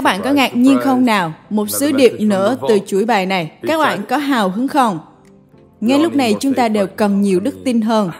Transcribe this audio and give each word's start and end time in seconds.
Các 0.00 0.04
bạn 0.04 0.20
có 0.24 0.32
ngạc 0.32 0.56
nhiên 0.56 0.78
không 0.82 1.04
nào? 1.04 1.32
Một 1.50 1.70
sứ 1.70 1.92
điệp 1.92 2.12
nữa 2.20 2.56
từ 2.68 2.78
chuỗi 2.86 3.04
bài 3.04 3.26
này. 3.26 3.50
Các 3.62 3.78
bạn 3.78 4.02
có 4.08 4.16
hào 4.16 4.48
hứng 4.48 4.68
không? 4.68 4.98
Ngay 5.80 5.98
lúc 5.98 6.14
này 6.14 6.34
chúng 6.40 6.54
ta 6.54 6.68
đều 6.68 6.86
cần 6.86 7.20
nhiều 7.20 7.40
đức 7.40 7.54
tin 7.64 7.80
hơn. 7.80 8.10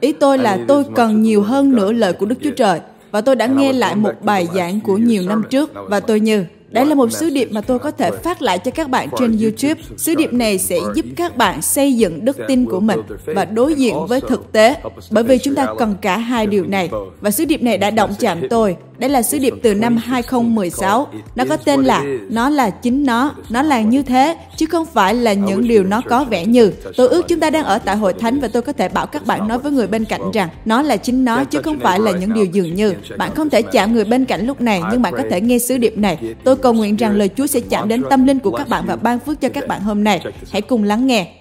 Ý 0.00 0.12
tôi 0.12 0.38
là 0.38 0.58
tôi 0.68 0.84
cần 0.94 1.22
nhiều 1.22 1.42
hơn 1.42 1.72
nữa 1.72 1.92
lời 1.92 2.12
của 2.12 2.26
Đức 2.26 2.34
Chúa 2.42 2.50
Trời. 2.56 2.80
Và 3.10 3.20
tôi 3.20 3.36
đã 3.36 3.46
nghe 3.46 3.72
lại 3.72 3.96
một 3.96 4.12
bài 4.22 4.48
giảng 4.54 4.80
của 4.80 4.96
nhiều 4.96 5.22
năm 5.28 5.42
trước 5.50 5.70
và 5.74 6.00
tôi 6.00 6.20
như 6.20 6.44
đây 6.72 6.86
là 6.86 6.94
một 6.94 7.12
sứ 7.12 7.30
điệp 7.30 7.52
mà 7.52 7.60
tôi 7.60 7.78
có 7.78 7.90
thể 7.90 8.10
phát 8.10 8.42
lại 8.42 8.58
cho 8.58 8.70
các 8.70 8.90
bạn 8.90 9.08
trên 9.18 9.38
YouTube. 9.38 9.82
Sứ 9.96 10.14
điệp 10.14 10.32
này 10.32 10.58
sẽ 10.58 10.78
giúp 10.94 11.06
các 11.16 11.36
bạn 11.36 11.62
xây 11.62 11.92
dựng 11.92 12.24
đức 12.24 12.36
tin 12.48 12.66
của 12.66 12.80
mình 12.80 13.00
và 13.26 13.44
đối 13.44 13.74
diện 13.74 13.96
với 14.08 14.20
thực 14.20 14.52
tế, 14.52 14.76
bởi 15.10 15.24
vì 15.24 15.38
chúng 15.38 15.54
ta 15.54 15.66
cần 15.78 15.94
cả 16.00 16.16
hai 16.16 16.46
điều 16.46 16.66
này. 16.66 16.90
Và 17.20 17.30
sứ 17.30 17.44
điệp 17.44 17.62
này 17.62 17.78
đã 17.78 17.90
động 17.90 18.14
chạm 18.18 18.48
tôi. 18.50 18.76
Đây 18.98 19.10
là 19.10 19.22
sứ 19.22 19.38
điệp 19.38 19.54
từ 19.62 19.74
năm 19.74 19.96
2016. 19.96 21.06
Nó 21.36 21.44
có 21.48 21.56
tên 21.56 21.84
là 21.84 22.04
Nó 22.28 22.48
là 22.48 22.70
chính 22.70 23.06
nó. 23.06 23.34
Nó 23.50 23.62
là 23.62 23.80
như 23.80 24.02
thế, 24.02 24.36
chứ 24.56 24.66
không 24.66 24.86
phải 24.86 25.14
là 25.14 25.32
những 25.32 25.68
điều 25.68 25.84
nó 25.84 26.00
có 26.08 26.24
vẻ 26.24 26.46
như. 26.46 26.72
Tôi 26.96 27.08
ước 27.08 27.28
chúng 27.28 27.40
ta 27.40 27.50
đang 27.50 27.64
ở 27.64 27.78
tại 27.78 27.96
hội 27.96 28.12
thánh 28.12 28.40
và 28.40 28.48
tôi 28.48 28.62
có 28.62 28.72
thể 28.72 28.88
bảo 28.88 29.06
các 29.06 29.26
bạn 29.26 29.48
nói 29.48 29.58
với 29.58 29.72
người 29.72 29.86
bên 29.86 30.04
cạnh 30.04 30.20
rằng 30.32 30.48
nó 30.64 30.82
là 30.82 30.96
chính 30.96 31.24
nó 31.24 31.44
chứ 31.44 31.62
không 31.62 31.80
phải 31.80 32.00
là 32.00 32.10
những 32.10 32.34
điều 32.34 32.44
dường 32.44 32.74
như. 32.74 32.94
Bạn 33.18 33.34
không 33.34 33.50
thể 33.50 33.62
chạm 33.62 33.94
người 33.94 34.04
bên 34.04 34.24
cạnh 34.24 34.46
lúc 34.46 34.60
này, 34.60 34.82
nhưng 34.92 35.02
bạn 35.02 35.12
có 35.12 35.22
thể 35.30 35.40
nghe 35.40 35.58
sứ 35.58 35.78
điệp 35.78 35.98
này. 35.98 36.18
Tôi 36.44 36.56
cầu 36.62 36.72
nguyện 36.72 36.96
rằng 36.96 37.16
lời 37.16 37.30
Chúa 37.36 37.46
sẽ 37.46 37.60
chạm 37.60 37.88
đến 37.88 38.02
tâm 38.10 38.26
linh 38.26 38.38
của 38.38 38.50
các 38.50 38.68
bạn 38.68 38.84
và 38.86 38.96
ban 38.96 39.18
phước 39.18 39.40
cho 39.40 39.48
các 39.48 39.68
bạn 39.68 39.80
hôm 39.80 40.04
nay. 40.04 40.24
Hãy 40.52 40.62
cùng 40.62 40.84
lắng 40.84 41.06
nghe. 41.06 41.32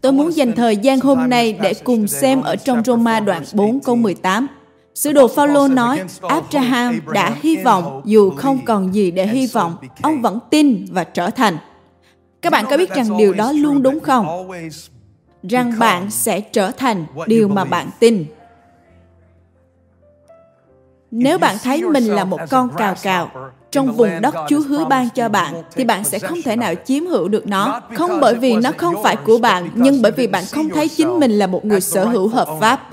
Tôi 0.00 0.12
muốn 0.12 0.36
dành 0.36 0.52
thời 0.52 0.76
gian 0.76 1.00
hôm 1.00 1.28
nay 1.28 1.52
để 1.52 1.74
cùng 1.74 2.08
xem 2.08 2.42
ở 2.42 2.56
trong 2.56 2.84
Roma 2.84 3.20
đoạn 3.20 3.42
4 3.52 3.80
câu 3.80 3.96
18. 3.96 4.46
Sứ 4.94 5.12
đồ 5.12 5.28
Phaolô 5.28 5.68
nói, 5.68 6.02
Abraham 6.20 7.00
đã 7.12 7.36
hy 7.42 7.56
vọng 7.56 8.02
dù 8.04 8.30
không 8.30 8.64
còn 8.64 8.94
gì 8.94 9.10
để 9.10 9.26
hy 9.26 9.46
vọng, 9.46 9.76
ông 10.02 10.22
vẫn 10.22 10.38
tin 10.50 10.84
và 10.90 11.04
trở 11.04 11.30
thành. 11.30 11.56
Các 12.42 12.52
bạn 12.52 12.64
có 12.70 12.76
biết 12.76 12.94
rằng 12.94 13.16
điều 13.18 13.32
đó 13.32 13.52
luôn 13.52 13.82
đúng 13.82 14.00
không? 14.00 14.50
Rằng 15.42 15.78
bạn 15.78 16.10
sẽ 16.10 16.40
trở 16.40 16.70
thành 16.70 17.06
điều 17.26 17.48
mà 17.48 17.64
bạn 17.64 17.90
tin. 18.00 18.24
Nếu 21.12 21.38
bạn 21.38 21.56
thấy 21.62 21.82
mình 21.82 22.04
là 22.04 22.24
một 22.24 22.40
con 22.50 22.68
cào 22.76 22.94
cào 23.02 23.30
trong 23.70 23.92
vùng 23.92 24.10
đất 24.20 24.34
Chúa 24.48 24.60
hứa 24.60 24.84
ban 24.84 25.08
cho 25.14 25.28
bạn, 25.28 25.54
thì 25.74 25.84
bạn 25.84 26.04
sẽ 26.04 26.18
không 26.18 26.42
thể 26.42 26.56
nào 26.56 26.74
chiếm 26.84 27.06
hữu 27.06 27.28
được 27.28 27.46
nó. 27.46 27.80
Không 27.96 28.20
bởi 28.20 28.34
vì 28.34 28.56
nó 28.56 28.72
không 28.76 28.94
phải 29.02 29.16
của 29.16 29.38
bạn, 29.38 29.68
nhưng 29.74 30.02
bởi 30.02 30.12
vì 30.12 30.26
bạn 30.26 30.44
không 30.52 30.68
thấy 30.68 30.88
chính 30.88 31.20
mình 31.20 31.30
là 31.30 31.46
một 31.46 31.64
người 31.64 31.80
sở 31.80 32.04
hữu 32.04 32.28
hợp 32.28 32.48
pháp. 32.60 32.88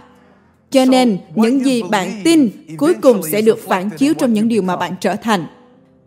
Cho 0.71 0.85
nên, 0.85 1.17
những 1.35 1.65
gì 1.65 1.83
bạn 1.83 2.21
tin 2.23 2.49
cuối 2.77 2.93
cùng 3.01 3.21
sẽ 3.31 3.41
được 3.41 3.59
phản 3.67 3.89
chiếu 3.89 4.13
trong 4.13 4.33
những 4.33 4.47
điều 4.47 4.61
mà 4.61 4.75
bạn 4.75 4.95
trở 4.99 5.15
thành. 5.15 5.45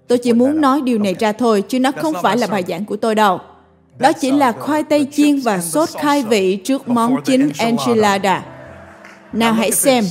Tôi 0.09 0.19
chỉ 0.19 0.33
muốn 0.33 0.61
nói 0.61 0.81
điều 0.81 0.99
này 0.99 1.15
ra 1.19 1.33
thôi, 1.33 1.65
chứ 1.69 1.81
nó 1.81 1.93
không 1.93 2.15
phải 2.23 2.37
là 2.37 2.47
bài 2.47 2.65
giảng 2.69 2.85
của 2.85 2.97
tôi 2.97 3.15
đâu. 3.15 3.39
Đó 3.99 4.13
chỉ 4.13 4.31
là 4.31 4.53
khoai 4.53 4.83
tây 4.83 5.07
chiên 5.13 5.41
và 5.41 5.61
sốt 5.61 5.89
khai 6.01 6.23
vị 6.23 6.57
trước 6.57 6.89
món 6.89 7.17
chính 7.25 7.51
enchilada. 7.59 8.45
Nào 9.33 9.53
hãy 9.53 9.73
xem, 9.73 10.05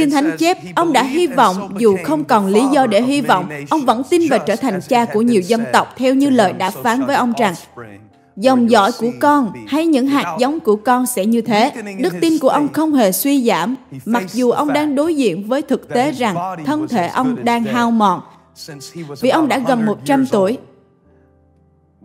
Kinh 0.00 0.10
Thánh 0.10 0.36
chép, 0.38 0.58
ông 0.74 0.92
đã 0.92 1.02
hy 1.02 1.26
vọng 1.26 1.74
dù 1.78 1.96
không 2.04 2.24
còn 2.24 2.46
lý 2.46 2.62
do 2.72 2.86
để 2.86 3.02
hy 3.02 3.20
vọng, 3.20 3.48
ông 3.70 3.80
vẫn 3.80 4.02
tin 4.10 4.22
và 4.30 4.38
trở 4.38 4.56
thành 4.56 4.80
cha 4.88 5.04
của 5.04 5.22
nhiều 5.22 5.40
dân 5.40 5.64
tộc 5.72 5.94
theo 5.96 6.14
như 6.14 6.30
lời 6.30 6.52
đã 6.52 6.70
phán 6.70 7.06
với 7.06 7.16
ông 7.16 7.32
rằng, 7.38 7.54
dòng 8.36 8.70
dõi 8.70 8.90
của 8.98 9.10
con 9.20 9.52
hay 9.66 9.86
những 9.86 10.06
hạt 10.06 10.36
giống 10.38 10.60
của 10.60 10.76
con 10.76 11.06
sẽ 11.06 11.26
như 11.26 11.40
thế. 11.40 11.72
Đức 11.98 12.14
tin 12.20 12.38
của 12.38 12.48
ông 12.48 12.72
không 12.72 12.94
hề 12.94 13.12
suy 13.12 13.44
giảm, 13.44 13.76
mặc 14.04 14.24
dù 14.32 14.50
ông 14.50 14.72
đang 14.72 14.94
đối 14.94 15.16
diện 15.16 15.48
với 15.48 15.62
thực 15.62 15.88
tế 15.88 16.12
rằng 16.12 16.36
thân 16.66 16.88
thể 16.88 17.08
ông 17.08 17.44
đang 17.44 17.64
hao 17.64 17.90
mòn. 17.90 18.20
Vì 19.20 19.30
ông 19.30 19.48
đã 19.48 19.58
gần 19.58 19.86
100 19.86 20.26
tuổi. 20.26 20.58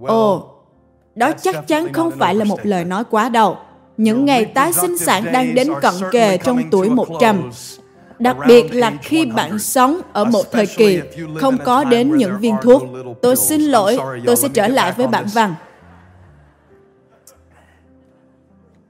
Ồ, 0.02 0.50
đó 1.16 1.32
chắc 1.42 1.68
chắn 1.68 1.94
không 1.94 2.12
phải 2.12 2.36
là 2.36 2.46
một 2.46 2.60
lời 2.64 2.86
nói 2.86 3.04
quá 3.10 3.30
đâu. 3.30 3.58
Những 3.98 4.26
ngày 4.26 4.46
tái 4.46 4.74
sinh 4.74 4.98
sản 4.98 5.26
đang 5.34 5.56
đến 5.56 5.68
cận 5.82 5.94
kề 6.12 6.38
trong 6.38 6.62
tuổi 6.72 6.90
100. 6.90 7.50
Đặc 8.20 8.38
biệt 8.48 8.76
là 8.76 8.94
khi 9.02 9.26
bạn 9.26 9.60
sống 9.60 10.02
ở 10.14 10.26
một 10.26 10.52
thời 10.52 10.66
kỳ 10.66 11.02
không 11.40 11.58
có 11.66 11.84
đến 11.84 12.18
những 12.18 12.40
viên 12.40 12.56
thuốc. 12.62 12.84
Tôi 13.22 13.36
xin 13.36 13.62
lỗi, 13.62 13.98
tôi 14.26 14.36
sẽ 14.36 14.48
trở 14.54 14.68
lại 14.68 14.92
với 14.92 15.08
bạn 15.08 15.26
văn. 15.34 15.56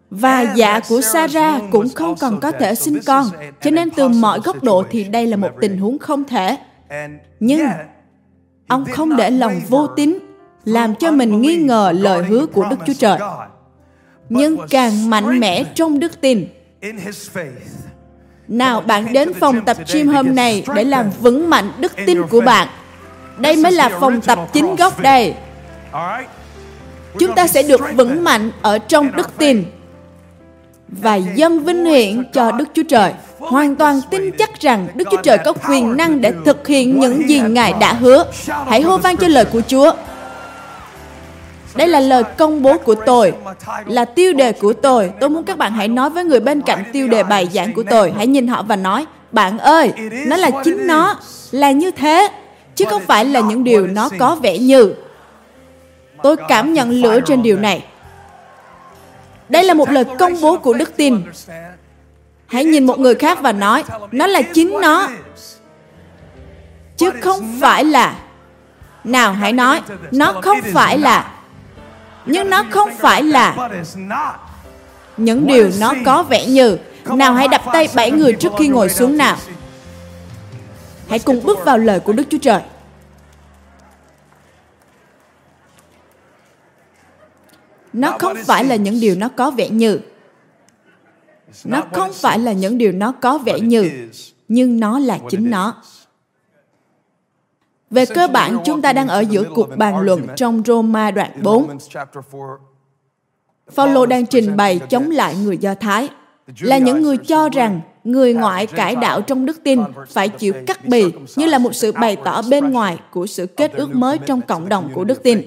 Và 0.10 0.54
dạ 0.56 0.80
của 0.90 1.02
Sarah 1.02 1.62
cũng 1.72 1.90
không 1.90 2.16
còn 2.20 2.40
có 2.40 2.52
thể 2.52 2.76
sinh 2.76 3.00
con, 3.06 3.26
cho 3.62 3.72
nên 3.72 3.90
từ 3.90 4.08
mọi 4.08 4.40
góc 4.40 4.64
độ 4.64 4.84
thì 4.90 5.04
đây 5.04 5.28
là 5.28 5.38
một 5.38 5.52
tình 5.62 5.78
huống 5.78 6.00
không 6.00 6.24
thể. 6.24 6.58
Nhưng 7.40 7.62
ông 8.68 8.86
không 8.92 9.16
để 9.16 9.32
lòng 9.32 9.62
vô 9.70 9.88
tín 9.88 10.20
làm 10.66 10.96
cho 10.96 11.12
mình 11.12 11.42
nghi 11.42 11.56
ngờ 11.56 11.94
lời 11.96 12.24
hứa 12.24 12.46
của 12.46 12.66
Đức 12.70 12.76
Chúa 12.86 12.94
Trời. 12.98 13.20
Nhưng 14.30 14.58
càng 14.70 15.10
mạnh 15.10 15.40
mẽ 15.40 15.64
trong 15.64 16.00
đức 16.00 16.22
tin, 16.22 16.48
nào 18.48 18.82
bạn 18.82 19.14
đến 19.14 19.34
phòng 19.40 19.66
tập 19.66 19.78
gym 19.94 20.08
hôm 20.08 20.36
nay 20.36 20.64
để 20.76 20.84
làm 20.84 21.10
vững 21.22 21.50
mạnh 21.50 21.72
đức 21.80 21.92
tin 22.06 22.24
của 22.24 22.42
bạn. 22.42 22.68
Đây 23.38 23.56
mới 23.56 23.72
là 23.72 23.90
phòng 24.00 24.22
tập 24.22 24.40
chính 24.54 24.76
gốc 24.76 25.00
đây. 25.00 25.34
Chúng 27.20 27.36
ta 27.36 27.48
sẽ 27.48 27.64
được 27.64 27.82
vững 27.96 28.24
mạnh 28.24 28.52
ở 28.62 28.78
trong 28.78 29.16
đức 29.16 29.38
tin 29.38 29.64
và 30.88 31.16
dâng 31.16 31.60
vinh 31.60 31.86
hiển 31.86 32.24
cho 32.34 32.52
Đức 32.52 32.70
Chúa 32.74 32.84
Trời. 32.90 33.14
Hoàn 33.40 33.76
toàn 33.76 34.02
tin 34.10 34.32
chắc 34.38 34.60
rằng 34.60 34.88
Đức 34.96 35.08
Chúa 35.12 35.22
Trời 35.22 35.38
có 35.46 35.54
quyền 35.70 35.98
năng 35.98 36.22
để 36.22 36.34
thực 36.46 36.68
hiện 36.68 37.00
những 37.00 37.30
gì 37.30 37.40
Ngài 37.40 37.74
đã 37.80 37.94
hứa. 37.94 38.26
Hãy 38.68 38.82
hô 38.82 38.98
vang 38.98 39.18
cho 39.18 39.28
lời 39.28 39.46
của 39.46 39.62
Chúa. 39.68 39.92
Đây 41.76 41.88
là 41.88 42.00
lời 42.00 42.24
công 42.38 42.62
bố 42.62 42.78
của 42.78 42.96
tôi, 42.96 43.34
là 43.86 44.06
tiêu 44.06 44.34
đề 44.34 44.52
của 44.52 44.74
tôi. 44.74 45.12
Tôi 45.20 45.30
muốn 45.30 45.44
các 45.44 45.58
bạn 45.58 45.72
hãy 45.72 45.88
nói 45.88 46.10
với 46.10 46.24
người 46.24 46.40
bên 46.40 46.62
cạnh 46.62 46.84
tiêu 46.94 47.08
đề 47.08 47.24
bài 47.24 47.48
giảng 47.54 47.74
của 47.74 47.84
tôi. 47.90 48.14
Hãy 48.18 48.28
nhìn 48.28 48.48
họ 48.48 48.64
và 48.64 48.76
nói, 48.76 49.06
bạn 49.32 49.58
ơi, 49.58 49.94
nó 50.28 50.38
là 50.38 50.52
chính 50.64 50.88
nó, 50.88 51.20
là 51.52 51.72
như 51.72 51.92
thế, 51.92 52.30
chứ 52.76 52.86
không 52.90 53.02
phải 53.02 53.26
là 53.26 53.40
những 53.40 53.64
điều 53.64 53.88
nó 53.88 54.10
có 54.20 54.36
vẻ 54.36 54.58
như. 54.58 54.94
Tôi 56.24 56.36
cảm 56.48 56.74
nhận 56.74 56.90
lửa 56.90 57.20
trên 57.20 57.44
điều 57.44 57.58
này. 57.58 57.84
Đây 59.50 59.64
là 59.64 59.74
một 59.74 59.90
lời 59.90 60.06
công 60.20 60.42
bố 60.42 60.58
của 60.58 60.74
đức 60.74 60.98
tin. 60.98 61.24
Hãy 62.46 62.66
nhìn 62.66 62.86
một 62.86 63.00
người 63.00 63.16
khác 63.16 63.42
và 63.42 63.52
nói, 63.52 63.84
nó 64.12 64.28
là 64.28 64.42
chính 64.42 64.82
nó. 64.82 65.10
Chứ 66.98 67.12
không 67.22 67.58
phải 67.62 67.84
là. 67.84 68.16
Nào 69.04 69.34
hãy 69.34 69.54
nói, 69.54 69.82
nó 70.12 70.34
không 70.42 70.58
phải 70.74 70.98
là 70.98 71.32
nhưng 72.26 72.50
nó 72.50 72.64
không 72.72 72.90
phải 73.00 73.24
là 73.24 73.70
những 75.18 75.48
điều 75.48 75.72
nó 75.80 75.94
có 76.06 76.24
vẻ 76.24 76.46
như 76.46 76.78
nào 77.06 77.34
hãy 77.34 77.48
đập 77.48 77.62
tay 77.74 77.88
bảy 77.96 78.12
người 78.12 78.34
trước 78.34 78.52
khi 78.60 78.68
ngồi 78.68 78.90
xuống 78.90 79.18
nào. 79.18 79.38
hãy 81.08 81.20
cùng 81.20 81.44
bước 81.44 81.66
vào 81.66 81.78
lời 81.78 82.00
của 82.00 82.14
đức 82.14 82.24
chúa 82.30 82.38
trời. 82.38 82.62
Nó 87.94 88.18
không 88.20 88.38
phải 88.46 88.64
là 88.64 88.76
những 88.76 89.00
điều 89.00 89.16
nó 89.16 89.30
có 89.30 89.52
vẻ 89.52 89.70
như. 89.70 90.00
Nó 91.64 91.84
không 91.94 92.14
phải 92.14 92.40
là 92.40 92.52
những 92.52 92.78
điều 92.78 92.92
nó 92.92 93.12
có 93.12 93.38
vẻ 93.38 93.60
như 93.60 94.10
nhưng 94.48 94.80
nó 94.80 95.00
là 95.00 95.20
chính 95.30 95.50
nó 95.50 95.82
về 97.90 98.06
cơ 98.06 98.28
bản, 98.28 98.58
chúng 98.66 98.82
ta 98.82 98.94
đang 98.94 99.08
ở 99.08 99.20
giữa 99.20 99.44
cuộc 99.56 99.78
bàn 99.78 100.00
luận 100.00 100.28
trong 100.36 100.62
Roma 100.66 101.12
đoạn 101.12 101.32
4. 101.44 101.78
Phaolô 103.72 104.06
đang 104.06 104.26
trình 104.26 104.58
bày 104.58 104.80
chống 104.90 105.12
lại 105.12 105.36
người 105.44 105.58
Do 105.58 105.76
Thái, 105.76 106.10
là 106.60 106.78
những 106.78 107.02
người 107.02 107.18
cho 107.18 107.50
rằng 107.50 107.82
người 108.04 108.34
ngoại 108.34 108.68
cải 108.68 108.96
đạo 108.96 109.22
trong 109.22 109.46
đức 109.46 109.64
tin 109.64 109.80
phải 110.10 110.30
chịu 110.30 110.54
cắt 110.68 110.86
bì 110.86 111.04
như 111.36 111.46
là 111.46 111.58
một 111.58 111.76
sự 111.76 111.92
bày 111.92 112.16
tỏ 112.16 112.42
bên 112.50 112.72
ngoài 112.72 112.98
của 113.12 113.28
sự 113.28 113.46
kết 113.46 113.74
ước 113.74 113.96
mới 113.96 114.18
trong 114.18 114.42
cộng 114.42 114.70
đồng 114.70 114.90
của 114.94 115.04
đức 115.04 115.24
tin. 115.24 115.42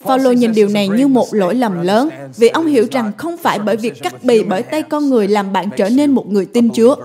Phaolô 0.00 0.32
nhìn 0.32 0.52
điều 0.52 0.68
này 0.68 0.88
như 0.88 1.08
một 1.08 1.26
lỗi 1.30 1.54
lầm 1.54 1.82
lớn 1.82 2.08
vì 2.36 2.48
ông 2.48 2.66
hiểu 2.66 2.86
rằng 2.90 3.12
không 3.16 3.36
phải 3.36 3.58
bởi 3.58 3.76
việc 3.76 4.02
cắt 4.02 4.24
bì 4.24 4.42
bởi 4.42 4.62
tay 4.62 4.82
con 4.82 5.10
người 5.10 5.28
làm 5.28 5.52
bạn 5.52 5.68
trở 5.76 5.88
nên 5.88 6.10
một 6.10 6.28
người 6.28 6.46
tin 6.46 6.70
Chúa, 6.70 6.96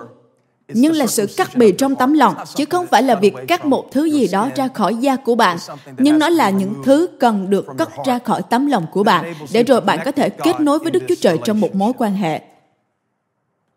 nhưng 0.68 0.94
là 0.94 1.07
sự 1.07 1.27
cắt 1.38 1.56
bì 1.56 1.71
trong 1.71 1.95
tấm 1.95 2.13
lòng, 2.13 2.36
chứ 2.56 2.65
không 2.65 2.88
phải 2.88 3.04
là 3.04 3.15
việc 3.15 3.33
cắt 3.48 3.65
một 3.65 3.92
thứ 3.92 4.06
gì 4.06 4.27
đó 4.27 4.50
ra 4.56 4.68
khỏi 4.68 4.95
da 4.95 5.15
của 5.15 5.36
bạn. 5.36 5.57
Nhưng 5.98 6.19
nó 6.19 6.30
là 6.30 6.50
những 6.50 6.74
thứ 6.83 7.07
cần 7.19 7.50
được 7.50 7.65
cắt 7.77 7.89
ra 8.06 8.19
khỏi 8.19 8.42
tấm 8.50 8.65
lòng 8.68 8.86
của 8.92 9.04
bạn, 9.04 9.33
để 9.54 9.63
rồi 9.63 9.81
bạn 9.81 10.00
có 10.06 10.12
thể 10.12 10.30
kết 10.30 10.60
nối 10.60 10.80
với 10.80 10.92
đức 10.92 11.04
chúa 11.07 11.15
trời 11.21 11.38
trong 11.44 11.60
một 11.60 11.75
mối 11.75 11.94
quan 11.98 12.15
hệ. 12.15 12.42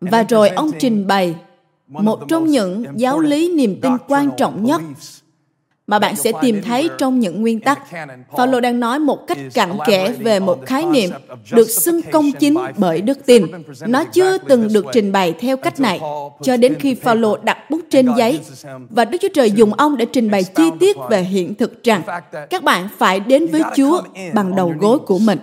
Và 0.00 0.22
rồi 0.22 0.48
ông 0.48 0.70
trình 0.78 1.06
bày 1.06 1.34
một 1.88 2.20
trong 2.28 2.46
những 2.46 2.84
giáo 2.96 3.20
lý 3.20 3.54
niềm 3.54 3.80
tin 3.80 3.92
quan 4.08 4.30
trọng 4.36 4.64
nhất 4.64 4.82
mà 5.86 5.98
bạn 5.98 6.16
sẽ 6.16 6.32
tìm 6.42 6.62
thấy 6.62 6.90
trong 6.98 7.20
những 7.20 7.40
nguyên 7.40 7.60
tắc. 7.60 7.78
Phaolô 8.36 8.60
đang 8.60 8.80
nói 8.80 8.98
một 8.98 9.26
cách 9.26 9.38
cặn 9.54 9.70
kẽ 9.86 10.12
về 10.18 10.40
một 10.40 10.66
khái 10.66 10.84
niệm 10.84 11.10
được 11.52 11.70
xưng 11.70 12.00
công 12.12 12.32
chính 12.32 12.56
bởi 12.76 13.00
đức 13.00 13.26
tin. 13.26 13.46
Nó 13.86 14.04
chưa 14.04 14.38
từng 14.38 14.68
được 14.72 14.86
trình 14.92 15.12
bày 15.12 15.34
theo 15.40 15.56
cách 15.56 15.80
này 15.80 16.00
cho 16.42 16.56
đến 16.56 16.74
khi 16.80 16.94
Phaolô 16.94 17.36
đặt 17.36 17.70
bút 17.70 17.80
trên 17.90 18.08
giấy 18.16 18.40
và 18.90 19.04
Đức 19.04 19.18
Chúa 19.22 19.28
Trời 19.34 19.50
dùng 19.50 19.74
ông 19.74 19.96
để 19.96 20.06
trình 20.12 20.30
bày 20.30 20.44
chi 20.44 20.70
tiết 20.80 20.96
về 21.10 21.22
hiện 21.22 21.54
thực 21.54 21.84
rằng 21.84 22.02
các 22.50 22.62
bạn 22.62 22.88
phải 22.98 23.20
đến 23.20 23.46
với 23.46 23.62
Chúa 23.76 24.02
bằng 24.34 24.56
đầu 24.56 24.74
gối 24.78 24.98
của 24.98 25.18
mình. 25.18 25.38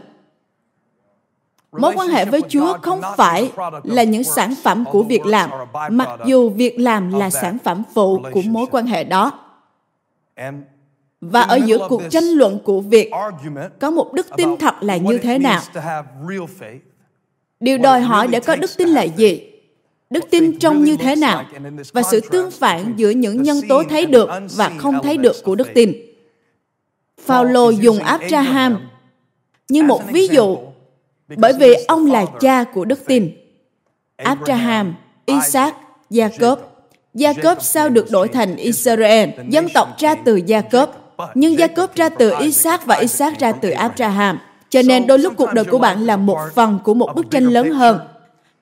Mối 1.72 1.94
quan 1.95 2.07
hệ 2.07 2.25
với 2.25 2.42
Chúa 2.50 2.78
không 2.81 3.01
phải 3.18 3.51
là 3.84 4.04
những 4.04 4.24
sản 4.24 4.54
phẩm 4.63 4.84
của 4.92 5.04
việc 5.04 5.25
làm, 5.25 5.50
mặc 5.90 6.10
dù 6.25 6.50
việc 6.50 6.80
làm 6.80 7.13
là 7.13 7.30
sản 7.30 7.57
phẩm 7.63 7.84
phụ 7.94 8.22
của 8.31 8.42
mối 8.42 8.66
quan 8.72 8.86
hệ 8.86 9.04
đó. 9.04 9.31
Và 11.21 11.41
ở 11.41 11.56
giữa 11.65 11.88
cuộc 11.89 12.01
tranh 12.09 12.24
luận 12.24 12.59
của 12.63 12.81
việc 12.81 13.12
có 13.80 13.91
một 13.91 14.13
đức 14.13 14.27
tin 14.38 14.57
thật 14.57 14.74
là 14.81 14.97
như 14.97 15.18
thế 15.18 15.39
nào? 15.39 15.62
Điều 17.59 17.77
đòi 17.77 18.01
hỏi 18.01 18.27
để 18.27 18.39
có 18.39 18.56
đức 18.56 18.71
tin 18.77 18.88
là 18.88 19.03
gì? 19.03 19.50
Đức 20.09 20.24
tin 20.31 20.59
trông 20.59 20.83
như 20.83 20.97
thế 20.97 21.15
nào? 21.15 21.45
Và 21.94 22.01
sự 22.03 22.19
tương 22.31 22.51
phản 22.51 22.94
giữa 22.95 23.09
những 23.09 23.44
nhân 23.44 23.57
tố 23.69 23.83
thấy 23.89 24.06
được 24.06 24.30
và 24.56 24.71
không 24.77 24.95
thấy 25.03 25.18
được 25.18 25.35
của 25.44 25.56
đức 25.56 25.68
tin. 25.74 25.94
Phaolô 27.21 27.69
dùng 27.69 28.00
Abraham 28.00 28.80
như 29.69 29.83
một 29.83 30.01
ví 30.12 30.27
dụ 30.27 30.57
bởi 31.38 31.53
vì 31.59 31.74
ông 31.88 32.12
là 32.12 32.25
cha 32.39 32.63
của 32.63 32.85
đức 32.85 33.00
tin. 33.06 33.31
Abraham, 34.15 34.95
Isaac, 35.25 35.75
Jacob. 36.09 36.57
Gia 37.13 37.33
Cốp 37.33 37.63
sao 37.63 37.89
được 37.89 38.12
đổi 38.12 38.27
thành 38.27 38.56
Israel, 38.56 39.30
dân 39.50 39.68
tộc 39.74 39.98
ra 40.00 40.15
từ 40.15 40.36
Gia 40.36 40.62
Cốp. 40.62 41.15
Nhưng 41.36 41.60
Gia 41.60 41.68
Cốp 41.68 41.95
ra 41.95 42.10
từ 42.10 42.33
Isaac 42.39 42.86
và 42.86 42.95
Isaac 42.95 43.39
ra 43.39 43.51
từ 43.51 43.69
Abraham. 43.69 44.39
Cho 44.69 44.81
nên 44.81 45.07
đôi 45.07 45.19
lúc 45.19 45.33
cuộc 45.38 45.54
đời 45.54 45.65
của 45.65 45.77
bạn 45.77 46.06
là 46.06 46.18
một 46.18 46.38
phần 46.56 46.80
của 46.83 46.94
một 46.94 47.10
bức 47.15 47.31
tranh 47.31 47.44
lớn 47.44 47.71
hơn. 47.71 48.00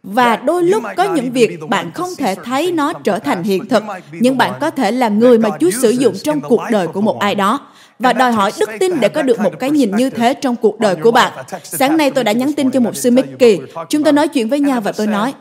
Và 0.03 0.35
đôi 0.35 0.63
lúc 0.63 0.83
có 0.97 1.03
những 1.13 1.31
việc 1.31 1.59
bạn 1.69 1.91
không 1.91 2.09
thể 2.17 2.35
thấy 2.43 2.71
nó 2.71 2.93
trở 2.93 3.19
thành 3.19 3.43
hiện 3.43 3.65
thực, 3.65 3.83
nhưng 4.11 4.37
bạn 4.37 4.53
có 4.61 4.69
thể 4.69 4.91
là 4.91 5.09
người 5.09 5.37
mà 5.37 5.49
Chúa 5.59 5.71
sử 5.81 5.89
dụng 5.89 6.13
trong 6.23 6.41
cuộc 6.41 6.61
đời 6.71 6.87
của 6.87 7.01
một 7.01 7.19
ai 7.19 7.35
đó 7.35 7.59
và 7.99 8.13
đòi 8.13 8.31
hỏi 8.31 8.51
đức 8.59 8.69
tin 8.79 8.99
để 8.99 9.09
có 9.09 9.21
được 9.21 9.39
một 9.39 9.59
cái 9.59 9.71
nhìn 9.71 9.95
như 9.95 10.09
thế 10.09 10.33
trong 10.33 10.55
cuộc 10.55 10.79
đời 10.79 10.95
của 10.95 11.11
bạn. 11.11 11.31
Sáng 11.63 11.97
nay 11.97 12.11
tôi 12.11 12.23
đã 12.23 12.31
nhắn 12.31 12.53
tin 12.53 12.71
cho 12.71 12.79
một 12.79 12.95
sư 12.95 13.11
Mickey. 13.11 13.59
Chúng 13.89 14.03
tôi 14.03 14.13
nói 14.13 14.27
chuyện 14.27 14.49
với 14.49 14.59
nhau 14.59 14.81
và 14.81 14.91
tôi 14.91 15.07
nói, 15.07 15.33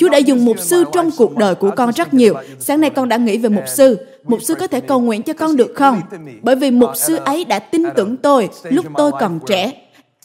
Chúa 0.00 0.08
đã 0.08 0.18
dùng 0.18 0.44
mục 0.44 0.58
sư 0.58 0.84
trong 0.92 1.10
cuộc 1.16 1.36
đời 1.36 1.54
của 1.54 1.70
con 1.76 1.90
rất 1.92 2.14
nhiều. 2.14 2.34
Sáng 2.58 2.80
nay 2.80 2.90
con 2.90 3.08
đã 3.08 3.16
nghĩ 3.16 3.38
về 3.38 3.48
mục 3.48 3.64
sư. 3.66 3.98
Mục 4.24 4.42
sư 4.42 4.54
có 4.54 4.66
thể 4.66 4.80
cầu 4.80 5.00
nguyện 5.00 5.22
cho 5.22 5.32
con 5.32 5.56
được 5.56 5.72
không? 5.74 6.00
Bởi 6.42 6.56
vì 6.56 6.70
mục 6.70 6.90
sư 6.94 7.16
ấy 7.16 7.44
đã 7.44 7.58
tin 7.58 7.82
tưởng 7.96 8.16
tôi 8.16 8.48
lúc 8.62 8.86
tôi 8.96 9.12
còn 9.20 9.38
trẻ 9.46 9.72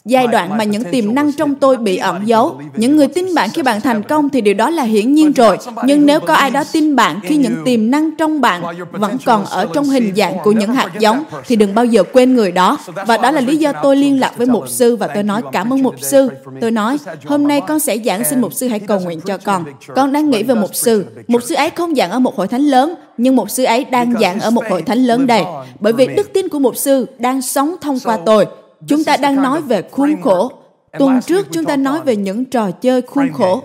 giai 0.06 0.26
đoạn 0.26 0.58
mà 0.58 0.64
những 0.64 0.84
tiềm 0.84 1.14
năng 1.14 1.32
trong 1.32 1.54
tôi 1.54 1.76
bị 1.76 1.96
ẩn 1.96 2.28
giấu. 2.28 2.60
Những 2.76 2.96
người 2.96 3.08
tin 3.08 3.34
bạn 3.34 3.50
khi 3.50 3.62
bạn 3.62 3.80
thành 3.80 4.02
công 4.02 4.28
thì 4.28 4.40
điều 4.40 4.54
đó 4.54 4.70
là 4.70 4.82
hiển 4.82 5.14
nhiên 5.14 5.32
rồi. 5.32 5.58
Nhưng 5.84 6.06
nếu 6.06 6.20
có 6.20 6.34
ai 6.34 6.50
đó 6.50 6.64
tin 6.72 6.96
bạn 6.96 7.20
khi 7.22 7.36
những 7.36 7.62
tiềm 7.64 7.90
năng 7.90 8.16
trong 8.16 8.40
bạn 8.40 8.62
vẫn 8.90 9.16
còn 9.24 9.44
ở 9.46 9.66
trong 9.74 9.84
hình 9.84 10.12
dạng 10.16 10.38
của 10.44 10.52
những 10.52 10.74
hạt 10.74 10.90
giống 10.98 11.24
thì 11.46 11.56
đừng 11.56 11.74
bao 11.74 11.84
giờ 11.84 12.02
quên 12.12 12.34
người 12.34 12.52
đó. 12.52 12.78
Và 13.06 13.16
đó 13.16 13.30
là 13.30 13.40
lý 13.40 13.56
do 13.56 13.72
tôi 13.82 13.96
liên 13.96 14.20
lạc 14.20 14.32
với 14.36 14.46
mục 14.46 14.68
sư 14.68 14.96
và 14.96 15.06
tôi 15.06 15.22
nói 15.22 15.42
cảm 15.52 15.72
ơn 15.72 15.82
mục 15.82 15.94
sư. 16.00 16.30
Tôi 16.60 16.70
nói, 16.70 16.98
hôm 17.24 17.48
nay 17.48 17.60
con 17.68 17.80
sẽ 17.80 17.98
giảng 18.04 18.24
xin 18.24 18.40
mục 18.40 18.54
sư 18.54 18.68
hãy 18.68 18.80
cầu 18.80 19.00
nguyện 19.00 19.20
cho 19.20 19.38
con. 19.38 19.64
Con 19.94 20.12
đang 20.12 20.30
nghĩ 20.30 20.42
về 20.42 20.54
mục 20.54 20.74
sư. 20.74 21.04
Mục 21.28 21.42
sư 21.42 21.54
ấy 21.54 21.70
không 21.70 21.94
giảng 21.94 22.10
ở 22.10 22.18
một 22.18 22.36
hội 22.36 22.48
thánh 22.48 22.62
lớn, 22.62 22.94
nhưng 23.18 23.36
mục 23.36 23.50
sư 23.50 23.64
ấy 23.64 23.84
đang 23.84 24.14
giảng 24.20 24.40
ở 24.40 24.50
một 24.50 24.64
hội 24.70 24.82
thánh 24.82 24.98
lớn 24.98 25.26
đây. 25.26 25.42
Bởi 25.80 25.92
vì 25.92 26.06
đức 26.06 26.32
tin 26.32 26.48
của 26.48 26.58
mục 26.58 26.76
sư 26.76 27.06
đang 27.18 27.42
sống 27.42 27.76
thông 27.80 27.98
qua 28.04 28.18
tôi 28.26 28.46
chúng 28.86 29.04
ta 29.04 29.16
đang 29.16 29.42
nói 29.42 29.62
về 29.62 29.82
khuôn 29.90 30.22
khổ. 30.22 30.52
Tuần 30.98 31.20
trước 31.22 31.46
chúng 31.50 31.64
ta 31.64 31.76
nói 31.76 32.00
về 32.00 32.16
những 32.16 32.44
trò 32.44 32.70
chơi 32.70 33.02
khuôn 33.02 33.32
khổ. 33.32 33.62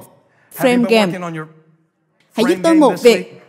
Frame 0.58 0.84
game. 0.90 1.20
Hãy 2.34 2.46
giúp 2.48 2.58
tôi 2.64 2.76
một 2.76 3.02
việc. 3.02 3.42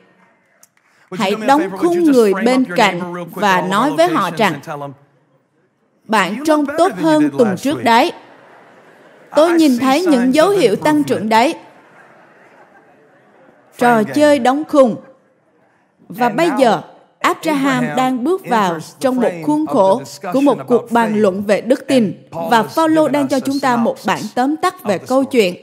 Hãy 1.11 1.35
đóng 1.47 1.63
khung 1.79 2.05
người 2.05 2.33
bên 2.45 2.65
cạnh 2.77 3.15
và 3.31 3.63
nói 3.71 3.93
với 3.97 4.09
họ 4.09 4.31
rằng 4.37 4.61
bạn 6.05 6.45
trông 6.45 6.65
tốt 6.79 6.93
hơn 6.97 7.31
tuần 7.39 7.57
trước 7.57 7.85
đấy. 7.85 8.13
Tôi 9.37 9.53
nhìn 9.53 9.79
thấy 9.79 10.07
những 10.07 10.35
dấu 10.35 10.51
hiệu 10.51 10.77
tăng 10.77 11.05
trưởng 11.05 11.29
đấy. 11.29 11.55
Trò 13.79 14.03
chơi 14.03 14.39
đóng 14.39 14.63
khung. 14.69 14.97
Và 16.09 16.29
bây 16.29 16.51
giờ 16.59 16.83
Abraham 17.23 17.85
đang 17.97 18.25
bước 18.25 18.43
vào 18.49 18.79
trong 19.01 19.17
một 19.17 19.31
khuôn 19.47 19.67
khổ 19.67 20.03
của 20.33 20.41
một 20.41 20.59
cuộc 20.67 20.91
bàn 20.91 21.17
luận 21.17 21.43
về 21.43 21.61
đức 21.61 21.87
tin 21.89 22.13
và 22.31 22.63
Phaolô 22.63 23.09
đang 23.09 23.29
cho 23.29 23.41
chúng 23.41 23.61
ta 23.61 23.77
một 23.77 23.97
bản 24.07 24.21
tóm 24.35 24.57
tắt 24.57 24.85
về 24.85 24.99
câu 24.99 25.25
chuyện. 25.25 25.55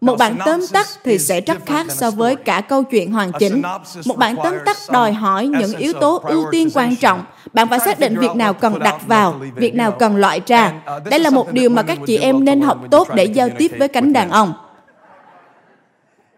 Một 0.00 0.18
bản 0.18 0.36
tóm 0.46 0.60
tắt 0.72 0.86
thì 1.04 1.18
sẽ 1.18 1.40
rất 1.40 1.66
khác 1.66 1.86
so 1.88 2.10
với 2.10 2.36
cả 2.36 2.60
câu 2.60 2.82
chuyện 2.82 3.12
hoàn 3.12 3.32
chỉnh. 3.38 3.62
Một 4.06 4.16
bản 4.16 4.36
tóm 4.42 4.54
tắt 4.64 4.76
đòi 4.90 5.12
hỏi 5.12 5.46
những 5.46 5.76
yếu 5.76 5.92
tố 5.92 6.22
ưu 6.24 6.46
tiên 6.52 6.68
quan 6.74 6.96
trọng. 6.96 7.24
Bạn 7.52 7.68
phải 7.68 7.78
xác 7.78 7.98
định 7.98 8.18
việc 8.18 8.36
nào 8.36 8.54
cần 8.54 8.78
đặt 8.78 9.06
vào, 9.06 9.40
việc 9.54 9.74
nào 9.74 9.90
cần 9.90 10.16
loại 10.16 10.40
ra. 10.46 10.72
Đây 11.10 11.20
là 11.20 11.30
một 11.30 11.52
điều 11.52 11.70
mà 11.70 11.82
các 11.82 11.98
chị 12.06 12.18
em 12.18 12.44
nên 12.44 12.60
học 12.60 12.78
tốt 12.90 13.08
để 13.14 13.24
giao 13.24 13.48
tiếp 13.58 13.72
với 13.78 13.88
cánh 13.88 14.12
đàn 14.12 14.30
ông. 14.30 14.52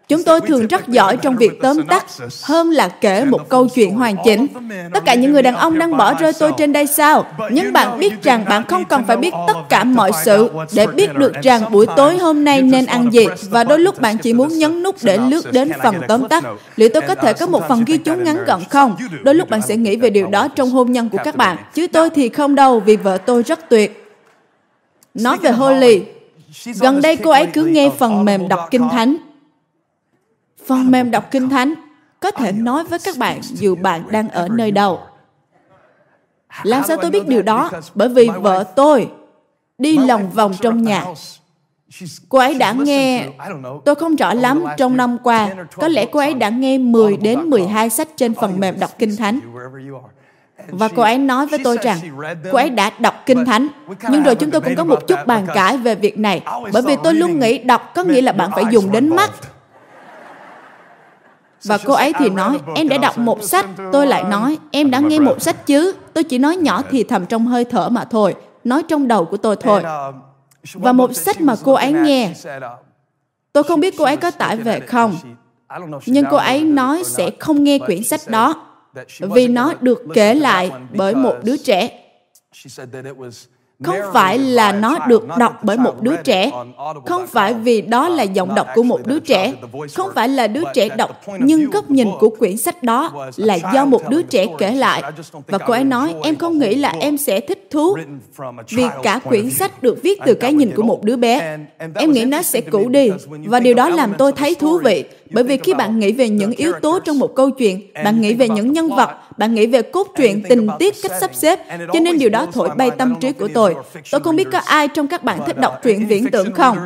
Chúng 0.09 0.23
tôi 0.23 0.41
thường 0.41 0.67
rất 0.67 0.87
giỏi 0.87 1.17
trong 1.17 1.35
việc 1.35 1.61
tóm 1.61 1.87
tắt 1.87 2.05
hơn 2.43 2.69
là 2.71 2.87
kể 2.87 3.25
một 3.25 3.49
câu 3.49 3.67
chuyện 3.67 3.95
hoàn 3.95 4.15
chỉnh. 4.25 4.47
Tất 4.93 5.05
cả 5.05 5.13
những 5.13 5.31
người 5.31 5.41
đàn 5.41 5.55
ông 5.55 5.79
đang 5.79 5.97
bỏ 5.97 6.13
rơi 6.13 6.33
tôi 6.39 6.51
trên 6.57 6.73
đây 6.73 6.87
sao? 6.87 7.25
Nhưng 7.51 7.73
bạn 7.73 7.99
biết 7.99 8.23
rằng 8.23 8.45
bạn 8.49 8.63
không 8.67 8.85
cần 8.85 9.03
phải 9.07 9.17
biết 9.17 9.33
tất 9.47 9.53
cả 9.69 9.83
mọi 9.83 10.11
sự 10.25 10.49
để 10.73 10.87
biết 10.87 11.13
được 11.13 11.33
rằng 11.43 11.71
buổi 11.71 11.85
tối 11.95 12.17
hôm 12.17 12.43
nay 12.43 12.61
nên 12.61 12.85
ăn 12.85 13.13
gì 13.13 13.27
và 13.49 13.63
đôi 13.63 13.79
lúc 13.79 14.01
bạn 14.01 14.17
chỉ 14.17 14.33
muốn 14.33 14.57
nhấn 14.57 14.83
nút 14.83 14.95
để 15.03 15.17
lướt 15.17 15.51
đến 15.51 15.71
phần 15.83 15.95
tóm 16.07 16.29
tắt. 16.29 16.43
Liệu 16.75 16.89
tôi 16.93 17.01
có 17.07 17.15
thể 17.15 17.33
có 17.33 17.47
một 17.47 17.63
phần 17.67 17.83
ghi 17.85 17.97
chú 17.97 18.15
ngắn 18.15 18.45
gọn 18.45 18.61
không? 18.69 18.95
Đôi 19.23 19.35
lúc 19.35 19.49
bạn 19.49 19.61
sẽ 19.61 19.77
nghĩ 19.77 19.95
về 19.95 20.09
điều 20.09 20.27
đó 20.27 20.47
trong 20.47 20.69
hôn 20.69 20.91
nhân 20.91 21.09
của 21.09 21.19
các 21.23 21.35
bạn. 21.35 21.57
Chứ 21.73 21.87
tôi 21.87 22.09
thì 22.09 22.29
không 22.29 22.55
đâu 22.55 22.79
vì 22.79 22.95
vợ 22.95 23.17
tôi 23.17 23.43
rất 23.43 23.69
tuyệt. 23.69 24.05
Nói 25.13 25.37
về 25.37 25.51
Holly, 25.51 26.01
gần 26.79 27.01
đây 27.01 27.15
cô 27.15 27.31
ấy 27.31 27.45
cứ 27.45 27.63
nghe 27.63 27.89
phần 27.97 28.25
mềm 28.25 28.47
đọc 28.47 28.67
kinh 28.71 28.89
thánh 28.89 29.17
Phần 30.67 30.91
mềm 30.91 31.11
đọc 31.11 31.31
Kinh 31.31 31.49
Thánh 31.49 31.73
có 32.19 32.31
thể 32.31 32.51
nói 32.51 32.83
với 32.83 32.99
các 32.99 33.17
bạn 33.17 33.39
dù 33.43 33.75
bạn 33.75 34.03
đang 34.11 34.29
ở 34.29 34.47
nơi 34.47 34.71
đâu. 34.71 34.99
Làm 36.63 36.83
sao 36.87 36.97
tôi 37.01 37.11
biết 37.11 37.27
điều 37.27 37.41
đó? 37.41 37.71
Bởi 37.95 38.09
vì 38.09 38.29
vợ 38.41 38.63
tôi 38.75 39.09
đi 39.77 39.97
lòng 39.97 40.29
vòng 40.29 40.53
trong 40.61 40.81
nhà. 40.81 41.05
Cô 42.29 42.39
ấy 42.39 42.53
đã 42.53 42.71
nghe, 42.71 43.27
tôi 43.85 43.95
không 43.95 44.15
rõ 44.15 44.33
lắm 44.33 44.65
trong 44.77 44.97
năm 44.97 45.17
qua, 45.23 45.49
có 45.75 45.87
lẽ 45.87 46.05
cô 46.05 46.19
ấy 46.19 46.33
đã 46.33 46.49
nghe 46.49 46.77
10 46.77 47.17
đến 47.17 47.39
12 47.39 47.89
sách 47.89 48.07
trên 48.15 48.33
phần 48.33 48.59
mềm 48.59 48.79
đọc 48.79 48.91
Kinh 48.99 49.15
Thánh. 49.17 49.39
Và 50.67 50.87
cô 50.95 51.03
ấy 51.03 51.17
nói 51.17 51.45
với 51.45 51.59
tôi 51.63 51.77
rằng 51.81 51.97
cô 52.51 52.57
ấy 52.57 52.69
đã 52.69 52.91
đọc 52.99 53.23
Kinh 53.25 53.45
Thánh. 53.45 53.67
Nhưng 54.09 54.23
rồi 54.23 54.35
chúng 54.35 54.51
tôi 54.51 54.61
cũng 54.61 54.75
có 54.75 54.83
một 54.83 55.07
chút 55.07 55.19
bàn 55.25 55.47
cãi 55.53 55.77
về 55.77 55.95
việc 55.95 56.19
này. 56.19 56.41
Bởi 56.73 56.81
vì 56.81 56.95
tôi 57.03 57.13
luôn 57.13 57.39
nghĩ 57.39 57.57
đọc 57.57 57.91
có 57.95 58.03
nghĩa 58.03 58.21
là 58.21 58.31
bạn 58.31 58.51
phải 58.51 58.63
dùng 58.71 58.91
đến 58.91 59.15
mắt 59.15 59.31
và 61.63 61.77
cô 61.85 61.93
ấy 61.93 62.13
thì 62.19 62.29
nói, 62.29 62.59
em 62.75 62.89
đã 62.89 62.97
đọc 62.97 63.17
một 63.17 63.43
sách. 63.43 63.65
Tôi 63.91 64.07
lại 64.07 64.23
nói, 64.23 64.57
em 64.71 64.91
đã 64.91 64.99
nghe 64.99 65.19
một 65.19 65.41
sách 65.41 65.65
chứ. 65.65 65.93
Tôi 66.13 66.23
chỉ 66.23 66.37
nói 66.37 66.55
nhỏ 66.55 66.81
thì 66.91 67.03
thầm 67.03 67.25
trong 67.25 67.47
hơi 67.47 67.65
thở 67.65 67.89
mà 67.89 68.05
thôi. 68.05 68.35
Nói 68.63 68.83
trong 68.83 69.07
đầu 69.07 69.25
của 69.25 69.37
tôi 69.37 69.55
thôi. 69.55 69.83
Và 70.73 70.91
một 70.91 71.15
sách 71.15 71.41
mà 71.41 71.55
cô 71.63 71.73
ấy 71.73 71.93
nghe. 71.93 72.33
Tôi 73.53 73.63
không 73.63 73.79
biết 73.79 73.93
cô 73.97 74.05
ấy 74.05 74.17
có 74.17 74.31
tải 74.31 74.57
về 74.57 74.79
không. 74.79 75.17
Nhưng 76.05 76.25
cô 76.31 76.37
ấy 76.37 76.63
nói 76.63 77.03
sẽ 77.05 77.31
không 77.39 77.63
nghe 77.63 77.79
quyển 77.79 78.03
sách 78.03 78.21
đó 78.27 78.65
vì 79.19 79.47
nó 79.47 79.73
được 79.81 80.03
kể 80.13 80.33
lại 80.33 80.71
bởi 80.93 81.15
một 81.15 81.35
đứa 81.43 81.57
trẻ 81.57 81.89
không 83.83 83.99
phải 84.13 84.39
là 84.39 84.71
nó 84.71 84.99
được 85.07 85.27
đọc 85.37 85.59
bởi 85.63 85.77
một 85.77 86.01
đứa 86.01 86.15
trẻ. 86.23 86.51
không 87.05 87.27
phải 87.27 87.53
vì 87.53 87.81
đó 87.81 88.09
là 88.09 88.23
giọng 88.23 88.55
đọc 88.55 88.67
của 88.75 88.83
một 88.83 88.99
đứa 89.05 89.19
trẻ. 89.19 89.53
không 89.95 90.09
phải 90.15 90.29
là 90.29 90.47
đứa 90.47 90.63
trẻ 90.73 90.89
đọc 90.97 91.21
nhưng 91.39 91.69
góc 91.69 91.89
nhìn 91.89 92.07
của 92.19 92.29
quyển 92.29 92.57
sách 92.57 92.83
đó 92.83 93.29
là 93.35 93.57
do 93.73 93.85
một 93.85 94.09
đứa 94.09 94.21
trẻ 94.21 94.45
kể 94.57 94.71
lại. 94.71 95.03
Và 95.47 95.57
cô 95.57 95.73
ấy 95.73 95.83
nói 95.83 96.15
em 96.23 96.35
không 96.35 96.59
nghĩ 96.59 96.75
là 96.75 96.93
em 96.99 97.17
sẽ 97.17 97.39
thích 97.39 97.67
thú 97.71 97.97
vì 98.69 98.83
cả 99.03 99.19
quyển 99.23 99.49
sách 99.49 99.83
được 99.83 99.99
viết 100.03 100.19
từ 100.25 100.33
cái 100.33 100.53
nhìn 100.53 100.71
của 100.75 100.83
một 100.83 101.03
đứa 101.03 101.15
bé. 101.15 101.57
em 101.95 102.11
nghĩ 102.11 102.25
nó 102.25 102.41
sẽ 102.41 102.61
cũ 102.61 102.89
đi. 102.89 103.09
và 103.27 103.59
điều 103.59 103.73
đó 103.73 103.89
làm 103.89 104.13
tôi 104.17 104.31
thấy 104.31 104.55
thú 104.55 104.79
vị. 104.83 105.03
bởi 105.31 105.43
vì 105.43 105.57
khi 105.57 105.73
bạn 105.73 105.99
nghĩ 105.99 106.11
về 106.11 106.29
những 106.29 106.51
yếu 106.51 106.73
tố 106.81 106.99
trong 106.99 107.19
một 107.19 107.35
câu 107.35 107.49
chuyện 107.51 107.81
bạn 108.03 108.21
nghĩ 108.21 108.33
về 108.33 108.49
những 108.49 108.73
nhân 108.73 108.89
vật 108.89 109.09
bạn 109.39 109.55
nghĩ 109.55 109.67
về 109.67 109.81
cốt 109.81 110.07
truyện 110.17 110.43
tình 110.49 110.67
tiết 110.79 110.95
cách 111.03 111.11
sắp 111.19 111.31
xếp 111.33 111.59
cho 111.93 111.99
nên 111.99 112.17
điều 112.17 112.29
đó 112.29 112.47
thổi 112.53 112.69
bay 112.77 112.91
tâm 112.91 113.15
trí 113.19 113.31
của 113.31 113.47
tôi. 113.53 113.75
tôi 114.11 114.21
không 114.21 114.35
biết 114.35 114.47
có 114.51 114.59
ai 114.59 114.87
trong 114.87 115.07
các 115.07 115.23
bạn 115.23 115.39
thích 115.45 115.57
đọc 115.57 115.79
truyện 115.83 116.07
viễn 116.07 116.31
tưởng 116.31 116.53
không? 116.53 116.77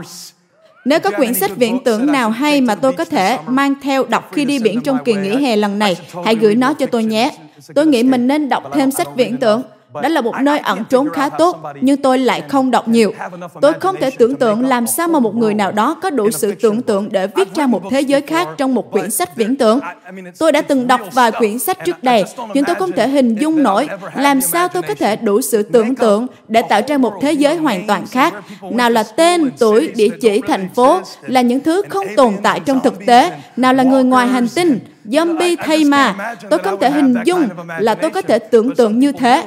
nếu 0.86 1.00
có 1.00 1.12
quyển 1.12 1.34
sách 1.34 1.52
viễn 1.56 1.80
tưởng 1.84 2.06
nào 2.06 2.30
hay 2.30 2.62
mà 2.62 2.76
tôi 2.76 2.94
có 2.94 3.06
thể 3.06 3.40
mang 3.48 3.74
theo 3.82 4.04
đọc 4.04 4.30
khi 4.32 4.46
đi 4.46 4.60
biển 4.60 4.82
trong 4.82 4.98
kỳ 5.06 5.14
nghỉ 5.14 5.36
hè 5.36 5.56
lần 5.56 5.80
này, 5.80 5.98
hãy 6.26 6.36
gửi 6.36 6.56
nó 6.56 6.74
cho 6.74 6.86
tôi 6.86 7.04
nhé. 7.04 7.32
Tôi 7.76 7.86
nghĩ 7.86 8.04
mình 8.04 8.28
nên 8.28 8.50
đọc 8.50 8.64
thêm 8.74 8.92
sách 8.92 9.08
viễn 9.16 9.38
tưởng. 9.38 9.62
Đó 10.02 10.10
là 10.10 10.22
một 10.22 10.36
nơi 10.42 10.60
ẩn 10.60 10.84
trốn 10.90 11.10
khá 11.14 11.30
tốt, 11.30 11.58
nhưng 11.82 11.98
tôi 11.98 12.18
lại 12.18 12.44
không 12.48 12.72
đọc 12.72 12.88
nhiều. 12.88 13.14
Tôi 13.62 13.74
không 13.74 13.96
thể 14.00 14.10
tưởng 14.10 14.36
tượng 14.36 14.66
làm 14.66 14.88
sao 14.88 15.08
mà 15.08 15.20
một 15.20 15.36
người 15.36 15.54
nào 15.54 15.72
đó 15.72 15.98
có 16.02 16.10
đủ 16.10 16.32
sự 16.32 16.52
tưởng 16.52 16.82
tượng 16.82 17.10
để 17.12 17.28
viết 17.36 17.56
ra 17.56 17.68
một 17.68 17.84
thế 17.92 18.02
giới 18.02 18.22
khác 18.22 18.48
trong 18.58 18.76
một 18.76 18.92
quyển 18.92 19.12
sách 19.12 19.36
viễn 19.36 19.56
tưởng. 19.56 19.80
Tôi 20.40 20.52
đã 20.52 20.62
từng 20.62 20.88
đọc 20.88 21.02
vài 21.14 21.32
quyển 21.32 21.60
sách 21.60 21.78
trước 21.86 22.04
đây, 22.04 22.24
nhưng 22.54 22.66
tôi 22.66 22.76
không 22.76 22.92
thể 22.92 23.08
hình 23.08 23.36
dung 23.36 23.64
nổi 23.64 23.88
làm 24.16 24.42
sao 24.42 24.68
tôi 24.68 24.84
có 24.84 24.94
thể 24.96 25.16
đủ 25.16 25.42
sự 25.42 25.64
tưởng 25.64 25.96
tượng 25.96 26.28
để 26.48 26.62
tạo 26.62 26.82
ra 26.88 26.98
một 26.98 27.14
thế 27.22 27.32
giới 27.32 27.56
hoàn 27.56 27.88
toàn 27.88 28.06
khác. 28.12 28.34
Nào 28.72 28.90
là 28.90 29.04
tên, 29.04 29.52
tuổi, 29.60 29.92
địa 29.96 30.10
chỉ, 30.22 30.42
thành 30.48 30.70
phố 30.76 31.02
là 31.22 31.42
những 31.42 31.60
thứ 31.60 31.82
không 31.90 32.08
tồn 32.16 32.34
tại 32.44 32.60
trong 32.60 32.80
thực 32.80 33.06
tế, 33.06 33.32
nào 33.58 33.74
là 33.74 33.84
người 33.84 34.04
ngoài 34.04 34.28
hành 34.28 34.48
tinh, 34.56 34.80
zombie 35.06 35.56
thay 35.66 35.84
mà. 35.84 36.36
Tôi 36.50 36.60
không 36.60 36.80
thể 36.80 36.90
hình 36.90 37.16
dung 37.26 37.48
là 37.80 37.96
tôi 37.96 38.12
có 38.12 38.22
thể 38.22 38.40
tưởng 38.40 38.76
tượng 38.76 39.00
như 39.00 39.12
thế 39.12 39.44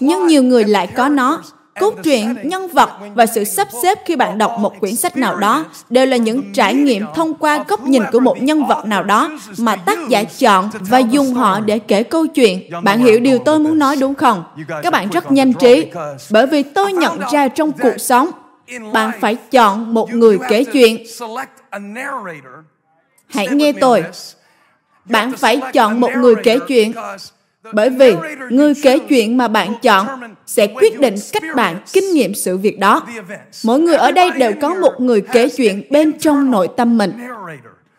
nhưng 0.00 0.26
nhiều 0.26 0.42
người 0.42 0.64
lại 0.64 0.86
có 0.96 1.08
nó. 1.08 1.42
cốt 1.80 1.94
truyện 2.02 2.36
nhân 2.42 2.68
vật 2.68 2.90
và 3.14 3.26
sự 3.26 3.44
sắp 3.44 3.68
xếp 3.82 3.98
khi 4.04 4.16
bạn 4.16 4.38
đọc 4.38 4.52
một 4.58 4.80
quyển 4.80 4.96
sách 4.96 5.16
nào 5.16 5.36
đó 5.36 5.64
đều 5.90 6.06
là 6.06 6.16
những 6.16 6.52
trải 6.52 6.74
nghiệm 6.74 7.04
thông 7.14 7.34
qua 7.34 7.64
góc 7.68 7.86
nhìn 7.86 8.02
của 8.12 8.20
một 8.20 8.42
nhân 8.42 8.66
vật 8.66 8.86
nào 8.86 9.02
đó 9.02 9.30
mà 9.58 9.76
tác 9.76 9.98
giả 10.08 10.24
chọn 10.24 10.70
và 10.80 10.98
dùng 10.98 11.34
họ 11.34 11.60
để 11.60 11.78
kể 11.78 12.02
câu 12.02 12.26
chuyện. 12.26 12.70
Bạn 12.82 12.98
hiểu 12.98 13.20
điều 13.20 13.38
tôi 13.38 13.58
muốn 13.58 13.78
nói 13.78 13.96
đúng 13.96 14.14
không? 14.14 14.44
Các 14.82 14.92
bạn 14.92 15.08
rất 15.08 15.32
nhanh 15.32 15.52
trí 15.52 15.86
bởi 16.30 16.46
vì 16.46 16.62
tôi 16.62 16.92
nhận 16.92 17.20
ra 17.32 17.48
trong 17.48 17.72
cuộc 17.72 17.98
sống 17.98 18.30
bạn 18.92 19.10
phải 19.20 19.36
chọn 19.50 19.94
một 19.94 20.14
người 20.14 20.38
kể 20.48 20.64
chuyện. 20.64 21.04
hãy 23.28 23.48
nghe 23.48 23.72
tôi. 23.72 24.04
bạn 25.04 25.32
phải 25.32 25.60
chọn 25.72 26.00
một 26.00 26.10
người 26.16 26.34
kể 26.42 26.58
chuyện 26.68 26.92
bởi 27.72 27.90
vì 27.90 28.14
người 28.50 28.74
kể 28.82 28.98
chuyện 28.98 29.36
mà 29.36 29.48
bạn 29.48 29.74
chọn 29.82 30.06
sẽ 30.46 30.66
quyết 30.66 31.00
định 31.00 31.14
cách 31.32 31.42
bạn 31.56 31.76
kinh 31.92 32.12
nghiệm 32.12 32.34
sự 32.34 32.56
việc 32.56 32.78
đó. 32.78 33.02
Mỗi 33.64 33.80
người 33.80 33.96
ở 33.96 34.12
đây 34.12 34.30
đều 34.30 34.52
có 34.60 34.74
một 34.74 35.00
người 35.00 35.20
kể 35.32 35.48
chuyện 35.48 35.82
bên 35.90 36.12
trong 36.18 36.50
nội 36.50 36.68
tâm 36.76 36.98
mình. 36.98 37.12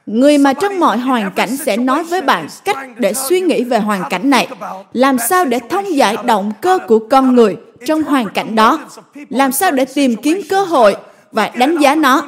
Người 0.06 0.38
mà 0.38 0.54
trong 0.54 0.80
mọi 0.80 0.98
hoàn 0.98 1.32
cảnh 1.32 1.58
sẽ 1.58 1.78
nói 1.78 2.04
với 2.04 2.22
bạn 2.22 2.48
cách 2.66 2.78
để 2.98 3.14
suy 3.14 3.42
nghĩ 3.42 3.64
về 3.64 3.80
hoàn 3.80 4.04
cảnh 4.10 4.30
này. 4.30 4.48
Làm 4.94 5.18
sao 5.18 5.46
để 5.46 5.60
thông 5.70 5.96
giải 5.96 6.18
động 6.26 6.52
cơ 6.62 6.80
của 6.88 7.00
con 7.00 7.36
người 7.36 7.58
trong 7.86 8.04
hoàn 8.04 8.30
cảnh 8.30 8.56
đó? 8.56 8.80
Làm 9.30 9.52
sao 9.52 9.72
để 9.72 9.86
tìm 9.86 10.16
kiếm 10.16 10.42
cơ 10.50 10.64
hội 10.64 10.96
và 11.32 11.52
đánh 11.56 11.78
giá 11.78 11.96
nó? 11.96 12.28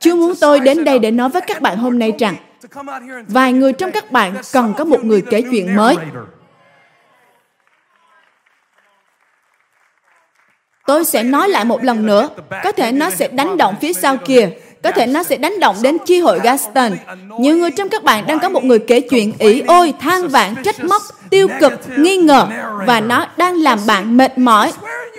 Chúa 0.00 0.16
muốn 0.16 0.34
tôi 0.40 0.60
đến 0.60 0.84
đây 0.84 0.98
để 0.98 1.10
nói 1.10 1.28
với 1.28 1.42
các 1.46 1.60
bạn 1.60 1.78
hôm 1.78 1.98
nay 1.98 2.12
rằng, 2.18 2.36
vài 3.28 3.52
người 3.52 3.72
trong 3.72 3.90
các 3.92 4.12
bạn 4.12 4.34
cần 4.52 4.72
có 4.76 4.84
một 4.84 5.04
người 5.04 5.22
kể 5.30 5.42
chuyện 5.50 5.76
mới. 5.76 5.96
Tôi 10.90 11.04
sẽ 11.04 11.22
nói 11.22 11.48
lại 11.48 11.64
một 11.64 11.84
lần 11.84 12.06
nữa. 12.06 12.28
Có 12.64 12.72
thể 12.72 12.92
nó 12.92 13.10
sẽ 13.10 13.28
đánh 13.28 13.56
động 13.56 13.74
phía 13.80 13.92
sau 13.92 14.16
kia. 14.16 14.48
Có 14.82 14.90
thể 14.90 15.06
nó 15.06 15.22
sẽ 15.22 15.36
đánh 15.36 15.60
động 15.60 15.76
đến 15.82 15.96
chi 16.06 16.20
hội 16.20 16.40
Gaston. 16.42 16.92
Nhiều 17.38 17.56
người 17.56 17.70
trong 17.70 17.88
các 17.88 18.04
bạn 18.04 18.26
đang 18.26 18.38
có 18.38 18.48
một 18.48 18.64
người 18.64 18.78
kể 18.78 19.00
chuyện 19.00 19.32
ỷ 19.38 19.62
ôi, 19.66 19.94
than 20.00 20.28
vãn, 20.28 20.54
trách 20.64 20.84
móc, 20.84 21.02
tiêu 21.30 21.48
cực, 21.60 21.72
nghi 21.96 22.16
ngờ 22.16 22.46
và 22.86 23.00
nó 23.00 23.26
đang 23.36 23.62
làm 23.62 23.78
bạn 23.86 24.16
mệt 24.16 24.38
mỏi. 24.38 24.72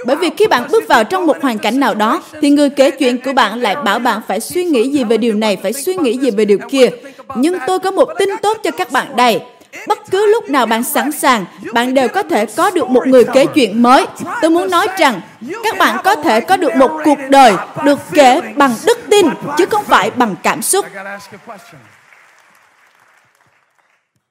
Bởi 0.05 0.15
vì 0.15 0.29
khi 0.37 0.47
bạn 0.47 0.67
bước 0.71 0.87
vào 0.87 1.03
trong 1.03 1.27
một 1.27 1.41
hoàn 1.41 1.57
cảnh 1.57 1.79
nào 1.79 1.95
đó, 1.95 2.23
thì 2.41 2.49
người 2.49 2.69
kể 2.69 2.91
chuyện 2.91 3.17
của 3.17 3.33
bạn 3.33 3.61
lại 3.61 3.75
bảo 3.75 3.99
bạn 3.99 4.21
phải 4.27 4.39
suy 4.39 4.63
nghĩ 4.63 4.89
gì 4.89 5.03
về 5.03 5.17
điều 5.17 5.33
này, 5.33 5.57
phải 5.63 5.73
suy 5.73 5.95
nghĩ 5.95 6.17
gì 6.17 6.31
về 6.31 6.45
điều 6.45 6.59
kia. 6.69 6.89
Nhưng 7.35 7.57
tôi 7.67 7.79
có 7.79 7.91
một 7.91 8.09
tin 8.19 8.29
tốt 8.41 8.57
cho 8.63 8.71
các 8.71 8.91
bạn 8.91 9.15
đây 9.15 9.41
bất 9.87 9.99
cứ 10.11 10.27
lúc 10.31 10.49
nào 10.49 10.65
bạn 10.65 10.83
sẵn 10.83 11.11
sàng, 11.11 11.45
bạn 11.73 11.93
đều 11.93 12.07
có 12.07 12.23
thể 12.23 12.45
có 12.45 12.71
được 12.71 12.89
một 12.89 13.07
người 13.07 13.23
kể 13.33 13.45
chuyện 13.45 13.81
mới. 13.81 14.05
Tôi 14.41 14.51
muốn 14.51 14.69
nói 14.69 14.87
rằng, 14.97 15.21
các 15.63 15.77
bạn 15.79 15.97
có 16.03 16.15
thể 16.15 16.41
có 16.41 16.57
được 16.57 16.75
một 16.75 16.91
cuộc 17.05 17.17
đời 17.29 17.53
được 17.83 17.99
kể 18.11 18.41
bằng 18.55 18.75
đức 18.85 18.97
tin, 19.09 19.25
chứ 19.57 19.65
không 19.65 19.83
phải 19.83 20.11
bằng 20.11 20.35
cảm 20.43 20.61
xúc. 20.61 20.85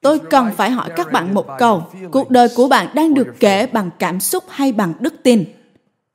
Tôi 0.01 0.19
cần 0.19 0.51
phải 0.57 0.69
hỏi 0.69 0.89
các 0.95 1.11
bạn 1.11 1.33
một 1.33 1.45
câu. 1.57 1.83
Cuộc 2.11 2.29
đời 2.29 2.47
của 2.55 2.67
bạn 2.67 2.87
đang 2.93 3.13
được 3.13 3.27
kể 3.39 3.67
bằng 3.71 3.89
cảm 3.99 4.19
xúc 4.19 4.43
hay 4.49 4.71
bằng 4.71 4.93
đức 4.99 5.13
tin? 5.23 5.45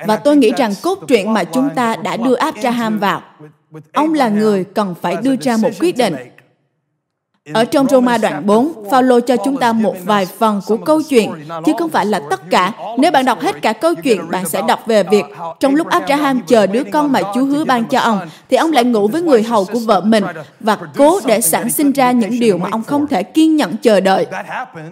Và 0.06 0.16
tôi 0.16 0.36
nghĩ 0.36 0.52
rằng 0.56 0.72
cốt 0.82 0.98
truyện 1.08 1.34
mà 1.34 1.44
chúng 1.44 1.70
ta 1.74 1.96
đã 1.96 2.16
đưa 2.16 2.34
Abraham 2.34 2.98
vào, 2.98 3.22
ông 3.92 4.14
là 4.14 4.28
người 4.28 4.64
cần 4.64 4.94
phải 5.02 5.16
đưa 5.22 5.36
ra 5.40 5.56
một 5.56 5.70
quyết 5.80 5.96
định 5.96 6.16
ở 7.52 7.64
trong 7.64 7.88
Roma 7.88 8.18
đoạn 8.18 8.46
4, 8.46 8.72
Phaolô 8.90 9.20
cho 9.20 9.36
chúng 9.44 9.56
ta 9.56 9.72
một 9.72 9.94
vài 10.04 10.26
phần 10.26 10.60
của 10.66 10.76
câu 10.76 11.02
chuyện, 11.02 11.30
chứ 11.66 11.72
không 11.78 11.90
phải 11.90 12.06
là 12.06 12.20
tất 12.30 12.50
cả. 12.50 12.72
Nếu 12.98 13.10
bạn 13.10 13.24
đọc 13.24 13.40
hết 13.40 13.62
cả 13.62 13.72
câu 13.72 13.94
chuyện, 13.94 14.30
bạn 14.30 14.48
sẽ 14.48 14.62
đọc 14.68 14.86
về 14.86 15.02
việc 15.02 15.24
trong 15.60 15.74
lúc 15.74 15.86
Abraham 15.86 16.40
chờ 16.46 16.66
đứa 16.66 16.82
con 16.92 17.12
mà 17.12 17.20
Chúa 17.34 17.44
hứa 17.44 17.64
ban 17.64 17.84
cho 17.84 18.00
ông, 18.00 18.20
thì 18.50 18.56
ông 18.56 18.72
lại 18.72 18.84
ngủ 18.84 19.08
với 19.08 19.22
người 19.22 19.42
hầu 19.42 19.64
của 19.64 19.78
vợ 19.78 20.00
mình 20.00 20.24
và 20.60 20.78
cố 20.96 21.20
để 21.26 21.40
sản 21.40 21.70
sinh 21.70 21.92
ra 21.92 22.10
những 22.10 22.40
điều 22.40 22.58
mà 22.58 22.68
ông 22.72 22.82
không 22.82 23.06
thể 23.06 23.22
kiên 23.22 23.56
nhẫn 23.56 23.76
chờ 23.82 24.00
đợi. 24.00 24.26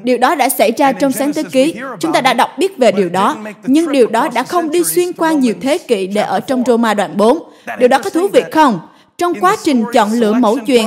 Điều 0.02 0.18
đó 0.18 0.34
đã 0.34 0.48
xảy 0.48 0.72
ra 0.72 0.92
trong 0.92 1.12
sáng 1.12 1.32
thế 1.32 1.42
ký. 1.42 1.74
Chúng 2.00 2.12
ta 2.12 2.20
đã 2.20 2.32
đọc 2.32 2.50
biết 2.58 2.78
về 2.78 2.92
điều 2.92 3.08
đó, 3.08 3.36
nhưng 3.62 3.92
điều 3.92 4.06
đó 4.06 4.28
đã 4.34 4.42
không 4.42 4.70
đi 4.70 4.84
xuyên 4.84 5.12
qua 5.12 5.32
nhiều 5.32 5.54
thế 5.60 5.78
kỷ 5.78 6.06
để 6.06 6.22
ở 6.22 6.40
trong 6.40 6.62
Roma 6.66 6.94
đoạn 6.94 7.16
4. 7.16 7.38
Điều 7.78 7.88
đó 7.88 7.98
có 7.98 8.10
thú 8.10 8.28
vị 8.28 8.42
không? 8.52 8.80
Trong 9.18 9.40
quá 9.40 9.56
trình 9.62 9.84
chọn 9.92 10.12
lựa 10.12 10.32
mẫu 10.32 10.58
chuyện 10.66 10.86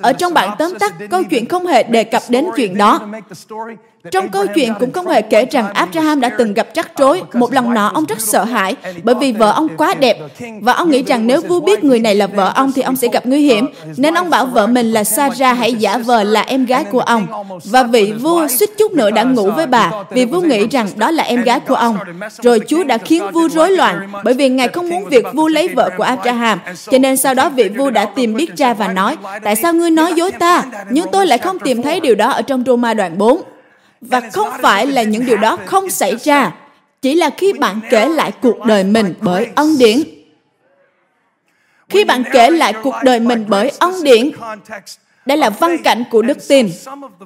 ở 0.00 0.12
trong 0.12 0.34
bản 0.34 0.56
tóm 0.58 0.78
tắt 0.78 0.94
câu 1.10 1.24
chuyện 1.24 1.48
không 1.48 1.66
hề 1.66 1.82
đề 1.82 2.04
cập 2.04 2.22
đến 2.28 2.46
chuyện 2.56 2.76
đó 2.76 3.00
trong 4.10 4.28
câu 4.28 4.46
chuyện 4.46 4.72
cũng 4.80 4.92
không 4.92 5.08
hề 5.08 5.22
kể 5.22 5.44
rằng 5.44 5.72
Abraham 5.72 6.20
đã 6.20 6.28
từng 6.28 6.54
gặp 6.54 6.66
rắc 6.74 6.98
rối. 6.98 7.22
Một 7.32 7.52
lần 7.52 7.74
nọ 7.74 7.90
ông 7.94 8.04
rất 8.04 8.20
sợ 8.20 8.44
hãi 8.44 8.76
bởi 9.02 9.14
vì 9.14 9.32
vợ 9.32 9.52
ông 9.52 9.68
quá 9.76 9.94
đẹp 9.94 10.18
và 10.60 10.72
ông 10.72 10.90
nghĩ 10.90 11.02
rằng 11.02 11.26
nếu 11.26 11.40
vua 11.40 11.60
biết 11.60 11.84
người 11.84 12.00
này 12.00 12.14
là 12.14 12.26
vợ 12.26 12.52
ông 12.54 12.72
thì 12.72 12.82
ông 12.82 12.96
sẽ 12.96 13.08
gặp 13.12 13.26
nguy 13.26 13.40
hiểm. 13.40 13.66
Nên 13.96 14.14
ông 14.14 14.30
bảo 14.30 14.46
vợ 14.46 14.66
mình 14.66 14.92
là 14.92 15.04
Sarah 15.04 15.58
hãy 15.58 15.74
giả 15.74 15.98
vờ 15.98 16.22
là 16.22 16.40
em 16.40 16.66
gái 16.66 16.84
của 16.84 17.00
ông. 17.00 17.26
Và 17.64 17.82
vị 17.82 18.12
vua 18.12 18.48
suýt 18.48 18.70
chút 18.78 18.92
nữa 18.92 19.10
đã 19.10 19.22
ngủ 19.22 19.50
với 19.50 19.66
bà 19.66 19.90
vì 20.10 20.24
vua 20.24 20.40
nghĩ 20.40 20.66
rằng 20.68 20.88
đó 20.96 21.10
là 21.10 21.22
em 21.22 21.42
gái 21.42 21.60
của 21.60 21.74
ông. 21.74 21.98
Rồi 22.42 22.60
Chúa 22.68 22.84
đã 22.84 22.98
khiến 22.98 23.22
vua 23.32 23.48
rối 23.48 23.70
loạn 23.70 24.12
bởi 24.24 24.34
vì 24.34 24.48
ngài 24.48 24.68
không 24.68 24.88
muốn 24.88 25.04
việc 25.04 25.26
vua 25.34 25.48
lấy 25.48 25.68
vợ 25.68 25.90
của 25.96 26.04
Abraham. 26.04 26.58
Cho 26.90 26.98
nên 26.98 27.16
sau 27.16 27.34
đó 27.34 27.48
vị 27.48 27.68
vua 27.68 27.90
đã 27.90 28.04
tìm 28.04 28.34
biết 28.34 28.56
ra 28.56 28.74
và 28.74 28.88
nói 28.88 29.16
Tại 29.44 29.56
sao 29.56 29.72
ngươi 29.72 29.90
nói 29.90 30.12
dối 30.14 30.32
ta? 30.32 30.64
Nhưng 30.90 31.06
tôi 31.12 31.26
lại 31.26 31.38
không 31.38 31.58
tìm 31.58 31.82
thấy 31.82 32.00
điều 32.00 32.14
đó 32.14 32.30
ở 32.30 32.42
trong 32.42 32.64
Roma 32.66 32.94
đoạn 32.94 33.18
4 33.18 33.42
và 34.08 34.20
không 34.32 34.48
phải 34.62 34.86
là 34.86 35.02
những 35.02 35.26
điều 35.26 35.36
đó 35.36 35.58
không 35.66 35.90
xảy 35.90 36.16
ra. 36.16 36.52
chỉ 37.02 37.14
là 37.14 37.30
khi 37.30 37.52
bạn 37.52 37.80
kể 37.90 38.08
lại 38.08 38.32
cuộc 38.42 38.64
đời 38.64 38.84
mình 38.84 39.14
bởi 39.20 39.46
ân 39.54 39.78
điển. 39.78 40.02
Khi 41.88 42.04
bạn 42.04 42.24
kể 42.32 42.50
lại 42.50 42.74
cuộc 42.82 42.94
đời 43.04 43.20
mình 43.20 43.44
bởi 43.48 43.72
ân 43.78 44.04
điển 44.04 44.30
đây 45.26 45.38
là 45.38 45.50
văn 45.50 45.76
cảnh 45.84 46.04
của 46.10 46.22
đức 46.22 46.48
tin. 46.48 46.70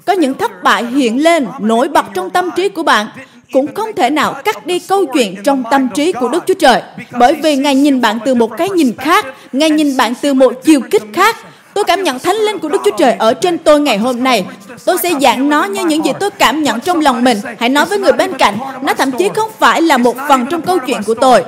có 0.06 0.12
những 0.12 0.34
thất 0.34 0.62
bại 0.62 0.86
hiện 0.86 1.22
lên 1.22 1.46
nổi 1.60 1.88
bật 1.88 2.06
trong 2.14 2.30
tâm 2.30 2.50
trí 2.56 2.68
của 2.68 2.82
bạn 2.82 3.06
cũng 3.52 3.74
không 3.74 3.92
thể 3.96 4.10
nào 4.10 4.34
cắt 4.44 4.66
đi 4.66 4.78
câu 4.78 5.06
chuyện 5.06 5.36
trong 5.44 5.62
tâm 5.70 5.88
trí 5.94 6.12
của 6.12 6.28
Đức 6.28 6.44
Chúa 6.46 6.54
Trời. 6.54 6.82
Bởi 7.10 7.34
vì 7.34 7.56
Ngài 7.56 7.74
nhìn 7.74 8.00
bạn 8.00 8.18
từ 8.24 8.34
một 8.34 8.56
cái 8.56 8.68
nhìn 8.68 8.92
khác, 8.98 9.26
Ngài 9.52 9.70
nhìn 9.70 9.96
bạn 9.96 10.14
từ 10.22 10.34
một 10.34 10.52
chiều 10.64 10.80
kích 10.90 11.02
khác, 11.12 11.36
Tôi 11.78 11.84
cảm 11.84 12.02
nhận 12.02 12.18
thánh 12.18 12.36
linh 12.36 12.58
của 12.58 12.68
Đức 12.68 12.78
Chúa 12.84 12.96
Trời 12.98 13.12
ở 13.12 13.34
trên 13.34 13.58
tôi 13.58 13.80
ngày 13.80 13.98
hôm 13.98 14.22
nay. 14.24 14.46
Tôi 14.84 14.98
sẽ 14.98 15.12
giảng 15.20 15.48
nó 15.48 15.64
như 15.64 15.86
những 15.86 16.04
gì 16.04 16.10
tôi 16.20 16.30
cảm 16.30 16.62
nhận 16.62 16.80
trong 16.80 17.00
lòng 17.00 17.24
mình. 17.24 17.38
Hãy 17.58 17.68
nói 17.68 17.86
với 17.86 17.98
người 17.98 18.12
bên 18.12 18.32
cạnh, 18.38 18.58
nó 18.82 18.94
thậm 18.94 19.10
chí 19.18 19.28
không 19.34 19.50
phải 19.58 19.82
là 19.82 19.96
một 19.96 20.16
phần 20.28 20.46
trong 20.50 20.62
câu 20.62 20.78
chuyện 20.86 21.00
của 21.06 21.14
tôi. 21.14 21.44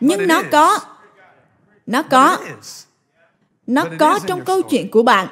Nhưng 0.00 0.26
nó 0.26 0.42
có. 0.50 0.78
Nó 1.86 2.02
có. 2.02 2.38
Nó 3.66 3.84
có 3.98 4.18
trong 4.26 4.44
câu 4.44 4.62
chuyện 4.62 4.90
của 4.90 5.02
bạn. 5.02 5.26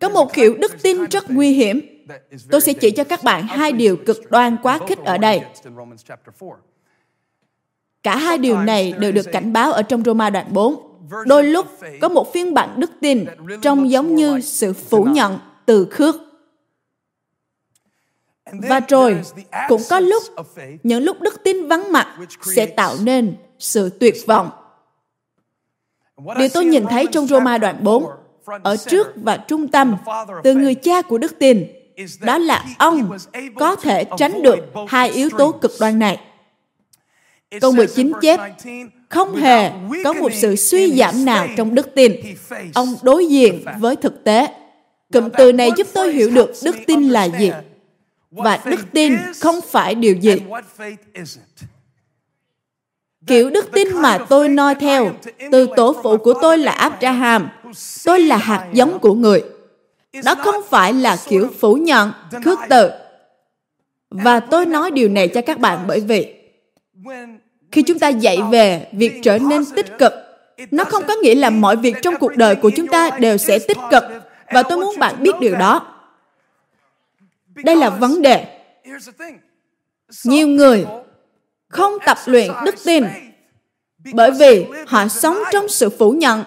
Có 0.00 0.08
một 0.08 0.32
kiểu 0.32 0.56
đức 0.58 0.82
tin 0.82 1.04
rất 1.04 1.30
nguy 1.30 1.52
hiểm. 1.52 2.04
Tôi 2.50 2.60
sẽ 2.60 2.72
chỉ 2.72 2.90
cho 2.90 3.04
các 3.04 3.24
bạn 3.24 3.46
hai 3.46 3.72
điều 3.72 3.96
cực 3.96 4.30
đoan 4.30 4.56
quá 4.62 4.78
khích 4.88 4.98
ở 4.98 5.18
đây. 5.18 5.40
Cả 8.02 8.16
hai 8.16 8.38
điều 8.38 8.58
này 8.58 8.94
đều 8.98 9.12
được 9.12 9.26
cảnh 9.32 9.52
báo 9.52 9.72
ở 9.72 9.82
trong 9.82 10.04
Roma 10.04 10.30
đoạn 10.30 10.46
4. 10.52 10.87
Đôi 11.26 11.44
lúc 11.44 11.66
có 12.00 12.08
một 12.08 12.32
phiên 12.32 12.54
bản 12.54 12.80
đức 12.80 12.90
tin 13.00 13.24
trông 13.62 13.90
giống 13.90 14.14
như 14.14 14.40
sự 14.40 14.72
phủ 14.72 15.04
nhận 15.04 15.38
từ 15.66 15.86
khước. 15.90 16.16
Và 18.52 18.80
rồi, 18.88 19.20
cũng 19.68 19.82
có 19.90 20.00
lúc, 20.00 20.22
những 20.82 21.02
lúc 21.02 21.20
đức 21.20 21.44
tin 21.44 21.68
vắng 21.68 21.92
mặt 21.92 22.18
sẽ 22.42 22.66
tạo 22.66 22.94
nên 23.02 23.36
sự 23.58 23.90
tuyệt 24.00 24.14
vọng. 24.26 24.50
Điều 26.38 26.48
tôi 26.54 26.64
nhìn 26.64 26.86
thấy 26.90 27.06
trong 27.12 27.26
Roma 27.26 27.58
đoạn 27.58 27.84
4, 27.84 28.04
ở 28.62 28.76
trước 28.76 29.06
và 29.16 29.36
trung 29.36 29.68
tâm, 29.68 29.96
từ 30.44 30.54
người 30.54 30.74
cha 30.74 31.02
của 31.02 31.18
đức 31.18 31.38
tin, 31.38 31.66
đó 32.20 32.38
là 32.38 32.64
ông 32.78 33.18
có 33.56 33.76
thể 33.76 34.04
tránh 34.16 34.42
được 34.42 34.58
hai 34.88 35.10
yếu 35.10 35.28
tố 35.38 35.52
cực 35.52 35.72
đoan 35.80 35.98
này. 35.98 36.20
Câu 37.60 37.72
19 37.72 38.12
chép, 38.22 38.40
không 39.08 39.36
hề 39.36 39.70
có 40.04 40.12
một 40.12 40.32
sự 40.32 40.56
suy 40.56 40.98
giảm 40.98 41.24
nào 41.24 41.48
trong 41.56 41.74
đức 41.74 41.94
tin. 41.94 42.12
Ông 42.74 42.94
đối 43.02 43.26
diện 43.26 43.64
với 43.80 43.96
thực 43.96 44.24
tế. 44.24 44.46
Cụm 45.12 45.28
từ 45.38 45.52
này 45.52 45.70
giúp 45.76 45.86
tôi 45.92 46.12
hiểu 46.12 46.30
được 46.30 46.52
đức 46.64 46.76
tin 46.86 47.08
là 47.08 47.24
gì. 47.24 47.50
Và 48.30 48.58
đức 48.64 48.80
tin 48.92 49.16
không 49.40 49.60
phải 49.60 49.94
điều 49.94 50.14
gì. 50.14 50.36
Kiểu 53.26 53.50
đức 53.50 53.72
tin 53.72 53.88
mà 53.92 54.18
tôi 54.28 54.48
noi 54.48 54.74
theo 54.74 55.12
từ 55.52 55.68
tổ 55.76 55.96
phụ 56.02 56.16
của 56.16 56.34
tôi 56.42 56.58
là 56.58 56.72
Abraham. 56.72 57.48
Tôi 58.04 58.20
là 58.20 58.36
hạt 58.36 58.68
giống 58.72 58.98
của 58.98 59.14
người. 59.14 59.42
Đó 60.24 60.34
không 60.34 60.54
phải 60.68 60.92
là 60.92 61.16
kiểu 61.28 61.48
phủ 61.60 61.74
nhận, 61.74 62.10
khước 62.44 62.58
từ. 62.68 62.90
Và 64.10 64.40
tôi 64.40 64.66
nói 64.66 64.90
điều 64.90 65.08
này 65.08 65.28
cho 65.28 65.40
các 65.42 65.58
bạn 65.58 65.84
bởi 65.86 66.00
vì 66.00 66.34
khi 67.72 67.82
chúng 67.82 67.98
ta 67.98 68.08
dạy 68.08 68.38
về 68.50 68.88
việc 68.92 69.20
trở 69.22 69.38
nên 69.38 69.64
tích 69.76 69.98
cực, 69.98 70.12
nó 70.70 70.84
không 70.84 71.02
có 71.08 71.14
nghĩa 71.22 71.34
là 71.34 71.50
mọi 71.50 71.76
việc 71.76 71.94
trong 72.02 72.14
cuộc 72.20 72.36
đời 72.36 72.56
của 72.56 72.70
chúng 72.76 72.86
ta 72.86 73.10
đều 73.20 73.36
sẽ 73.36 73.58
tích 73.58 73.78
cực. 73.90 74.04
Và 74.52 74.62
tôi 74.62 74.78
muốn 74.78 74.98
bạn 74.98 75.22
biết 75.22 75.32
điều 75.40 75.56
đó. 75.56 75.94
Đây 77.54 77.76
là 77.76 77.90
vấn 77.90 78.22
đề. 78.22 78.60
Nhiều 80.24 80.48
người 80.48 80.86
không 81.68 81.92
tập 82.06 82.18
luyện 82.26 82.50
đức 82.64 82.74
tin 82.84 83.04
bởi 84.12 84.30
vì 84.30 84.66
họ 84.86 85.08
sống 85.08 85.38
trong 85.52 85.68
sự 85.68 85.90
phủ 85.90 86.10
nhận 86.10 86.44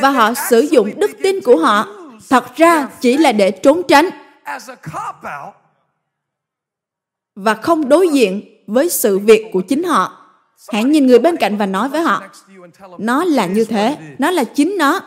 và 0.00 0.10
họ 0.10 0.34
sử 0.34 0.60
dụng 0.60 0.90
đức 0.96 1.10
tin 1.22 1.40
của 1.40 1.56
họ 1.56 1.88
thật 2.28 2.56
ra 2.56 2.88
chỉ 3.00 3.16
là 3.16 3.32
để 3.32 3.50
trốn 3.50 3.82
tránh 3.88 4.08
và 7.34 7.54
không 7.54 7.88
đối 7.88 8.08
diện 8.08 8.55
với 8.66 8.88
sự 8.88 9.18
việc 9.18 9.46
của 9.52 9.60
chính 9.60 9.82
họ. 9.82 10.12
Hãy 10.72 10.84
nhìn 10.84 11.06
người 11.06 11.18
bên 11.18 11.36
cạnh 11.36 11.56
và 11.56 11.66
nói 11.66 11.88
với 11.88 12.00
họ, 12.00 12.22
nó 12.98 13.24
là 13.24 13.46
như 13.46 13.64
thế, 13.64 13.96
nó 14.18 14.30
là 14.30 14.44
chính 14.44 14.78
nó. 14.78 15.00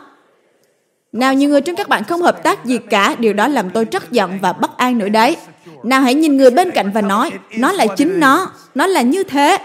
Nào, 1.12 1.34
nhiều 1.34 1.48
người 1.50 1.60
trong 1.60 1.76
các 1.76 1.88
bạn 1.88 2.04
không 2.04 2.22
hợp 2.22 2.42
tác 2.42 2.64
gì 2.64 2.78
cả, 2.90 3.16
điều 3.18 3.32
đó 3.32 3.48
làm 3.48 3.70
tôi 3.70 3.84
rất 3.84 4.12
giận 4.12 4.38
và 4.42 4.52
bất 4.52 4.76
an 4.76 4.98
nữa 4.98 5.08
đấy. 5.08 5.36
Nào, 5.82 6.00
hãy 6.00 6.14
nhìn 6.14 6.36
người 6.36 6.50
bên 6.50 6.70
cạnh 6.70 6.90
và 6.94 7.00
nói, 7.00 7.30
nó 7.58 7.72
là 7.72 7.86
chính 7.96 8.20
nó 8.20 8.50
nó 8.74 8.86
là 8.86 9.02
như 9.02 9.22
thế. 9.22 9.58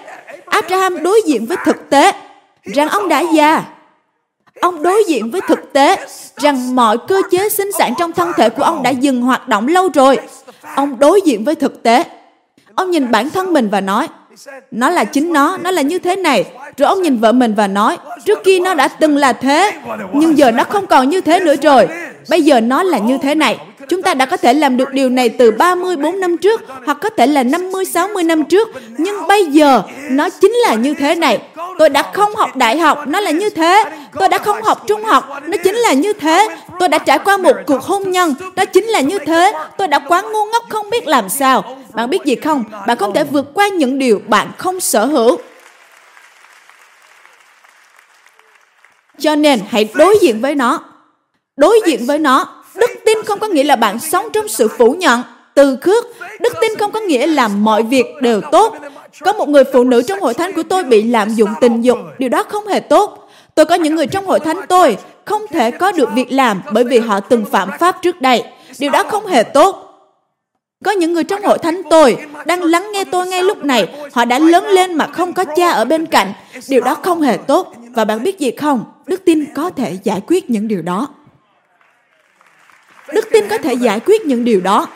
Abraham 0.46 1.04
đối 1.04 1.22
diện 1.26 1.46
với 1.46 1.58
thực 1.66 1.90
tế 1.90 2.12
rằng 2.64 2.90
ông 2.90 3.10
đã 3.10 3.24
già. 3.34 3.64
Ông 4.62 4.84
đối 4.84 5.04
diện 5.08 5.32
với 5.32 5.42
thực 5.48 5.74
tế 5.74 6.08
rằng 6.38 6.76
mọi 6.76 6.98
cơ 7.08 7.22
chế 7.32 7.50
sinh 7.50 7.72
sản 7.72 7.94
trong 7.98 8.12
thân 8.12 8.32
thể 8.38 8.50
của 8.50 8.64
ông 8.64 8.84
đã 8.84 8.90
dừng 8.90 9.22
hoạt 9.22 9.48
động 9.48 9.68
lâu 9.68 9.90
rồi. 9.94 10.20
Ông 10.76 11.00
đối 11.00 11.22
diện 11.26 11.44
với 11.44 11.56
thực 11.56 11.84
tế 11.84 12.04
ông 12.76 12.92
nhìn 12.92 13.12
bản 13.12 13.30
thân 13.30 13.54
mình 13.54 13.70
và 13.70 13.82
nói, 13.82 14.08
nó 14.72 14.90
là 14.90 15.04
chính 15.06 15.34
nó 15.34 15.58
nó 15.58 15.72
là 15.72 15.82
như 15.82 16.00
thế 16.00 16.16
này 16.16 16.46
rồi 16.78 16.90
ông 16.90 17.02
nhìn 17.02 17.18
vợ 17.18 17.32
mình 17.32 17.54
và 17.56 17.68
nói 17.68 17.98
trước 18.26 18.44
kia 18.44 18.60
nó 18.60 18.74
đã 18.74 18.88
từng 18.88 19.18
là 19.18 19.34
thế 19.34 19.72
nhưng 20.14 20.38
giờ 20.38 20.52
nó 20.52 20.64
không 20.64 20.88
còn 20.88 21.10
như 21.10 21.22
thế 21.22 21.40
nữa 21.40 21.56
rồi 21.62 21.88
bây 22.30 22.42
giờ 22.42 22.62
nó 22.62 22.84
là 22.84 22.98
như 22.98 23.18
thế 23.18 23.36
này 23.36 23.58
Chúng 23.90 24.02
ta 24.02 24.14
đã 24.14 24.26
có 24.26 24.38
thể 24.38 24.54
làm 24.54 24.78
được 24.78 24.94
điều 24.94 25.10
này 25.10 25.30
từ 25.30 25.52
34 25.52 26.20
năm 26.20 26.38
trước 26.38 26.62
hoặc 26.86 26.98
có 27.02 27.10
thể 27.10 27.28
là 27.28 27.44
50, 27.44 27.86
60 27.86 28.24
năm 28.24 28.44
trước. 28.44 28.70
Nhưng 28.98 29.28
bây 29.28 29.46
giờ 29.46 29.82
nó 30.10 30.30
chính 30.30 30.52
là 30.52 30.74
như 30.74 30.94
thế 30.94 31.16
này. 31.16 31.40
Tôi 31.80 31.90
đã 31.90 32.04
không 32.14 32.36
học 32.36 32.56
đại 32.56 32.78
học, 32.78 33.08
nó 33.08 33.20
là 33.20 33.32
như 33.32 33.50
thế. 33.50 33.84
Tôi 34.14 34.30
đã 34.30 34.38
không 34.38 34.62
học 34.62 34.84
trung 34.88 35.04
học, 35.04 35.30
nó 35.48 35.58
chính 35.64 35.76
là 35.76 35.94
như 35.94 36.14
thế. 36.14 36.48
Tôi 36.80 36.90
đã 36.90 36.98
trải 36.98 37.20
qua 37.20 37.38
một 37.38 37.56
cuộc 37.66 37.84
hôn 37.84 38.12
nhân, 38.12 38.36
nó 38.56 38.66
chính 38.66 38.86
là 38.86 39.00
như 39.00 39.20
thế. 39.20 39.54
Tôi 39.78 39.88
đã 39.88 40.00
quá 40.00 40.22
ngu 40.22 40.46
ngốc 40.46 40.64
không 40.70 40.90
biết 40.90 41.08
làm 41.08 41.30
sao. 41.30 41.78
Bạn 41.94 42.10
biết 42.10 42.26
gì 42.26 42.36
không? 42.36 42.64
Bạn 42.88 42.98
không 42.98 43.14
thể 43.14 43.24
vượt 43.24 43.54
qua 43.54 43.68
những 43.68 44.00
điều 44.00 44.22
bạn 44.28 44.48
không 44.58 44.80
sở 44.80 45.06
hữu. 45.06 45.38
Cho 49.20 49.36
nên 49.36 49.60
hãy 49.68 49.90
đối 49.94 50.18
diện 50.22 50.42
với 50.42 50.56
nó. 50.56 50.80
Đối 51.58 51.82
diện 51.86 52.06
với 52.06 52.20
nó 52.20 52.56
Đức 52.76 52.92
tin 53.06 53.18
không 53.26 53.40
có 53.40 53.48
nghĩa 53.48 53.64
là 53.64 53.76
bạn 53.76 54.00
sống 54.00 54.26
trong 54.34 54.48
sự 54.48 54.68
phủ 54.68 54.94
nhận, 54.94 55.22
từ 55.54 55.78
khước. 55.82 56.06
Đức 56.40 56.54
tin 56.62 56.76
không 56.80 56.92
có 56.92 57.00
nghĩa 57.00 57.28
là 57.28 57.48
mọi 57.48 57.84
việc 57.84 58.06
đều 58.22 58.42
tốt. 58.52 58.76
Có 59.20 59.34
một 59.34 59.50
người 59.50 59.64
phụ 59.74 59.84
nữ 59.84 60.02
trong 60.02 60.20
hội 60.20 60.34
thánh 60.34 60.54
của 60.54 60.64
tôi 60.64 60.84
bị 60.84 61.04
lạm 61.04 61.30
dụng 61.30 61.50
tình 61.62 61.82
dục. 61.82 61.98
Điều 62.20 62.30
đó 62.30 62.44
không 62.44 62.68
hề 62.68 62.80
tốt. 62.80 63.30
Tôi 63.56 63.66
có 63.66 63.76
những 63.76 63.96
người 63.96 64.08
trong 64.08 64.26
hội 64.26 64.40
thánh 64.40 64.60
tôi 64.70 64.98
không 65.26 65.42
thể 65.52 65.72
có 65.72 65.92
được 65.92 66.10
việc 66.16 66.32
làm 66.32 66.62
bởi 66.72 66.84
vì 66.84 67.00
họ 67.00 67.20
từng 67.20 67.46
phạm 67.46 67.70
pháp 67.80 68.02
trước 68.02 68.22
đây. 68.22 68.44
Điều 68.80 68.92
đó 68.92 69.04
không 69.04 69.26
hề 69.26 69.44
tốt. 69.44 69.82
Có 70.84 70.92
những 70.92 71.14
người 71.14 71.24
trong 71.24 71.44
hội 71.44 71.58
thánh 71.58 71.82
tôi 71.90 72.18
đang 72.46 72.64
lắng 72.64 72.90
nghe 72.94 73.04
tôi 73.04 73.28
ngay 73.28 73.44
lúc 73.44 73.66
này. 73.66 73.88
Họ 74.14 74.26
đã 74.26 74.40
lớn 74.40 74.66
lên 74.66 74.94
mà 74.94 75.08
không 75.08 75.34
có 75.34 75.44
cha 75.56 75.72
ở 75.72 75.86
bên 75.86 76.06
cạnh. 76.06 76.34
Điều 76.68 76.82
đó 76.82 76.96
không 76.96 77.22
hề 77.22 77.38
tốt. 77.38 77.74
Và 77.96 78.06
bạn 78.06 78.24
biết 78.24 78.40
gì 78.40 78.52
không? 78.52 79.02
Đức 79.06 79.22
tin 79.26 79.46
có 79.56 79.70
thể 79.70 80.00
giải 80.04 80.22
quyết 80.28 80.50
những 80.50 80.68
điều 80.68 80.82
đó. 80.82 81.08
Đức 83.14 83.26
tin 83.32 83.50
có 83.50 83.58
thể 83.58 83.74
giải 83.74 84.00
quyết 84.00 84.26
những 84.26 84.46
điều 84.46 84.62
đó. 84.62 84.88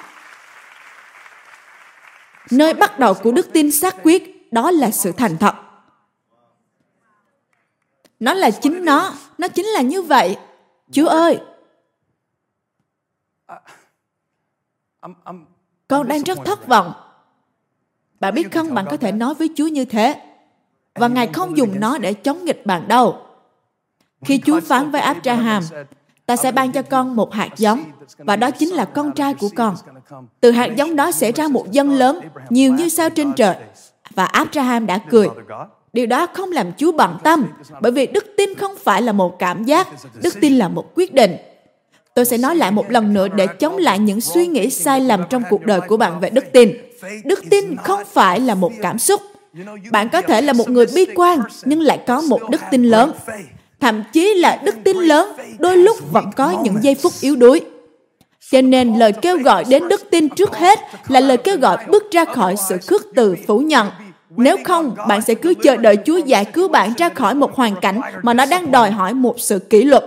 Nơi 2.51 2.73
bắt 2.73 2.99
đầu 2.99 3.13
của 3.13 3.31
đức 3.31 3.53
tin 3.53 3.71
xác 3.71 3.95
quyết 4.03 4.53
đó 4.53 4.71
là 4.71 4.91
sự 4.91 5.11
thành 5.11 5.37
thật. 5.37 5.55
Nó 8.19 8.33
là 8.33 8.51
chính 8.51 8.85
nó, 8.85 9.13
nó 9.37 9.47
chính 9.47 9.65
là 9.65 9.81
như 9.81 10.01
vậy. 10.01 10.37
Chúa 10.91 11.07
ơi, 11.07 11.39
con 15.87 16.07
đang 16.07 16.23
rất 16.23 16.39
thất 16.45 16.67
vọng. 16.67 16.93
Bạn 18.19 18.33
biết 18.33 18.51
không, 18.51 18.73
bạn 18.73 18.85
có 18.89 18.97
thể 18.97 19.11
nói 19.11 19.33
với 19.33 19.49
Chúa 19.55 19.67
như 19.67 19.85
thế. 19.85 20.28
Và 20.95 21.07
Ngài 21.07 21.27
không 21.27 21.57
dùng 21.57 21.79
nó 21.79 21.97
để 21.97 22.13
chống 22.13 22.45
nghịch 22.45 22.65
bạn 22.65 22.87
đâu. 22.87 23.17
Khi 24.25 24.41
Chúa 24.45 24.59
phán 24.59 24.91
với 24.91 25.01
Abraham, 25.01 25.63
ta 26.25 26.35
sẽ 26.35 26.51
ban 26.51 26.71
cho 26.71 26.81
con 26.81 27.15
một 27.15 27.33
hạt 27.33 27.49
giống 27.57 27.83
và 28.17 28.35
đó 28.35 28.51
chính 28.51 28.69
là 28.69 28.85
con 28.85 29.11
trai 29.11 29.33
của 29.33 29.49
con. 29.55 29.75
Từ 30.39 30.51
hạt 30.51 30.75
giống 30.75 30.95
đó 30.95 31.11
sẽ 31.11 31.31
ra 31.31 31.47
một 31.47 31.71
dân 31.71 31.91
lớn, 31.91 32.19
nhiều 32.49 32.73
như 32.73 32.89
sao 32.89 33.09
trên 33.09 33.33
trời. 33.33 33.55
Và 34.15 34.25
Abraham 34.25 34.85
đã 34.85 34.97
cười. 34.97 35.27
Điều 35.93 36.05
đó 36.05 36.27
không 36.33 36.51
làm 36.51 36.71
Chúa 36.77 36.91
bận 36.91 37.17
tâm, 37.23 37.45
bởi 37.81 37.91
vì 37.91 38.07
đức 38.07 38.25
tin 38.37 38.55
không 38.55 38.71
phải 38.83 39.01
là 39.01 39.11
một 39.11 39.39
cảm 39.39 39.63
giác, 39.63 39.87
đức 40.23 40.33
tin 40.41 40.57
là 40.57 40.67
một 40.67 40.91
quyết 40.95 41.13
định. 41.13 41.35
Tôi 42.13 42.25
sẽ 42.25 42.37
nói 42.37 42.55
lại 42.55 42.71
một 42.71 42.91
lần 42.91 43.13
nữa 43.13 43.27
để 43.27 43.47
chống 43.47 43.77
lại 43.77 43.99
những 43.99 44.21
suy 44.21 44.47
nghĩ 44.47 44.69
sai 44.69 45.01
lầm 45.01 45.23
trong 45.29 45.43
cuộc 45.49 45.65
đời 45.65 45.81
của 45.81 45.97
bạn 45.97 46.19
về 46.19 46.29
đức 46.29 46.45
tin. 46.53 46.71
Đức 47.25 47.39
tin 47.49 47.75
không 47.75 47.99
phải 48.05 48.39
là 48.39 48.55
một 48.55 48.71
cảm 48.81 48.99
xúc. 48.99 49.21
Bạn 49.91 50.09
có 50.09 50.21
thể 50.21 50.41
là 50.41 50.53
một 50.53 50.69
người 50.69 50.85
bi 50.95 51.05
quan, 51.15 51.39
nhưng 51.65 51.81
lại 51.81 51.99
có 52.07 52.21
một 52.21 52.49
đức 52.49 52.61
tin 52.71 52.83
lớn. 52.83 53.11
Thậm 53.79 54.03
chí 54.13 54.33
là 54.33 54.61
đức 54.63 54.75
tin 54.83 54.97
lớn, 54.97 55.31
đôi 55.59 55.77
lúc 55.77 56.11
vẫn 56.11 56.25
có 56.35 56.55
những 56.63 56.75
giây 56.81 56.95
phút 56.95 57.13
yếu 57.21 57.35
đuối. 57.35 57.61
Cho 58.51 58.61
nên 58.61 58.95
lời 58.95 59.11
kêu 59.11 59.37
gọi 59.37 59.63
đến 59.69 59.87
đức 59.87 60.01
tin 60.11 60.29
trước 60.29 60.55
hết 60.55 60.79
là 61.07 61.19
lời 61.19 61.37
kêu 61.37 61.57
gọi 61.57 61.77
bước 61.87 62.11
ra 62.11 62.25
khỏi 62.25 62.55
sự 62.69 62.77
khước 62.87 63.01
từ 63.15 63.35
phủ 63.47 63.59
nhận. 63.59 63.87
Nếu 64.37 64.57
không, 64.63 64.95
bạn 65.07 65.21
sẽ 65.21 65.33
cứ 65.33 65.53
chờ 65.63 65.75
đợi 65.75 65.97
Chúa 66.05 66.17
giải 66.17 66.45
cứu 66.45 66.67
bạn 66.67 66.93
ra 66.97 67.09
khỏi 67.09 67.35
một 67.35 67.55
hoàn 67.55 67.75
cảnh 67.81 68.01
mà 68.23 68.33
nó 68.33 68.45
đang 68.45 68.71
đòi 68.71 68.91
hỏi 68.91 69.13
một 69.13 69.39
sự 69.39 69.59
kỷ 69.59 69.83
luật. 69.83 70.03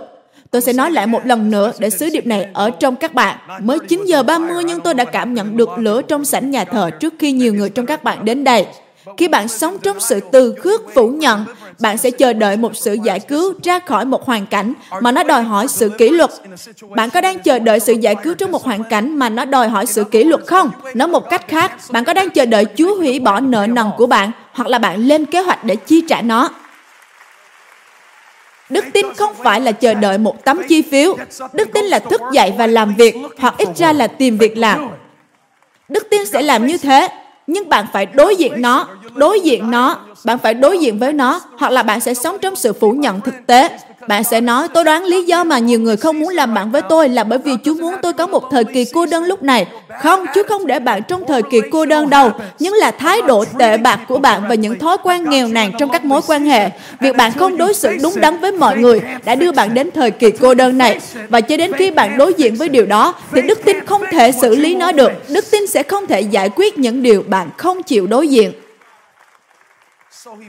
Tôi 0.51 0.61
sẽ 0.61 0.73
nói 0.73 0.91
lại 0.91 1.07
một 1.07 1.25
lần 1.25 1.51
nữa 1.51 1.71
để 1.79 1.89
sứ 1.89 2.09
điệp 2.09 2.25
này 2.25 2.47
ở 2.53 2.69
trong 2.69 2.95
các 2.95 3.13
bạn. 3.13 3.37
Mới 3.61 3.79
9 3.79 4.05
giờ 4.05 4.23
30 4.23 4.63
nhưng 4.63 4.79
tôi 4.79 4.93
đã 4.93 5.05
cảm 5.05 5.33
nhận 5.33 5.57
được 5.57 5.69
lửa 5.77 6.01
trong 6.01 6.25
sảnh 6.25 6.51
nhà 6.51 6.65
thờ 6.65 6.89
trước 6.99 7.13
khi 7.19 7.31
nhiều 7.31 7.53
người 7.53 7.69
trong 7.69 7.85
các 7.85 8.03
bạn 8.03 8.25
đến 8.25 8.43
đây. 8.43 8.65
Khi 9.17 9.27
bạn 9.27 9.47
sống 9.47 9.77
trong 9.83 9.99
sự 9.99 10.19
từ 10.31 10.55
khước 10.59 10.81
phủ 10.93 11.07
nhận, 11.07 11.45
bạn 11.79 11.97
sẽ 11.97 12.11
chờ 12.11 12.33
đợi 12.33 12.57
một 12.57 12.75
sự 12.75 12.97
giải 13.03 13.19
cứu 13.19 13.53
ra 13.63 13.79
khỏi 13.79 14.05
một 14.05 14.25
hoàn 14.25 14.45
cảnh 14.45 14.73
mà 15.01 15.11
nó 15.11 15.23
đòi 15.23 15.43
hỏi 15.43 15.67
sự 15.67 15.89
kỷ 15.97 16.09
luật. 16.09 16.29
Bạn 16.89 17.09
có 17.09 17.21
đang 17.21 17.39
chờ 17.39 17.59
đợi 17.59 17.79
sự 17.79 17.93
giải 17.93 18.15
cứu 18.23 18.33
trong 18.33 18.51
một 18.51 18.63
hoàn 18.63 18.83
cảnh 18.83 19.17
mà 19.17 19.29
nó 19.29 19.45
đòi 19.45 19.69
hỏi 19.69 19.85
sự 19.85 20.03
kỷ 20.03 20.23
luật 20.23 20.41
không? 20.47 20.71
Nói 20.93 21.07
một 21.07 21.29
cách 21.29 21.47
khác, 21.47 21.71
bạn 21.89 22.03
có 22.03 22.13
đang 22.13 22.29
chờ 22.29 22.45
đợi 22.45 22.65
Chúa 22.77 22.95
hủy 22.95 23.19
bỏ 23.19 23.39
nợ 23.39 23.67
nần 23.67 23.85
của 23.97 24.05
bạn 24.05 24.31
hoặc 24.53 24.67
là 24.67 24.79
bạn 24.79 25.07
lên 25.07 25.25
kế 25.25 25.41
hoạch 25.41 25.63
để 25.63 25.75
chi 25.75 26.03
trả 26.09 26.21
nó? 26.21 26.49
Đức 28.69 28.85
tin 28.93 29.13
không 29.13 29.33
phải 29.43 29.61
là 29.61 29.71
chờ 29.71 29.93
đợi 29.93 30.17
một 30.17 30.45
tấm 30.45 30.61
chi 30.69 30.81
phiếu. 30.81 31.17
Đức 31.53 31.69
tin 31.73 31.85
là 31.85 31.99
thức 31.99 32.21
dậy 32.31 32.53
và 32.57 32.67
làm 32.67 32.95
việc, 32.95 33.15
hoặc 33.37 33.55
ít 33.57 33.67
ra 33.75 33.93
là 33.93 34.07
tìm 34.07 34.37
việc 34.37 34.57
làm. 34.57 34.89
Đức 35.89 36.07
tin 36.09 36.25
sẽ 36.25 36.41
làm 36.41 36.67
như 36.67 36.77
thế 36.77 37.07
nhưng 37.47 37.69
bạn 37.69 37.85
phải 37.93 38.05
đối 38.05 38.35
diện 38.35 38.61
nó, 38.61 38.87
đối 39.15 39.39
diện 39.39 39.71
nó, 39.71 39.97
bạn 40.25 40.37
phải 40.37 40.53
đối 40.53 40.79
diện 40.79 40.99
với 40.99 41.13
nó, 41.13 41.41
hoặc 41.57 41.71
là 41.71 41.83
bạn 41.83 41.99
sẽ 41.99 42.13
sống 42.13 42.37
trong 42.41 42.55
sự 42.55 42.73
phủ 42.73 42.91
nhận 42.91 43.21
thực 43.21 43.35
tế 43.47 43.79
bạn 44.07 44.23
sẽ 44.23 44.41
nói 44.41 44.67
tôi 44.73 44.83
đoán 44.83 45.03
lý 45.03 45.23
do 45.23 45.43
mà 45.43 45.59
nhiều 45.59 45.79
người 45.79 45.97
không 45.97 46.19
muốn 46.19 46.29
làm 46.29 46.53
bạn 46.53 46.71
với 46.71 46.81
tôi 46.81 47.09
là 47.09 47.23
bởi 47.23 47.39
vì 47.39 47.51
Chúa 47.63 47.73
muốn 47.73 47.93
tôi 48.01 48.13
có 48.13 48.27
một 48.27 48.43
thời 48.51 48.63
kỳ 48.63 48.85
cô 48.93 49.05
đơn 49.05 49.23
lúc 49.23 49.43
này. 49.43 49.65
Không, 50.01 50.25
Chúa 50.35 50.43
không 50.49 50.67
để 50.67 50.79
bạn 50.79 51.01
trong 51.07 51.23
thời 51.27 51.41
kỳ 51.43 51.61
cô 51.71 51.85
đơn 51.85 52.09
đâu, 52.09 52.31
nhưng 52.59 52.73
là 52.73 52.91
thái 52.91 53.21
độ 53.21 53.45
tệ 53.59 53.77
bạc 53.77 53.99
của 54.07 54.17
bạn 54.17 54.41
và 54.49 54.55
những 54.55 54.79
thói 54.79 54.97
quen 55.03 55.29
nghèo 55.29 55.47
nàn 55.47 55.71
trong 55.79 55.89
các 55.89 56.05
mối 56.05 56.21
quan 56.27 56.45
hệ. 56.45 56.69
Việc 56.99 57.15
bạn 57.15 57.31
không 57.31 57.57
đối 57.57 57.73
xử 57.73 57.97
đúng 58.03 58.13
đắn 58.15 58.39
với 58.39 58.51
mọi 58.51 58.77
người 58.77 59.01
đã 59.25 59.35
đưa 59.35 59.51
bạn 59.51 59.73
đến 59.73 59.91
thời 59.91 60.11
kỳ 60.11 60.31
cô 60.31 60.53
đơn 60.53 60.77
này. 60.77 60.99
Và 61.29 61.41
cho 61.41 61.57
đến 61.57 61.73
khi 61.73 61.91
bạn 61.91 62.17
đối 62.17 62.33
diện 62.33 62.55
với 62.55 62.69
điều 62.69 62.85
đó, 62.85 63.15
thì 63.31 63.41
đức 63.41 63.59
tin 63.65 63.85
không 63.85 64.01
thể 64.11 64.31
xử 64.31 64.55
lý 64.55 64.75
nó 64.75 64.91
được. 64.91 65.11
Đức 65.29 65.51
tin 65.51 65.67
sẽ 65.67 65.83
không 65.83 66.07
thể 66.07 66.21
giải 66.21 66.49
quyết 66.55 66.77
những 66.77 67.03
điều 67.03 67.23
bạn 67.27 67.49
không 67.57 67.83
chịu 67.83 68.07
đối 68.07 68.27
diện. 68.27 68.53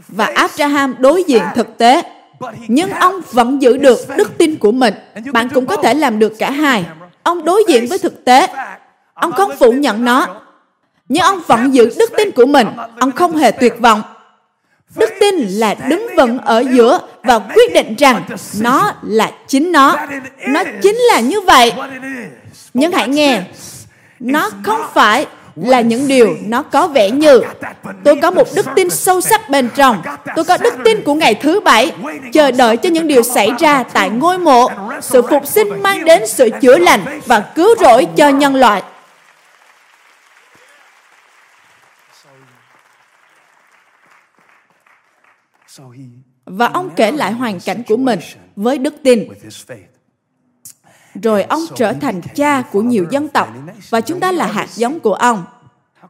Và 0.08 0.24
Abraham 0.34 0.94
đối 0.98 1.24
diện 1.24 1.42
thực 1.54 1.78
tế 1.78 2.02
nhưng 2.68 2.90
ông 2.90 3.20
vẫn 3.32 3.62
giữ 3.62 3.76
được 3.76 3.98
đức 4.16 4.38
tin 4.38 4.56
của 4.56 4.72
mình. 4.72 4.94
Bạn 5.32 5.48
cũng 5.48 5.66
có 5.66 5.76
thể 5.76 5.94
làm 5.94 6.18
được 6.18 6.32
cả 6.38 6.50
hai. 6.50 6.84
ông 7.22 7.44
đối 7.44 7.64
diện 7.68 7.86
với 7.88 7.98
thực 7.98 8.24
tế. 8.24 8.46
ông 9.14 9.32
không 9.32 9.56
phủ 9.58 9.72
nhận 9.72 10.04
nó. 10.04 10.26
nhưng 11.08 11.22
ông 11.22 11.40
vẫn 11.46 11.74
giữ 11.74 11.90
đức 11.98 12.12
tin 12.16 12.30
của 12.30 12.46
mình. 12.46 12.66
Ông 13.00 13.12
không 13.12 13.36
hề 13.36 13.50
tuyệt 13.50 13.74
vọng. 13.80 14.02
Đức 14.96 15.10
tin 15.20 15.34
là 15.48 15.74
đứng 15.88 16.06
vững 16.16 16.38
ở 16.38 16.64
giữa 16.72 16.98
và 17.22 17.38
quyết 17.38 17.74
định 17.74 17.94
rằng 17.98 18.22
nó 18.60 18.92
là 19.02 19.30
chính 19.46 19.72
nó. 19.72 19.96
nó 20.48 20.62
chính 20.82 20.96
là 20.96 21.20
như 21.20 21.40
vậy. 21.40 21.72
nhưng 22.74 22.92
hãy 22.92 23.08
nghe 23.08 23.42
nó 24.20 24.50
không 24.62 24.80
phải 24.94 25.26
là 25.56 25.80
những 25.80 26.08
điều 26.08 26.36
nó 26.46 26.62
có 26.62 26.86
vẻ 26.86 27.10
như. 27.10 27.42
Tôi 28.04 28.16
có 28.22 28.30
một 28.30 28.48
đức 28.54 28.66
tin 28.76 28.90
sâu 28.90 29.20
sắc 29.20 29.50
bên 29.50 29.68
trong. 29.74 30.02
Tôi 30.36 30.44
có 30.44 30.56
đức 30.56 30.74
tin 30.84 31.02
của 31.02 31.14
ngày 31.14 31.34
thứ 31.34 31.60
bảy, 31.60 31.92
chờ 32.32 32.50
đợi 32.50 32.76
cho 32.76 32.88
những 32.88 33.08
điều 33.08 33.22
xảy 33.22 33.50
ra 33.58 33.82
tại 33.82 34.10
ngôi 34.10 34.38
mộ. 34.38 34.68
Sự 35.00 35.22
phục 35.22 35.46
sinh 35.46 35.82
mang 35.82 36.04
đến 36.04 36.26
sự 36.26 36.50
chữa 36.60 36.78
lành 36.78 37.20
và 37.26 37.52
cứu 37.54 37.74
rỗi 37.80 38.06
cho 38.16 38.28
nhân 38.28 38.54
loại. 38.54 38.82
Và 46.44 46.66
ông 46.66 46.90
kể 46.96 47.12
lại 47.12 47.32
hoàn 47.32 47.60
cảnh 47.60 47.82
của 47.88 47.96
mình 47.96 48.18
với 48.56 48.78
đức 48.78 48.94
tin 49.02 49.28
rồi 51.22 51.42
ông 51.42 51.60
trở 51.74 51.92
thành 51.92 52.20
cha 52.34 52.62
của 52.62 52.82
nhiều 52.82 53.06
dân 53.10 53.28
tộc, 53.28 53.48
và 53.90 54.00
chúng 54.00 54.20
ta 54.20 54.32
là 54.32 54.46
hạt 54.46 54.68
giống 54.74 55.00
của 55.00 55.14
ông. 55.14 55.44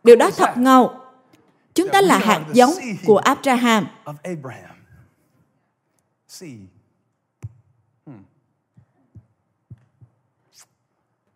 Điều 0.05 0.17
đó 0.17 0.31
thật 0.31 0.55
ngầu. 0.57 0.95
Chúng 1.75 1.88
ta 1.88 2.01
là 2.01 2.19
hạt 2.19 2.45
giống 2.53 2.71
của 3.07 3.19
Abraham. 3.19 3.87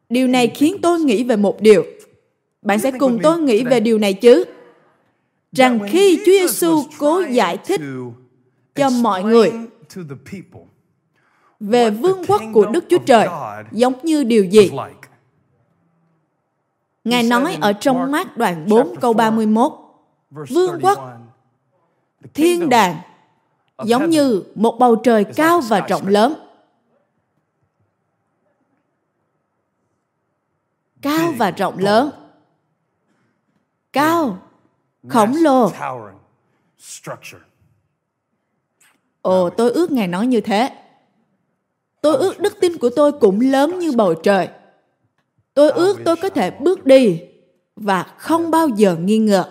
Điều 0.09 0.27
này 0.27 0.53
khiến 0.55 0.77
tôi 0.83 1.01
nghĩ 1.01 1.25
về 1.25 1.37
một 1.37 1.61
điều. 1.61 1.85
Bạn 2.63 2.79
sẽ 2.79 2.91
cùng 2.99 3.19
tôi 3.23 3.39
nghĩ 3.39 3.65
về 3.65 3.81
điều 3.81 3.99
này 3.99 4.15
chứ? 4.15 4.45
Rằng 5.53 5.79
khi 5.91 6.17
Chúa 6.17 6.33
Giêsu 6.33 6.83
cố 6.99 7.23
giải 7.31 7.59
thích 7.65 7.81
cho 8.75 8.91
mọi 8.91 9.23
người 9.23 9.53
về 11.61 11.90
vương 11.90 12.25
quốc 12.29 12.42
của 12.53 12.66
Đức 12.66 12.85
Chúa 12.88 12.99
Trời 12.99 13.29
giống 13.73 13.94
như 14.03 14.25
điều 14.25 14.44
gì? 14.44 14.71
Ngài 17.05 17.23
nói 17.23 17.59
ở 17.61 17.73
trong 17.73 18.12
mát 18.12 18.37
đoạn 18.37 18.66
4 18.68 18.94
câu 19.01 19.12
31, 19.12 19.73
Vương 20.31 20.79
quốc, 20.83 20.99
thiên 22.35 22.68
đàng, 22.68 22.97
giống 23.85 24.11
như 24.11 24.42
một 24.55 24.77
bầu 24.79 24.97
trời 24.97 25.25
cao 25.25 25.61
và 25.61 25.81
rộng 25.81 26.07
lớn. 26.07 26.35
Cao 31.03 31.33
và 31.37 31.51
rộng 31.51 31.79
lớn. 31.79 32.11
Cao, 33.92 34.38
khổng 35.09 35.35
lồ. 35.37 35.73
Ồ, 39.23 39.51
tôi 39.51 39.71
ước 39.71 39.90
Ngài 39.90 40.07
nói 40.07 40.27
như 40.27 40.40
thế. 40.40 40.88
Tôi 42.01 42.17
ước 42.17 42.41
đức 42.41 42.61
tin 42.61 42.79
của 42.79 42.91
tôi 42.91 43.13
cũng 43.13 43.41
lớn 43.41 43.79
như 43.79 43.93
bầu 43.93 44.15
trời. 44.15 44.49
Tôi 45.55 45.71
ước 45.71 45.99
tôi 46.05 46.17
có 46.17 46.29
thể 46.29 46.51
bước 46.51 46.87
đi 46.87 47.21
và 47.77 48.07
không 48.19 48.51
bao 48.51 48.69
giờ 48.69 48.97
nghi 49.01 49.19
ngờ. 49.19 49.45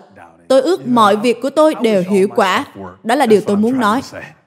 Tôi 0.48 0.60
ước 0.60 0.86
mọi 0.86 1.16
việc 1.16 1.42
của 1.42 1.50
tôi 1.50 1.74
đều 1.82 2.02
hiệu 2.10 2.28
quả. 2.36 2.64
Đó 3.02 3.14
là 3.14 3.26
điều 3.26 3.40
tôi 3.40 3.56
muốn 3.56 3.80
nói. 3.80 4.00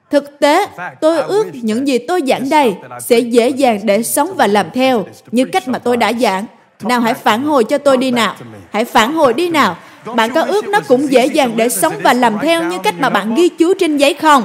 Thực 0.10 0.40
tế, 0.40 0.68
tôi 1.02 1.22
ước 1.22 1.48
những 1.54 1.88
gì 1.88 1.98
tôi 1.98 2.22
giảng 2.28 2.50
đây 2.50 2.76
sẽ 3.02 3.20
dễ 3.20 3.50
dàng 3.50 3.80
để 3.84 4.04
sống 4.04 4.30
và 4.36 4.48
làm 4.48 4.66
theo 4.74 5.06
như 5.32 5.46
cách 5.46 5.68
mà 5.68 5.80
tôi 5.80 5.98
đã 5.98 6.14
giảng. 6.14 6.46
Nào 6.84 7.00
hãy 7.00 7.14
phản 7.14 7.44
hồi 7.44 7.64
cho 7.64 7.78
tôi 7.78 7.98
đi 7.98 8.12
nào. 8.12 8.36
Hãy 8.72 8.86
phản 8.86 9.14
hồi 9.14 9.34
đi 9.34 9.50
nào. 9.50 9.78
Bạn 10.16 10.32
có 10.36 10.42
ước 10.42 10.68
nó 10.68 10.80
cũng 10.88 11.12
dễ 11.12 11.26
dàng 11.26 11.54
để 11.56 11.70
sống 11.70 11.94
và 12.04 12.14
làm 12.14 12.38
theo 12.42 12.64
như 12.64 12.78
cách 12.84 12.96
mà 13.00 13.10
bạn 13.10 13.36
ghi 13.36 13.50
chú 13.50 13.74
trên 13.80 13.98
giấy 13.98 14.14
không? 14.14 14.44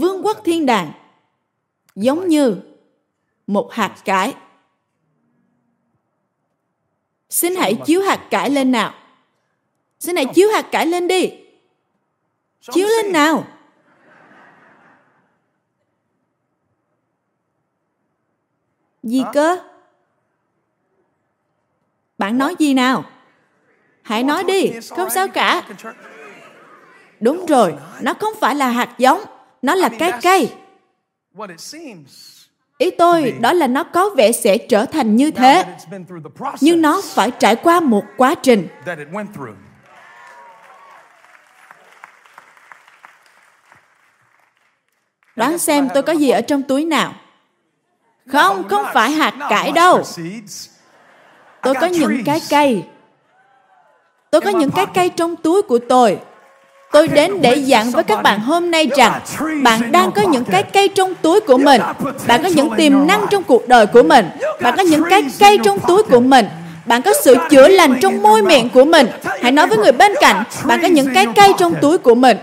Vương 0.00 0.26
quốc 0.26 0.40
thiên 0.44 0.66
đàng 0.66 0.92
giống 1.94 2.28
như 2.28 2.56
một 3.46 3.72
hạt 3.72 3.94
cải. 4.04 4.34
Xin 7.30 7.54
hãy 7.54 7.78
chiếu 7.86 8.02
hạt 8.02 8.26
cải 8.30 8.50
lên 8.50 8.72
nào. 8.72 8.94
Xin 9.98 10.16
hãy 10.16 10.26
chiếu 10.34 10.48
hạt 10.52 10.68
cải 10.72 10.86
lên 10.86 11.08
đi. 11.08 11.30
Chiếu 12.60 12.88
lên 12.88 13.12
nào. 13.12 13.46
Gì 19.02 19.22
cơ? 19.32 19.56
Bạn 22.18 22.38
nói 22.38 22.54
gì 22.58 22.74
nào? 22.74 23.04
Hãy 24.02 24.22
nói 24.22 24.44
đi, 24.44 24.70
không 24.90 25.10
sao 25.10 25.28
cả. 25.28 25.68
Đúng 27.20 27.46
rồi, 27.46 27.74
nó 28.02 28.14
không 28.14 28.34
phải 28.40 28.54
là 28.54 28.68
hạt 28.68 28.94
giống 28.98 29.20
nó 29.62 29.74
là 29.74 29.88
cái 29.98 30.12
cây. 30.22 30.52
ý 32.78 32.90
tôi 32.90 33.34
đó 33.40 33.52
là 33.52 33.66
nó 33.66 33.84
có 33.84 34.10
vẻ 34.16 34.32
sẽ 34.32 34.58
trở 34.58 34.86
thành 34.86 35.16
như 35.16 35.30
thế. 35.30 35.64
nhưng 36.60 36.82
nó 36.82 37.00
phải 37.04 37.30
trải 37.30 37.56
qua 37.56 37.80
một 37.80 38.04
quá 38.16 38.34
trình. 38.34 38.68
đoán 45.36 45.58
xem 45.58 45.88
tôi 45.94 46.02
có 46.02 46.12
gì 46.12 46.30
ở 46.30 46.40
trong 46.40 46.62
túi 46.62 46.84
nào. 46.84 47.14
Không 48.26 48.68
không 48.68 48.86
phải 48.94 49.10
hạt 49.10 49.34
cải 49.50 49.72
đâu. 49.72 50.02
tôi 51.62 51.74
có 51.80 51.86
những 51.86 52.22
cái 52.24 52.40
cây. 52.50 52.84
Tôi 54.30 54.40
có 54.40 54.50
những 54.50 54.70
cái 54.70 54.86
cây 54.94 55.08
trong 55.08 55.36
túi 55.36 55.62
của 55.62 55.78
tôi 55.88 56.18
Tôi 56.92 57.08
đến 57.08 57.42
để 57.42 57.54
dặn 57.54 57.90
với 57.90 58.04
các 58.04 58.22
bạn 58.22 58.40
hôm 58.40 58.70
nay 58.70 58.90
rằng 58.96 59.20
bạn 59.62 59.92
đang 59.92 60.12
có 60.12 60.22
những 60.22 60.44
cái 60.44 60.62
cây 60.62 60.88
trong 60.88 61.14
túi 61.14 61.40
của 61.40 61.58
mình. 61.58 61.80
Bạn 62.26 62.42
có 62.42 62.48
những 62.48 62.70
tiềm 62.76 63.06
năng 63.06 63.26
trong 63.30 63.42
cuộc 63.42 63.68
đời 63.68 63.86
của 63.86 64.02
mình. 64.02 64.30
Bạn 64.60 64.76
có 64.76 64.82
những 64.82 65.02
cái 65.10 65.22
cây 65.38 65.58
trong 65.64 65.78
túi 65.88 66.02
của 66.02 66.20
mình. 66.20 66.46
Bạn 66.86 67.02
có 67.02 67.12
sự 67.24 67.36
chữa 67.50 67.68
lành 67.68 67.98
trong 68.00 68.22
môi 68.22 68.42
miệng 68.42 68.68
của 68.68 68.84
mình. 68.84 69.06
Hãy 69.42 69.52
nói 69.52 69.66
với 69.66 69.78
người 69.78 69.92
bên 69.92 70.12
cạnh, 70.20 70.44
bạn 70.64 70.82
có 70.82 70.88
những 70.88 71.14
cái 71.14 71.26
cây 71.36 71.52
trong 71.58 71.74
túi 71.80 71.98
của 71.98 72.14
mình. 72.14 72.36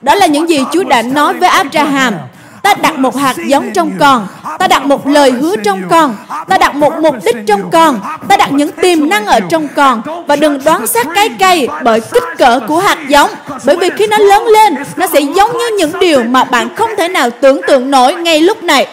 Đó 0.00 0.14
là 0.14 0.26
những 0.26 0.48
gì 0.48 0.58
Chúa 0.72 0.84
đã 0.84 1.02
nói 1.02 1.34
với 1.34 1.48
Abraham 1.48 2.14
ta 2.62 2.74
đặt 2.82 2.98
một 2.98 3.16
hạt 3.16 3.36
giống 3.46 3.70
trong 3.74 3.90
con 3.98 4.26
ta 4.68 4.78
đặt 4.78 4.86
một 4.86 5.06
lời 5.06 5.30
hứa 5.30 5.56
trong 5.64 5.82
con, 5.90 6.16
ta 6.48 6.58
đặt 6.58 6.74
một 6.74 6.92
mục 7.00 7.14
đích 7.24 7.36
trong 7.46 7.70
con, 7.70 8.00
ta 8.28 8.36
đặt 8.36 8.52
những 8.52 8.72
tiềm 8.72 9.08
năng 9.08 9.26
ở 9.26 9.40
trong 9.50 9.68
con. 9.76 10.02
Và 10.26 10.36
đừng 10.36 10.64
đoán 10.64 10.86
xét 10.86 11.06
cái 11.14 11.28
cây 11.40 11.68
bởi 11.82 12.00
kích 12.12 12.22
cỡ 12.38 12.60
của 12.68 12.78
hạt 12.78 12.98
giống, 13.08 13.30
bởi 13.64 13.76
vì 13.76 13.90
khi 13.96 14.06
nó 14.06 14.18
lớn 14.18 14.46
lên, 14.46 14.74
nó 14.96 15.06
sẽ 15.06 15.20
giống 15.20 15.58
như 15.58 15.76
những 15.78 15.98
điều 16.00 16.24
mà 16.24 16.44
bạn 16.44 16.76
không 16.76 16.90
thể 16.98 17.08
nào 17.08 17.30
tưởng 17.30 17.60
tượng 17.66 17.90
nổi 17.90 18.14
ngay 18.14 18.40
lúc 18.40 18.62
này. 18.62 18.88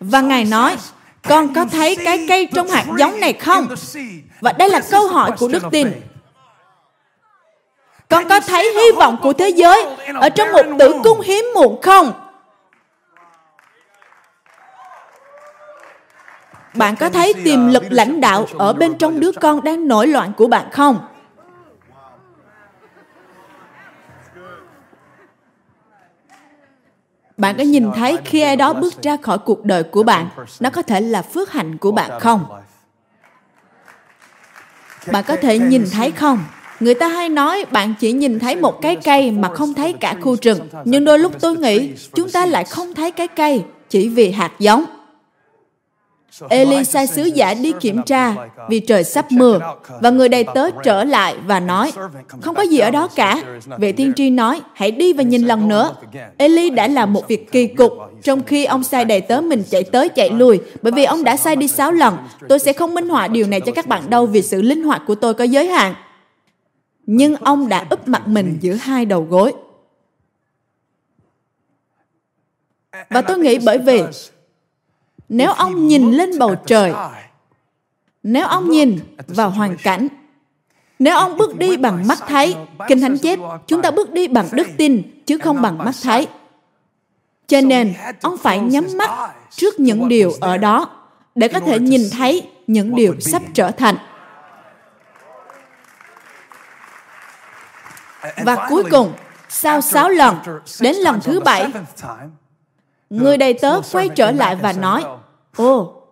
Và 0.00 0.20
ngài 0.20 0.44
nói, 0.44 0.76
con 1.28 1.54
có 1.54 1.64
thấy 1.72 1.96
cái 2.04 2.26
cây 2.28 2.48
trong 2.54 2.68
hạt 2.68 2.84
giống 2.98 3.20
này 3.20 3.32
không? 3.32 3.68
Và 4.40 4.52
đây 4.52 4.70
là 4.70 4.80
câu 4.90 5.08
hỏi 5.08 5.30
của 5.38 5.48
đức 5.48 5.62
tin 5.72 5.92
con 8.12 8.28
có 8.28 8.40
thấy 8.40 8.72
hy 8.72 8.92
vọng 8.96 9.16
của 9.22 9.32
thế 9.32 9.48
giới 9.48 9.86
ở 10.14 10.28
trong 10.28 10.52
một 10.52 10.62
tử 10.78 10.94
cung 11.04 11.20
hiếm 11.20 11.44
muộn 11.54 11.80
không? 11.82 12.12
Bạn 16.74 16.96
có 16.96 17.10
thấy 17.10 17.34
tiềm 17.44 17.66
lực 17.66 17.82
lãnh 17.90 18.20
đạo 18.20 18.46
ở 18.58 18.72
bên 18.72 18.98
trong 18.98 19.20
đứa 19.20 19.32
con 19.40 19.64
đang 19.64 19.88
nổi 19.88 20.06
loạn 20.06 20.32
của 20.36 20.48
bạn 20.48 20.70
không? 20.70 21.08
Bạn 27.36 27.56
có 27.56 27.64
nhìn 27.64 27.92
thấy 27.94 28.18
khi 28.24 28.40
ai 28.40 28.56
đó 28.56 28.72
bước 28.72 29.02
ra 29.02 29.16
khỏi 29.22 29.38
cuộc 29.38 29.64
đời 29.64 29.82
của 29.82 30.02
bạn, 30.02 30.28
nó 30.60 30.70
có 30.70 30.82
thể 30.82 31.00
là 31.00 31.22
phước 31.22 31.52
hạnh 31.52 31.78
của 31.78 31.92
bạn 31.92 32.20
không? 32.20 32.44
Bạn 35.12 35.24
có 35.26 35.36
thể 35.36 35.58
nhìn 35.58 35.84
thấy 35.92 36.10
không? 36.10 36.44
Người 36.82 36.94
ta 36.94 37.08
hay 37.08 37.28
nói 37.28 37.64
bạn 37.72 37.94
chỉ 38.00 38.12
nhìn 38.12 38.38
thấy 38.38 38.56
một 38.56 38.82
cái 38.82 38.96
cây 38.96 39.30
mà 39.30 39.48
không 39.48 39.74
thấy 39.74 39.92
cả 39.92 40.16
khu 40.20 40.36
rừng. 40.42 40.58
Nhưng 40.84 41.04
đôi 41.04 41.18
lúc 41.18 41.32
tôi 41.40 41.56
nghĩ 41.56 41.90
chúng 42.14 42.30
ta 42.30 42.46
lại 42.46 42.64
không 42.64 42.94
thấy 42.94 43.10
cái 43.10 43.28
cây 43.28 43.62
chỉ 43.88 44.08
vì 44.08 44.30
hạt 44.30 44.50
giống. 44.58 44.84
Eli 46.48 46.84
sai 46.84 47.06
sứ 47.06 47.24
giả 47.24 47.54
đi 47.54 47.72
kiểm 47.80 48.02
tra 48.02 48.34
vì 48.68 48.80
trời 48.80 49.04
sắp 49.04 49.32
mưa 49.32 49.60
và 50.00 50.10
người 50.10 50.28
đầy 50.28 50.44
tớ 50.44 50.70
trở 50.84 51.04
lại 51.04 51.34
và 51.46 51.60
nói, 51.60 51.92
không 52.40 52.54
có 52.54 52.62
gì 52.62 52.78
ở 52.78 52.90
đó 52.90 53.08
cả. 53.14 53.42
Vệ 53.78 53.92
tiên 53.92 54.12
tri 54.16 54.30
nói, 54.30 54.60
hãy 54.74 54.90
đi 54.90 55.12
và 55.12 55.22
nhìn 55.22 55.42
lần 55.42 55.68
nữa. 55.68 55.94
Eli 56.38 56.70
đã 56.70 56.88
làm 56.88 57.12
một 57.12 57.28
việc 57.28 57.52
kỳ 57.52 57.66
cục 57.66 57.92
trong 58.22 58.42
khi 58.42 58.64
ông 58.64 58.84
sai 58.84 59.04
đầy 59.04 59.20
tớ 59.20 59.40
mình 59.40 59.62
chạy 59.70 59.82
tới 59.82 60.08
chạy 60.08 60.30
lui 60.30 60.60
bởi 60.82 60.92
vì 60.92 61.04
ông 61.04 61.24
đã 61.24 61.36
sai 61.36 61.56
đi 61.56 61.68
sáu 61.68 61.92
lần. 61.92 62.16
Tôi 62.48 62.58
sẽ 62.58 62.72
không 62.72 62.94
minh 62.94 63.08
họa 63.08 63.28
điều 63.28 63.46
này 63.46 63.60
cho 63.60 63.72
các 63.72 63.86
bạn 63.86 64.10
đâu 64.10 64.26
vì 64.26 64.42
sự 64.42 64.62
linh 64.62 64.82
hoạt 64.84 65.02
của 65.06 65.14
tôi 65.14 65.34
có 65.34 65.44
giới 65.44 65.66
hạn. 65.66 65.94
Nhưng 67.06 67.36
ông 67.36 67.68
đã 67.68 67.86
úp 67.90 68.08
mặt 68.08 68.28
mình 68.28 68.58
giữa 68.60 68.74
hai 68.74 69.04
đầu 69.04 69.22
gối. 69.22 69.54
Và 73.10 73.22
tôi 73.22 73.38
nghĩ 73.38 73.58
bởi 73.64 73.78
vì 73.78 74.02
nếu 75.28 75.52
ông 75.52 75.86
nhìn 75.86 76.12
lên 76.12 76.38
bầu 76.38 76.54
trời, 76.66 76.92
nếu 78.22 78.46
ông 78.46 78.70
nhìn 78.70 78.98
vào 79.26 79.50
hoàn 79.50 79.76
cảnh, 79.82 80.08
nếu 80.98 81.16
ông 81.16 81.36
bước 81.36 81.58
đi 81.58 81.76
bằng 81.76 82.06
mắt 82.06 82.18
thấy 82.28 82.56
kinh 82.88 83.00
thánh 83.00 83.18
chép, 83.18 83.38
chúng 83.66 83.82
ta 83.82 83.90
bước 83.90 84.12
đi 84.12 84.28
bằng 84.28 84.48
đức 84.52 84.68
tin 84.76 85.02
chứ 85.26 85.38
không 85.38 85.62
bằng 85.62 85.78
mắt 85.78 85.94
thấy 86.02 86.28
cho 87.46 87.60
nên, 87.60 87.94
ông 88.22 88.38
phải 88.38 88.58
nhắm 88.58 88.86
mắt 88.96 89.10
trước 89.50 89.80
những 89.80 90.08
điều 90.08 90.32
ở 90.40 90.58
đó 90.58 90.90
để 91.34 91.48
có 91.48 91.60
thể 91.60 91.78
nhìn 91.78 92.00
thấy 92.12 92.48
những 92.66 92.94
điều 92.94 93.20
sắp 93.20 93.42
trở 93.54 93.70
thành 93.70 93.96
và 98.44 98.66
cuối 98.68 98.84
cùng 98.90 99.12
sau 99.48 99.80
sáu 99.80 100.08
lần 100.08 100.36
đến 100.80 100.96
lần 100.96 101.20
thứ 101.20 101.40
bảy 101.40 101.72
người 103.10 103.36
đầy 103.36 103.54
tớ 103.54 103.80
quay 103.92 104.08
trở 104.08 104.30
lại 104.30 104.56
và 104.56 104.72
nói 104.72 105.04
ồ 105.56 106.02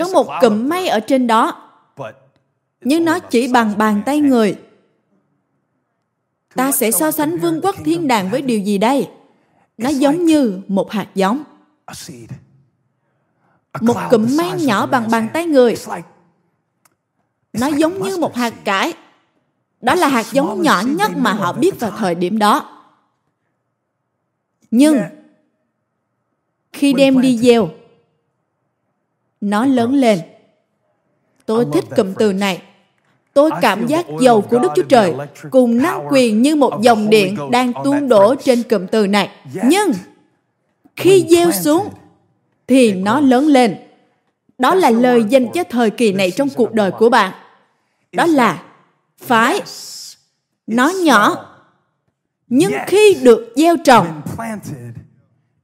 có 0.00 0.08
một 0.08 0.26
cụm 0.40 0.68
mây 0.68 0.88
ở 0.88 1.00
trên 1.00 1.26
đó. 1.26 1.70
nhưng 2.80 3.04
nó 3.04 3.18
chỉ 3.18 3.52
bằng 3.52 3.78
bàn 3.78 4.02
tay 4.06 4.20
người. 4.20 4.58
Ta 6.54 6.72
sẽ 6.72 6.90
so 6.90 7.10
sánh 7.10 7.38
vương 7.38 7.60
quốc 7.62 7.76
thiên 7.84 8.08
đàng 8.08 8.30
với 8.30 8.42
điều 8.42 8.58
gì 8.58 8.78
đây? 8.78 9.08
Nó 9.78 9.88
giống 9.88 10.24
như 10.24 10.60
một 10.68 10.90
hạt 10.92 11.06
giống. 11.14 11.42
một 13.80 13.96
cụm 14.10 14.36
mây 14.36 14.50
nhỏ 14.60 14.86
bằng 14.86 15.10
bàn 15.10 15.28
tay 15.32 15.46
người. 15.46 15.76
Nó 17.52 17.66
giống 17.66 18.02
như 18.02 18.16
một 18.16 18.36
hạt 18.36 18.54
cải 18.64 18.92
đó 19.80 19.94
là 19.94 20.08
hạt 20.08 20.26
giống 20.32 20.62
nhỏ 20.62 20.82
nhất 20.86 21.10
mà 21.16 21.32
họ 21.32 21.52
biết 21.52 21.80
vào 21.80 21.90
thời 21.90 22.14
điểm 22.14 22.38
đó. 22.38 22.78
Nhưng 24.70 24.98
khi 26.72 26.92
đem 26.92 27.20
đi 27.20 27.38
gieo 27.38 27.70
nó 29.40 29.66
lớn 29.66 29.94
lên. 29.94 30.20
Tôi 31.46 31.66
thích 31.72 31.84
cụm 31.96 32.14
từ 32.14 32.32
này. 32.32 32.62
Tôi 33.34 33.50
cảm 33.62 33.86
giác 33.86 34.06
dầu 34.20 34.40
của 34.40 34.58
đức 34.58 34.68
chúa 34.76 34.82
trời 34.82 35.14
cùng 35.50 35.76
năng 35.82 36.06
quyền 36.10 36.42
như 36.42 36.56
một 36.56 36.82
dòng 36.82 37.10
điện 37.10 37.36
đang 37.50 37.72
tuôn 37.84 38.08
đổ 38.08 38.34
trên 38.34 38.62
cụm 38.62 38.86
từ 38.86 39.06
này. 39.06 39.30
Nhưng 39.64 39.92
khi 40.96 41.26
gieo 41.30 41.52
xuống 41.52 41.88
thì 42.66 42.92
nó 42.92 43.20
lớn 43.20 43.46
lên. 43.46 43.76
Đó 44.58 44.74
là 44.74 44.90
lời 44.90 45.24
dành 45.28 45.46
cho 45.54 45.64
thời 45.64 45.90
kỳ 45.90 46.12
này 46.12 46.30
trong 46.30 46.48
cuộc 46.48 46.72
đời 46.72 46.90
của 46.90 47.08
bạn. 47.08 47.32
Đó 48.12 48.26
là 48.26 48.62
phải. 49.26 49.62
Nó 50.66 50.92
nhỏ 51.04 51.46
nhưng 52.50 52.72
khi 52.86 53.16
được 53.22 53.52
gieo 53.56 53.76
trồng 53.84 54.22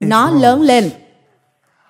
nó 0.01 0.31
lớn 0.31 0.63
lên. 0.63 0.91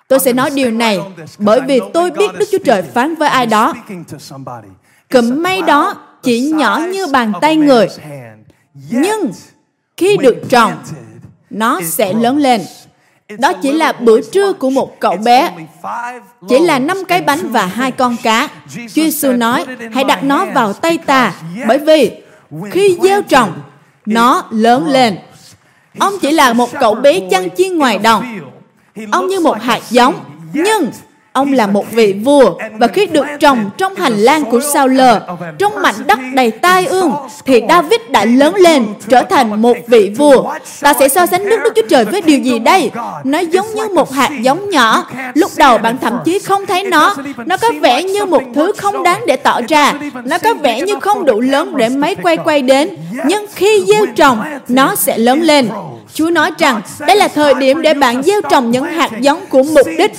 Tôi 0.07 0.19
sẽ 0.19 0.33
nói 0.33 0.49
điều 0.49 0.71
này 0.71 0.99
bởi 1.37 1.61
vì 1.61 1.79
tôi 1.93 2.11
biết 2.11 2.31
đức 2.39 2.45
chúa 2.51 2.57
trời 2.65 2.81
phán 2.81 3.15
với 3.15 3.29
ai 3.29 3.45
đó. 3.45 3.73
cụm 5.09 5.43
mây 5.43 5.61
đó 5.61 5.95
chỉ 6.23 6.51
nhỏ 6.51 6.81
như 6.91 7.07
bàn 7.07 7.33
tay 7.41 7.55
người. 7.55 7.87
nhưng 8.73 9.31
khi 9.97 10.17
được 10.17 10.35
trồng 10.49 10.73
nó 11.49 11.81
sẽ 11.83 12.13
lớn 12.13 12.37
lên 12.37 12.61
đó 13.29 13.53
chỉ 13.53 13.71
là 13.71 13.91
bữa 13.91 14.21
trưa 14.21 14.53
của 14.53 14.69
một 14.69 14.99
cậu 14.99 15.17
bé. 15.17 15.51
chỉ 16.49 16.59
là 16.59 16.79
năm 16.79 16.97
cái 17.07 17.21
bánh 17.21 17.51
và 17.51 17.65
hai 17.65 17.91
con 17.91 18.15
cá. 18.23 18.49
Chúa 18.75 18.81
giêsu 18.87 19.31
nói 19.31 19.65
hãy 19.93 20.03
đặt 20.03 20.23
nó 20.23 20.45
vào 20.45 20.73
tay 20.73 20.97
ta. 20.97 21.33
bởi 21.67 21.77
vì 21.77 22.11
khi 22.71 22.97
gieo 23.03 23.21
trồng 23.21 23.53
nó 24.05 24.43
lớn 24.51 24.87
lên. 24.87 25.17
Ông 25.99 26.13
chỉ 26.21 26.31
là 26.31 26.53
một 26.53 26.69
cậu 26.79 26.95
bé 26.95 27.19
chăn 27.31 27.49
chiên 27.57 27.77
ngoài 27.77 27.97
đồng. 27.97 28.39
ông 29.11 29.27
như 29.27 29.39
một 29.39 29.61
hạt 29.61 29.81
giống 29.89 30.15
nhưng 30.53 30.91
ông 31.37 31.53
là 31.53 31.67
một 31.67 31.85
vị 31.91 32.13
vua 32.23 32.53
và 32.79 32.87
khi 32.87 33.05
được 33.05 33.25
trồng 33.39 33.69
trong 33.77 33.95
hành 33.95 34.17
lang 34.17 34.45
của 34.45 34.59
sao 34.73 34.87
lờ 34.87 35.19
trong 35.59 35.81
mảnh 35.81 35.95
đất 36.07 36.19
đầy 36.33 36.51
tai 36.51 36.85
ương, 36.85 37.13
thì 37.45 37.61
david 37.69 37.99
đã 38.09 38.25
lớn 38.25 38.55
lên, 38.55 38.85
trở 39.09 39.21
thành 39.21 39.61
một 39.61 39.77
vị 39.87 40.11
vua. 40.17 40.53
Ta 40.81 40.93
sẽ 40.93 41.09
so 41.09 41.25
sánh 41.25 41.49
nước 41.49 41.57
đức 41.63 41.73
chúa 41.75 41.87
trời 41.89 42.05
với 42.05 42.21
điều 42.21 42.39
gì 42.39 42.59
đây? 42.59 42.91
Nó 43.23 43.39
giống 43.39 43.75
như 43.75 43.87
một 43.87 44.11
hạt 44.11 44.29
giống 44.41 44.69
nhỏ. 44.69 45.05
Lúc 45.33 45.51
đầu 45.57 45.77
bạn 45.77 45.97
thậm 46.01 46.19
chí 46.25 46.39
không 46.39 46.65
thấy 46.65 46.83
nó. 46.83 47.15
Nó 47.45 47.57
có 47.57 47.69
vẻ 47.81 48.03
như 48.03 48.25
một 48.25 48.43
thứ 48.55 48.71
không 48.77 49.03
đáng 49.03 49.21
để 49.27 49.35
tỏ 49.35 49.61
ra. 49.67 49.93
Nó 50.25 50.37
có 50.37 50.53
vẻ 50.53 50.81
như 50.81 50.99
không 50.99 51.25
đủ 51.25 51.41
lớn 51.41 51.73
để 51.77 51.89
máy 51.89 52.15
quay 52.15 52.37
quay 52.37 52.61
đến. 52.61 52.89
Nhưng 53.25 53.45
khi 53.55 53.85
gieo 53.87 54.05
trồng, 54.15 54.41
nó 54.67 54.95
sẽ 54.95 55.17
lớn 55.17 55.41
lên. 55.41 55.69
Chúa 56.13 56.29
nói 56.29 56.51
rằng, 56.57 56.81
đây 56.99 57.15
là 57.15 57.27
thời 57.27 57.53
điểm 57.53 57.81
để 57.81 57.93
bạn 57.93 58.23
gieo 58.23 58.41
trồng 58.49 58.71
những 58.71 58.83
hạt 58.83 59.09
giống 59.21 59.45
của 59.49 59.63
mục 59.63 59.87
đích. 59.97 60.11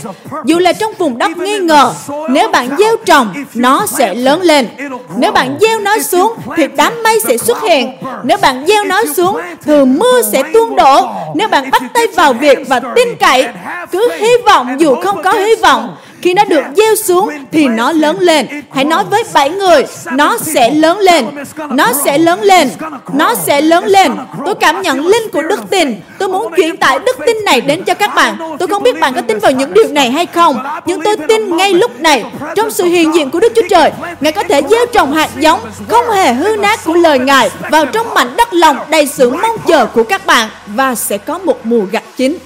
Dù 0.44 0.58
là 0.58 0.72
trong 0.72 0.92
vùng 0.98 1.07
đất 1.16 1.36
nghi 1.36 1.58
ngờ, 1.58 1.92
nếu 2.30 2.48
bạn 2.48 2.68
gieo 2.78 2.96
trồng, 3.06 3.34
nó 3.54 3.86
sẽ 3.86 4.14
lớn 4.14 4.42
lên. 4.42 4.68
Nếu 5.16 5.32
bạn 5.32 5.58
gieo 5.60 5.80
nó 5.80 5.98
xuống, 5.98 6.34
thì 6.56 6.66
đám 6.76 7.02
mây 7.02 7.20
sẽ 7.20 7.36
xuất 7.36 7.62
hiện. 7.62 7.96
Nếu 8.22 8.38
bạn 8.38 8.64
gieo 8.68 8.84
nó 8.84 9.02
xuống, 9.16 9.40
thì 9.64 9.84
mưa 9.84 10.22
sẽ 10.32 10.42
tuôn 10.54 10.76
đổ. 10.76 11.08
Nếu 11.34 11.48
bạn 11.48 11.70
bắt 11.70 11.82
tay 11.94 12.06
vào 12.06 12.32
việc 12.32 12.58
và 12.68 12.80
tin 12.80 13.08
cậy, 13.20 13.46
cứ 13.92 14.08
hy 14.18 14.32
vọng 14.46 14.76
dù 14.78 14.94
không 15.02 15.22
có 15.22 15.32
hy 15.32 15.54
vọng, 15.62 15.96
khi 16.22 16.34
nó 16.34 16.44
được 16.44 16.62
gieo 16.76 16.96
xuống 16.96 17.30
thì 17.52 17.68
nó 17.68 17.92
lớn 17.92 18.20
lên. 18.20 18.46
hãy 18.74 18.84
nói 18.84 19.04
với 19.10 19.24
bảy 19.34 19.50
người 19.50 19.84
nó 20.12 20.38
sẽ 20.38 20.70
lớn 20.70 20.98
lên. 20.98 21.24
Nó 21.70 21.92
sẽ 22.04 22.18
lớn 22.18 22.40
lên. 22.40 22.68
Nó 23.14 23.34
sẽ 23.34 23.60
lớn 23.60 23.84
lên. 23.84 24.12
tôi 24.46 24.54
cảm 24.54 24.82
nhận 24.82 25.06
linh 25.06 25.30
của 25.32 25.42
đức 25.42 25.60
tin. 25.70 26.00
tôi 26.18 26.28
muốn 26.28 26.52
chuyển 26.56 26.76
tải 26.76 26.98
đức 26.98 27.16
tin 27.26 27.44
này 27.44 27.60
đến 27.60 27.84
cho 27.84 27.94
các 27.94 28.14
bạn. 28.14 28.36
tôi 28.58 28.68
không 28.68 28.82
biết 28.82 29.00
bạn 29.00 29.14
có 29.14 29.20
tin 29.20 29.38
vào 29.38 29.52
những 29.52 29.74
điều 29.74 29.88
này 29.88 30.10
hay 30.10 30.26
không 30.26 30.58
nhưng 30.86 31.00
tôi 31.00 31.16
tin 31.28 31.56
ngay 31.56 31.74
lúc 31.74 32.00
này 32.00 32.24
trong 32.56 32.70
sự 32.70 32.84
hiện 32.84 33.14
diện 33.14 33.30
của 33.30 33.40
đức 33.40 33.52
chúa 33.56 33.68
trời 33.70 33.90
ngài 34.20 34.32
có 34.32 34.42
thể 34.42 34.60
gieo 34.70 34.86
trồng 34.86 35.12
hạt 35.12 35.30
giống 35.40 35.60
không 35.88 36.10
hề 36.10 36.32
hư 36.32 36.56
nát 36.56 36.80
của 36.84 36.94
lời 36.94 37.18
ngài 37.18 37.50
vào 37.70 37.86
trong 37.86 38.14
mảnh 38.14 38.36
đất 38.36 38.54
lòng 38.54 38.76
đầy 38.90 39.06
sự 39.06 39.30
mong 39.30 39.56
chờ 39.66 39.86
của 39.86 40.02
các 40.04 40.26
bạn 40.26 40.48
và 40.66 40.94
sẽ 40.94 41.18
có 41.18 41.38
một 41.38 41.66
mùa 41.66 41.84
gặt 41.92 42.02
chín 42.16 42.38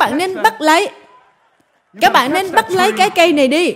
các 0.00 0.08
bạn 0.08 0.18
nên 0.18 0.42
bắt 0.42 0.60
lấy. 0.60 0.88
Các 2.00 2.12
bạn 2.12 2.32
nên 2.32 2.52
bắt 2.52 2.70
lấy 2.70 2.92
cái 2.92 3.10
cây 3.10 3.32
này 3.32 3.48
đi. 3.48 3.74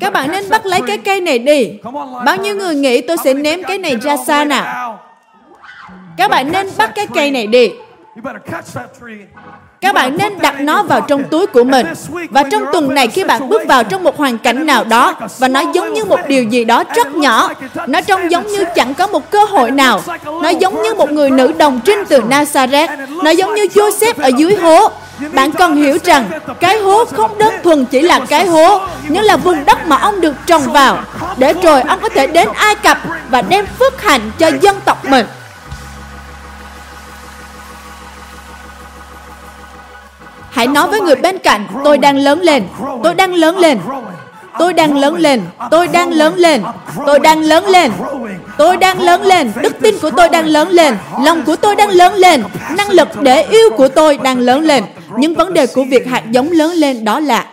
Các 0.00 0.12
bạn 0.12 0.32
nên 0.32 0.48
bắt 0.50 0.66
lấy 0.66 0.80
cái 0.86 0.98
cây 0.98 1.20
này 1.20 1.38
đi. 1.38 1.78
Bao 2.24 2.36
nhiêu 2.36 2.56
người 2.56 2.74
nghĩ 2.74 3.00
tôi 3.00 3.16
sẽ 3.24 3.34
ném 3.34 3.62
cái 3.62 3.78
này 3.78 3.96
ra 3.96 4.16
xa 4.16 4.44
nào 4.44 4.98
các 6.16 6.30
bạn 6.30 6.52
nên 6.52 6.66
bắt 6.78 6.92
cái 6.94 7.06
cây 7.14 7.30
này 7.30 7.46
đi 7.46 7.72
các 9.80 9.94
bạn 9.94 10.18
nên 10.18 10.38
đặt 10.38 10.60
nó 10.60 10.82
vào 10.82 11.00
trong 11.00 11.24
túi 11.24 11.46
của 11.46 11.64
mình. 11.64 11.86
Và 12.30 12.42
trong 12.50 12.64
tuần 12.72 12.94
này 12.94 13.08
khi 13.08 13.24
bạn 13.24 13.48
bước 13.48 13.62
vào 13.66 13.84
trong 13.84 14.04
một 14.04 14.16
hoàn 14.16 14.38
cảnh 14.38 14.66
nào 14.66 14.84
đó, 14.84 15.14
và 15.38 15.48
nó 15.48 15.60
giống 15.74 15.92
như 15.92 16.04
một 16.04 16.20
điều 16.28 16.44
gì 16.44 16.64
đó 16.64 16.84
rất 16.94 17.14
nhỏ, 17.14 17.50
nó 17.86 18.00
trông 18.00 18.30
giống 18.30 18.46
như 18.46 18.64
chẳng 18.74 18.94
có 18.94 19.06
một 19.06 19.30
cơ 19.30 19.44
hội 19.44 19.70
nào. 19.70 20.00
Nó 20.42 20.48
giống 20.48 20.82
như 20.82 20.94
một 20.94 21.10
người 21.10 21.30
nữ 21.30 21.52
đồng 21.58 21.80
trinh 21.84 22.04
từ 22.08 22.20
Nazareth. 22.20 22.88
Nó 23.22 23.30
giống 23.30 23.54
như 23.54 23.64
Joseph 23.74 24.14
ở 24.18 24.30
dưới 24.36 24.56
hố. 24.56 24.90
Bạn 25.32 25.52
cần 25.52 25.76
hiểu 25.76 25.98
rằng, 26.04 26.24
cái 26.60 26.78
hố 26.78 27.04
không 27.04 27.38
đơn 27.38 27.54
thuần 27.64 27.84
chỉ 27.84 28.00
là 28.00 28.20
cái 28.28 28.46
hố, 28.46 28.80
nhưng 29.08 29.24
là 29.24 29.36
vùng 29.36 29.64
đất 29.64 29.86
mà 29.86 29.96
ông 29.96 30.20
được 30.20 30.34
trồng 30.46 30.72
vào, 30.72 30.98
để 31.36 31.54
rồi 31.62 31.82
ông 31.82 31.98
có 32.02 32.08
thể 32.08 32.26
đến 32.26 32.48
ai 32.54 32.74
cập 32.74 32.98
và 33.30 33.42
đem 33.42 33.66
phước 33.78 34.02
hạnh 34.02 34.20
cho 34.38 34.50
dân 34.60 34.76
tộc 34.84 35.04
mình. 35.04 35.26
Hãy 40.50 40.66
nói 40.66 40.88
với 40.88 41.00
người 41.00 41.16
bên 41.16 41.38
cạnh 41.38 41.66
tôi 41.84 41.98
đang 41.98 42.16
lớn 42.16 42.40
lên 42.40 42.62
tôi 43.02 43.14
đang 43.14 43.34
lớn 43.34 43.58
lên 43.58 43.78
tôi 44.58 44.72
đang 44.72 44.96
lớn 44.96 45.14
lên 45.16 45.40
tôi 45.70 45.88
đang 45.88 46.10
lớn 46.10 46.34
lên 46.36 46.62
tôi 47.06 47.18
đang 47.18 47.40
lớn 47.40 47.64
lên 47.66 47.92
tôi 48.58 48.76
đang 48.76 49.00
lớn 49.00 49.22
lên 49.22 49.52
đức 49.62 49.72
tin 49.82 49.98
của 50.02 50.10
tôi 50.10 50.28
đang 50.28 50.46
lớn 50.46 50.68
lên 50.68 50.94
lòng 51.24 51.44
của 51.44 51.56
tôi 51.56 51.76
đang 51.76 51.90
lớn 51.90 52.14
lên 52.14 52.42
năng 52.76 52.90
lực 52.90 53.08
để 53.22 53.42
yêu 53.42 53.70
của 53.76 53.88
tôi 53.88 54.18
đang 54.22 54.38
lớn 54.38 54.62
lên 54.62 54.84
những 55.16 55.34
vấn 55.34 55.54
đề 55.54 55.66
của 55.66 55.84
việc 55.84 56.06
hạt 56.06 56.22
giống 56.30 56.50
lớn 56.50 56.72
lên 56.72 57.04
đó 57.04 57.20
là 57.20 57.46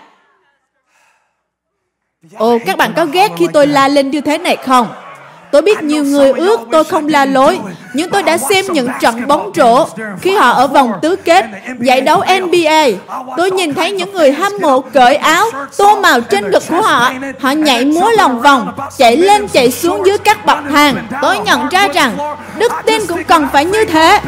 Ồ, 2.37 2.57
các 2.65 2.77
bạn 2.77 2.93
có 2.95 3.05
ghét 3.05 3.31
khi 3.37 3.47
tôi 3.53 3.67
la 3.67 3.87
lên 3.87 4.11
như 4.11 4.21
thế 4.21 4.37
này 4.37 4.57
không? 4.57 4.87
Tôi 5.55 5.61
biết 5.61 5.83
nhiều 5.83 6.03
người 6.03 6.31
ước 6.31 6.59
tôi 6.71 6.83
không 6.83 7.07
la 7.07 7.25
lối, 7.25 7.59
nhưng 7.93 8.09
tôi 8.09 8.23
đã 8.23 8.37
xem 8.37 8.65
những 8.69 8.87
trận 9.01 9.27
bóng 9.27 9.51
rổ 9.55 9.87
khi 10.21 10.35
họ 10.35 10.49
ở 10.51 10.67
vòng 10.67 10.91
tứ 11.01 11.15
kết 11.15 11.45
giải 11.79 12.01
đấu 12.01 12.23
NBA. 12.41 12.85
Tôi 13.37 13.51
nhìn 13.51 13.73
thấy 13.73 13.91
những 13.91 14.13
người 14.13 14.31
hâm 14.31 14.53
mộ 14.61 14.81
cởi 14.81 15.15
áo, 15.15 15.45
tô 15.77 15.99
màu 16.01 16.21
trên 16.21 16.51
ngực 16.51 16.63
của 16.69 16.81
họ. 16.81 17.11
Họ 17.39 17.51
nhảy 17.51 17.85
múa 17.85 18.09
lòng 18.09 18.41
vòng, 18.41 18.71
chạy 18.97 19.17
lên 19.17 19.47
chạy 19.47 19.71
xuống 19.71 20.05
dưới 20.05 20.17
các 20.17 20.45
bậc 20.45 20.57
thang. 20.71 21.07
Tôi 21.21 21.39
nhận 21.39 21.69
ra 21.69 21.87
rằng 21.87 22.17
đức 22.57 22.71
tin 22.85 23.01
cũng 23.07 23.23
cần 23.23 23.47
phải 23.53 23.65
như 23.65 23.85
thế. 23.85 24.19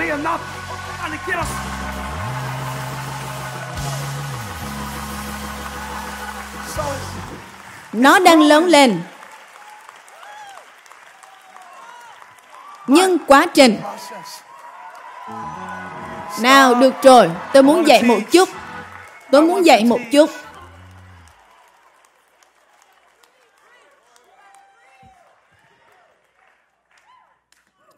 Nó 7.93 8.19
đang 8.19 8.41
lớn 8.41 8.65
lên. 8.65 8.99
Nhưng 12.87 13.17
quá 13.27 13.45
trình 13.53 13.77
nào 16.41 16.75
được 16.75 16.93
rồi 17.03 17.29
tôi 17.53 17.63
muốn 17.63 17.87
dạy 17.87 18.03
một 18.03 18.19
chút 18.31 18.49
tôi 19.31 19.41
muốn 19.41 19.65
dạy 19.65 19.83
một 19.83 19.99
chút 20.11 20.29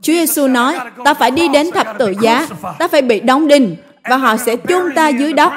Chúa 0.02 0.13
Giêsu 0.13 0.47
nói, 0.47 0.80
ta 1.06 1.13
phải 1.13 1.32
đi 1.32 1.47
đến 1.47 1.71
thập 1.71 1.88
tự 1.99 2.13
giá, 2.21 2.47
ta 2.80 2.88
phải 2.88 3.02
bị 3.02 3.19
đóng 3.19 3.47
đinh, 3.47 3.75
và 4.04 4.17
họ 4.17 4.38
sẽ 4.38 4.56
chôn 4.67 4.95
ta 4.95 5.08
dưới 5.08 5.34
đất. 5.34 5.52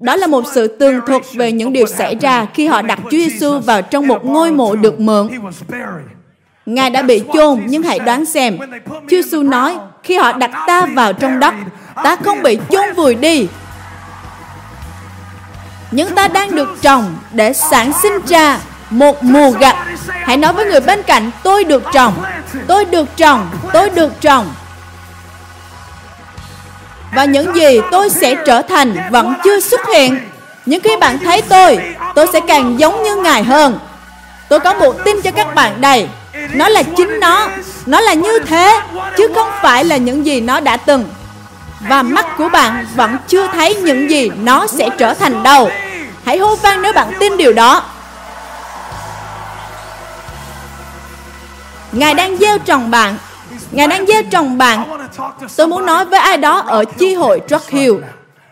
Đó 0.00 0.16
là 0.16 0.26
một 0.26 0.44
sự 0.54 0.76
tường 0.76 1.00
thuật 1.06 1.22
về 1.34 1.52
những 1.52 1.72
điều 1.72 1.86
xảy 1.86 2.14
ra 2.14 2.46
khi 2.54 2.66
họ 2.66 2.82
đặt 2.82 2.98
Chúa 3.02 3.10
Giêsu 3.10 3.58
vào 3.58 3.82
trong 3.82 4.06
một 4.06 4.24
ngôi 4.24 4.52
mộ 4.52 4.76
được 4.76 5.00
mượn. 5.00 5.28
Ngài 6.66 6.90
đã 6.90 7.02
bị 7.02 7.22
chôn, 7.32 7.62
nhưng 7.66 7.82
hãy 7.82 7.98
đoán 7.98 8.24
xem. 8.24 8.58
Chúa 8.86 9.22
Giêsu 9.22 9.42
nói, 9.42 9.76
khi 10.02 10.16
họ 10.16 10.32
đặt 10.32 10.50
ta 10.66 10.86
vào 10.86 11.12
trong 11.12 11.40
đất, 11.40 11.54
ta 12.04 12.16
không 12.24 12.42
bị 12.42 12.58
chôn 12.70 12.94
vùi 12.96 13.14
đi. 13.14 13.48
Nhưng 15.90 16.14
ta 16.14 16.28
đang 16.28 16.54
được 16.54 16.68
trồng 16.82 17.16
để 17.32 17.52
sản 17.52 17.92
sinh 18.02 18.12
ra 18.26 18.58
một 18.90 19.22
mùa 19.22 19.50
gặt. 19.50 19.76
Hãy 20.08 20.36
nói 20.36 20.52
với 20.52 20.64
người 20.64 20.80
bên 20.80 21.02
cạnh, 21.02 21.30
tôi 21.42 21.64
được 21.64 21.82
trồng, 21.92 22.14
tôi 22.66 22.84
được 22.84 23.16
trồng, 23.16 23.50
tôi 23.72 23.90
được 23.90 24.20
trồng. 24.20 24.46
Và 27.14 27.24
những 27.24 27.54
gì 27.54 27.80
tôi 27.90 28.10
sẽ 28.10 28.34
trở 28.46 28.62
thành 28.62 28.96
vẫn 29.10 29.34
chưa 29.44 29.60
xuất 29.60 29.80
hiện. 29.86 30.18
Nhưng 30.66 30.80
khi 30.80 30.96
bạn 30.96 31.18
thấy 31.18 31.42
tôi, 31.42 31.78
tôi 32.14 32.26
sẽ 32.32 32.40
càng 32.48 32.78
giống 32.78 33.02
như 33.02 33.16
Ngài 33.16 33.42
hơn. 33.42 33.78
Tôi 34.48 34.60
có 34.60 34.74
một 34.74 35.04
tin 35.04 35.22
cho 35.22 35.30
các 35.30 35.54
bạn 35.54 35.80
đây. 35.80 36.08
Nó 36.54 36.68
là 36.68 36.82
chính 36.82 37.20
nó. 37.20 37.48
Nó 37.86 38.00
là 38.00 38.14
như 38.14 38.38
thế, 38.38 38.80
chứ 39.16 39.28
không 39.34 39.48
phải 39.62 39.84
là 39.84 39.96
những 39.96 40.26
gì 40.26 40.40
nó 40.40 40.60
đã 40.60 40.76
từng. 40.76 41.04
Và 41.88 42.02
mắt 42.02 42.26
của 42.38 42.48
bạn 42.48 42.86
vẫn 42.94 43.16
chưa 43.28 43.46
thấy 43.46 43.74
những 43.74 44.10
gì 44.10 44.30
nó 44.42 44.66
sẽ 44.66 44.88
trở 44.98 45.14
thành 45.14 45.42
đâu. 45.42 45.70
Hãy 46.24 46.38
hô 46.38 46.56
vang 46.56 46.82
nếu 46.82 46.92
bạn 46.92 47.12
tin 47.20 47.36
điều 47.36 47.52
đó. 47.52 47.82
Ngài 51.92 52.14
đang 52.14 52.36
gieo 52.36 52.58
trồng 52.58 52.90
bạn 52.90 53.16
Ngài 53.70 53.88
đang 53.88 54.06
gieo 54.06 54.22
trồng 54.30 54.58
bạn 54.58 55.06
Tôi 55.56 55.66
muốn 55.66 55.86
nói 55.86 56.04
với 56.04 56.20
ai 56.20 56.36
đó 56.36 56.58
ở 56.66 56.84
chi 56.98 57.14
hội 57.14 57.40
Rock 57.48 57.68
Hill 57.68 57.94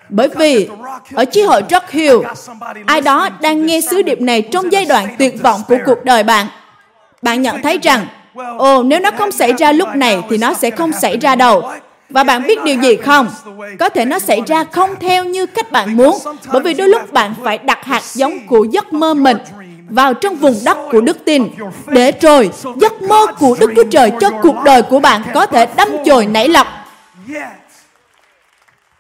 bởi 0.09 0.29
vì 0.37 0.69
ở 1.15 1.25
chi 1.25 1.43
hội 1.43 1.63
Rock 1.71 1.91
Hill, 1.91 2.17
ai 2.87 3.01
đó 3.01 3.29
đang 3.41 3.67
nghe 3.67 3.81
sứ 3.81 4.03
điệp 4.03 4.21
này 4.21 4.43
trong 4.43 4.73
giai 4.73 4.85
đoạn 4.85 5.17
tuyệt 5.19 5.43
vọng 5.43 5.63
của 5.69 5.77
cuộc 5.87 6.05
đời 6.05 6.23
bạn. 6.23 6.47
Bạn 7.25 7.43
nhận 7.43 7.63
thấy 7.63 7.79
rằng, 7.83 8.07
ồ, 8.59 8.83
nếu 8.83 9.01
nó 9.01 9.11
không 9.11 9.33
xảy 9.33 9.53
ra 9.53 9.73
lúc 9.73 9.89
này 9.95 10.23
thì 10.31 10.39
nó 10.39 10.55
sẽ 10.55 10.71
không 10.71 10.93
xảy 10.93 11.17
ra 11.17 11.35
đâu. 11.35 11.71
Và 12.11 12.25
bạn 12.25 12.47
biết 12.47 12.59
điều 12.65 12.81
gì 12.83 12.97
không? 12.97 13.29
Có 13.79 13.89
thể 13.89 14.05
nó 14.05 14.19
xảy 14.19 14.41
ra 14.47 14.65
không 14.65 14.91
theo 15.01 15.25
như 15.25 15.47
cách 15.47 15.73
bạn 15.73 15.97
muốn, 15.97 16.19
bởi 16.53 16.63
vì 16.63 16.75
đôi 16.75 16.89
lúc 16.89 17.13
bạn 17.13 17.35
phải 17.45 17.59
đặt 17.59 17.85
hạt 17.85 18.03
giống 18.03 18.47
của 18.47 18.67
giấc 18.71 18.93
mơ 18.93 19.15
mình 19.15 19.37
vào 19.89 20.15
trong 20.15 20.37
vùng 20.37 20.55
đất 20.65 20.79
của 20.91 21.01
đức 21.01 21.25
tin 21.25 21.49
để 21.87 22.13
rồi 22.21 22.51
giấc 22.81 23.03
mơ 23.03 23.27
của 23.39 23.57
Đức 23.61 23.73
Chúa 23.77 23.85
Trời 23.91 24.13
cho 24.21 24.31
cuộc 24.43 24.57
đời 24.65 24.83
của 24.83 25.01
bạn 25.01 25.23
có 25.35 25.47
thể 25.47 25.67
đâm 25.77 25.89
chồi 26.05 26.27
nảy 26.27 26.49
lọc. 26.49 26.67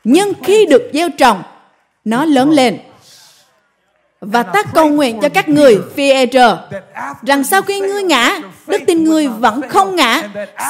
Nhưng 0.05 0.33
khi 0.43 0.67
được 0.67 0.91
gieo 0.93 1.09
trồng, 1.19 1.43
nó 2.05 2.25
lớn 2.25 2.51
lên 2.51 2.79
và 4.27 4.43
ta 4.43 4.63
cầu 4.63 4.89
nguyện 4.89 5.21
cho 5.21 5.29
các 5.29 5.49
người 5.49 5.79
phi 5.97 6.13
rằng 7.23 7.45
sau 7.45 7.63
khi 7.63 7.81
ngươi 7.81 8.03
ngã, 8.03 8.39
đức 8.67 8.81
tin 8.87 9.05
ngươi 9.05 9.29
vẫn 9.29 9.69
không 9.69 9.97
ngã. 9.97 10.23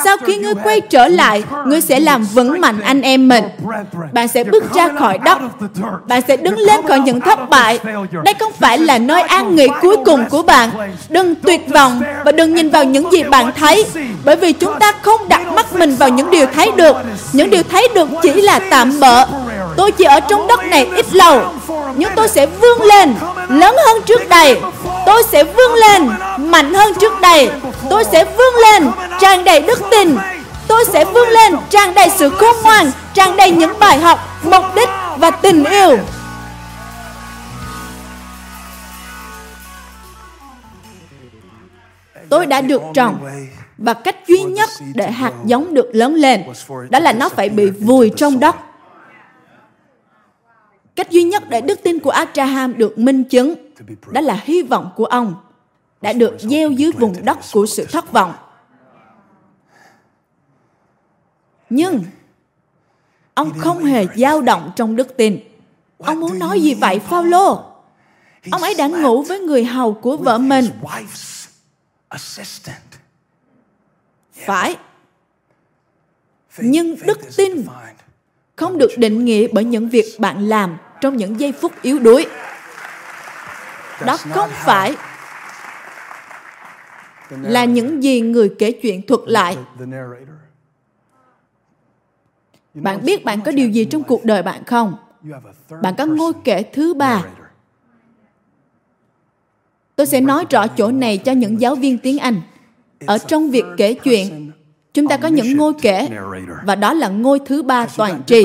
Sau 0.04 0.16
khi 0.16 0.36
ngươi 0.36 0.54
quay 0.54 0.80
trở 0.80 1.08
lại, 1.08 1.44
ngươi 1.66 1.80
sẽ 1.80 2.00
làm 2.00 2.24
vững 2.24 2.60
mạnh 2.60 2.80
anh 2.80 3.02
em 3.02 3.28
mình. 3.28 3.44
Bạn 4.12 4.28
sẽ 4.28 4.44
bước 4.44 4.74
ra 4.74 4.88
khỏi 4.98 5.18
đất. 5.24 5.38
Bạn 6.08 6.22
sẽ 6.28 6.36
đứng 6.36 6.58
lên 6.58 6.86
khỏi 6.88 7.00
những 7.00 7.20
thất 7.20 7.50
bại. 7.50 7.78
Đây 8.24 8.34
không 8.38 8.52
phải 8.52 8.78
là 8.78 8.98
nơi 8.98 9.22
an 9.22 9.56
nghỉ 9.56 9.66
cuối 9.80 9.96
cùng 10.04 10.24
của 10.30 10.42
bạn. 10.42 10.70
Đừng 11.08 11.34
tuyệt 11.34 11.60
vọng 11.68 12.02
và 12.24 12.32
đừng 12.32 12.54
nhìn 12.54 12.70
vào 12.70 12.84
những 12.84 13.12
gì 13.12 13.22
bạn 13.22 13.52
thấy. 13.56 13.84
Bởi 14.24 14.36
vì 14.36 14.52
chúng 14.52 14.74
ta 14.80 14.92
không 15.02 15.28
đặt 15.28 15.52
mắt 15.52 15.74
mình 15.74 15.94
vào 15.94 16.08
những 16.08 16.30
điều 16.30 16.46
thấy 16.46 16.70
được. 16.76 16.96
Những 17.32 17.50
điều 17.50 17.62
thấy 17.62 17.88
được 17.94 18.08
chỉ 18.22 18.32
là 18.32 18.60
tạm 18.70 19.00
bợ. 19.00 19.26
Tôi 19.76 19.92
chỉ 19.92 20.04
ở 20.04 20.20
trong 20.20 20.46
đất 20.46 20.64
này 20.64 20.86
ít 20.96 21.06
lâu, 21.14 21.52
nhưng 21.96 22.10
tôi 22.16 22.28
sẽ 22.28 22.46
vươn 22.46 22.82
lên 22.82 23.14
lớn 23.48 23.76
hơn 23.86 24.02
trước 24.06 24.28
đây. 24.28 24.60
Tôi 25.06 25.22
sẽ 25.22 25.44
vươn 25.44 25.74
lên 25.74 26.08
mạnh 26.38 26.74
hơn 26.74 26.94
trước 27.00 27.20
đây. 27.20 27.50
Tôi 27.90 28.04
sẽ 28.04 28.24
vươn 28.24 28.54
lên 28.62 28.90
tràn 29.20 29.44
đầy 29.44 29.60
đức 29.60 29.78
tin. 29.90 30.16
Tôi 30.68 30.84
sẽ 30.84 31.04
vươn 31.04 31.28
lên 31.28 31.54
tràn 31.70 31.94
đầy 31.94 32.10
sự 32.10 32.30
khôn 32.30 32.56
ngoan 32.62 32.90
tràn 33.14 33.36
đầy 33.36 33.50
những 33.50 33.78
bài 33.78 33.98
học 33.98 34.18
mục 34.42 34.64
đích 34.74 34.88
và 35.16 35.30
tình 35.30 35.64
yêu. 35.64 35.98
Tôi 42.28 42.46
đã 42.46 42.60
được 42.60 42.82
trồng 42.94 43.18
và 43.78 43.94
cách 43.94 44.16
duy 44.26 44.42
nhất 44.42 44.68
để 44.94 45.10
hạt 45.10 45.32
giống 45.44 45.74
được 45.74 45.90
lớn 45.92 46.14
lên 46.14 46.42
đó 46.90 46.98
là 46.98 47.12
nó 47.12 47.28
phải 47.28 47.48
bị 47.48 47.70
vùi 47.70 48.10
trong 48.16 48.40
đất. 48.40 48.56
Cách 50.96 51.10
duy 51.10 51.22
nhất 51.22 51.42
để 51.48 51.60
đức 51.60 51.82
tin 51.82 51.98
của 51.98 52.10
Abraham 52.10 52.78
được 52.78 52.98
minh 52.98 53.24
chứng 53.24 53.54
đó 54.10 54.20
là 54.20 54.40
hy 54.44 54.62
vọng 54.62 54.90
của 54.96 55.04
ông 55.04 55.34
đã 56.00 56.12
được 56.12 56.36
gieo 56.38 56.70
dưới 56.70 56.92
vùng 56.92 57.24
đất 57.24 57.38
của 57.52 57.66
sự 57.66 57.86
thất 57.86 58.12
vọng. 58.12 58.34
Nhưng 61.70 62.04
ông 63.34 63.58
không 63.58 63.84
hề 63.84 64.06
dao 64.16 64.42
động 64.42 64.72
trong 64.76 64.96
đức 64.96 65.16
tin. 65.16 65.40
Ông 65.98 66.20
muốn 66.20 66.38
nói 66.38 66.60
gì 66.60 66.74
vậy, 66.74 66.98
Phaolô? 66.98 67.64
Ông 68.50 68.62
ấy 68.62 68.74
đã 68.74 68.88
ngủ 68.88 69.22
với 69.22 69.40
người 69.40 69.64
hầu 69.64 69.94
của 69.94 70.16
vợ 70.16 70.38
mình. 70.38 70.64
Phải. 74.32 74.76
Nhưng 76.58 76.96
đức 77.06 77.18
tin 77.36 77.66
không 78.56 78.78
được 78.78 78.90
định 78.96 79.24
nghĩa 79.24 79.48
bởi 79.52 79.64
những 79.64 79.88
việc 79.88 80.04
bạn 80.18 80.48
làm 80.48 80.76
trong 81.00 81.16
những 81.16 81.40
giây 81.40 81.52
phút 81.52 81.72
yếu 81.82 81.98
đuối. 81.98 82.26
Đó 84.06 84.16
không 84.16 84.50
phải 84.52 84.94
là 87.30 87.64
những 87.64 88.02
gì 88.02 88.20
người 88.20 88.54
kể 88.58 88.72
chuyện 88.72 89.06
thuật 89.06 89.20
lại. 89.26 89.56
Bạn 92.74 93.04
biết 93.04 93.24
bạn 93.24 93.40
có 93.40 93.52
điều 93.52 93.68
gì 93.68 93.84
trong 93.84 94.02
cuộc 94.02 94.24
đời 94.24 94.42
bạn 94.42 94.64
không? 94.64 94.96
Bạn 95.82 95.94
có 95.98 96.06
ngôi 96.06 96.32
kể 96.44 96.62
thứ 96.72 96.94
ba. 96.94 97.22
Tôi 99.96 100.06
sẽ 100.06 100.20
nói 100.20 100.44
rõ 100.50 100.66
chỗ 100.66 100.90
này 100.90 101.18
cho 101.18 101.32
những 101.32 101.60
giáo 101.60 101.74
viên 101.74 101.98
tiếng 101.98 102.18
Anh. 102.18 102.40
Ở 103.06 103.18
trong 103.18 103.50
việc 103.50 103.64
kể 103.76 103.94
chuyện, 103.94 104.50
Chúng 104.94 105.08
ta 105.08 105.16
có 105.16 105.28
những 105.28 105.56
ngôi 105.56 105.72
kể 105.82 106.08
và 106.66 106.74
đó 106.74 106.92
là 106.92 107.08
ngôi 107.08 107.40
thứ 107.46 107.62
ba 107.62 107.86
toàn 107.96 108.22
tri. 108.26 108.44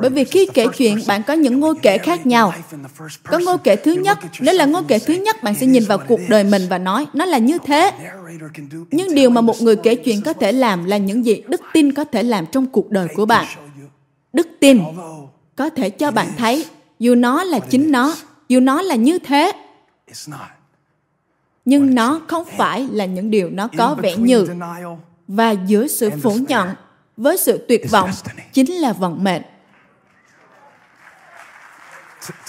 Bởi 0.00 0.10
vì 0.10 0.24
khi 0.24 0.46
kể 0.54 0.66
chuyện, 0.76 0.98
bạn 1.06 1.22
có 1.22 1.34
những 1.34 1.60
ngôi 1.60 1.74
kể 1.82 1.98
khác 1.98 2.26
nhau. 2.26 2.52
Có 3.22 3.38
ngôi 3.38 3.58
kể 3.58 3.76
thứ 3.76 3.92
nhất, 3.92 4.18
nếu 4.40 4.54
là 4.54 4.64
ngôi 4.64 4.82
kể 4.88 4.98
thứ 4.98 5.14
nhất, 5.14 5.42
bạn 5.42 5.54
sẽ 5.54 5.66
nhìn 5.66 5.84
vào 5.84 5.98
cuộc 5.98 6.20
đời 6.28 6.44
mình 6.44 6.62
và 6.70 6.78
nói, 6.78 7.06
nó 7.14 7.24
là 7.24 7.38
như 7.38 7.58
thế. 7.64 7.90
Nhưng 8.90 9.14
điều 9.14 9.30
mà 9.30 9.40
một 9.40 9.62
người 9.62 9.76
kể 9.76 9.94
chuyện 9.94 10.22
có 10.22 10.32
thể 10.32 10.52
làm 10.52 10.84
là 10.84 10.96
những 10.96 11.24
gì 11.24 11.42
đức 11.48 11.60
tin 11.72 11.92
có 11.92 12.04
thể 12.04 12.22
làm 12.22 12.46
trong 12.46 12.66
cuộc 12.66 12.90
đời 12.90 13.08
của 13.16 13.26
bạn. 13.26 13.46
Đức 14.32 14.48
tin 14.60 14.80
có 15.56 15.70
thể 15.70 15.90
cho 15.90 16.10
bạn 16.10 16.28
thấy, 16.38 16.66
dù 16.98 17.14
nó 17.14 17.44
là 17.44 17.58
chính 17.58 17.92
nó, 17.92 18.14
dù 18.48 18.60
nó 18.60 18.82
là 18.82 18.94
như 18.94 19.18
thế, 19.18 19.52
nhưng 21.64 21.94
nó 21.94 22.20
không 22.26 22.44
phải 22.56 22.88
là 22.90 23.04
những 23.04 23.30
điều 23.30 23.50
nó 23.50 23.68
có 23.78 23.96
vẻ 24.02 24.16
như 24.16 24.46
và 25.28 25.50
giữa 25.50 25.86
sự 25.86 26.10
phủ 26.22 26.36
nhận 26.48 26.68
với 27.16 27.36
sự 27.36 27.64
tuyệt 27.68 27.90
vọng 27.90 28.10
chính 28.52 28.72
là 28.72 28.92
vận 28.92 29.24
mệnh 29.24 29.42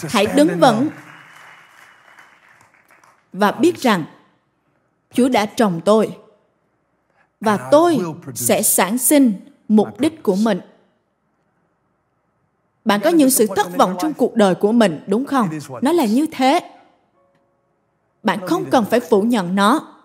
hãy 0.09 0.25
đứng 0.35 0.59
vững 0.59 0.89
và 3.33 3.51
biết 3.51 3.81
rằng 3.81 4.03
Chúa 5.13 5.29
đã 5.29 5.45
trồng 5.45 5.81
tôi 5.85 6.17
và 7.41 7.69
tôi 7.71 7.99
sẽ 8.35 8.61
sản 8.61 8.97
sinh 8.97 9.33
mục 9.67 9.99
đích 9.99 10.23
của 10.23 10.35
mình. 10.35 10.59
Bạn 12.85 12.99
có 13.03 13.09
những 13.09 13.29
sự 13.29 13.47
thất 13.55 13.77
vọng 13.77 13.95
trong 13.99 14.13
cuộc 14.13 14.35
đời 14.35 14.55
của 14.55 14.71
mình, 14.71 15.03
đúng 15.07 15.25
không? 15.25 15.49
Nó 15.81 15.91
là 15.91 16.05
như 16.05 16.25
thế. 16.31 16.59
Bạn 18.23 18.47
không 18.47 18.65
cần 18.71 18.85
phải 18.85 18.99
phủ 18.99 19.21
nhận 19.21 19.55
nó. 19.55 19.97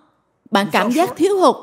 Bạn 0.50 0.66
cảm 0.72 0.90
giác 0.90 1.10
thiếu 1.16 1.40
hụt. 1.40 1.56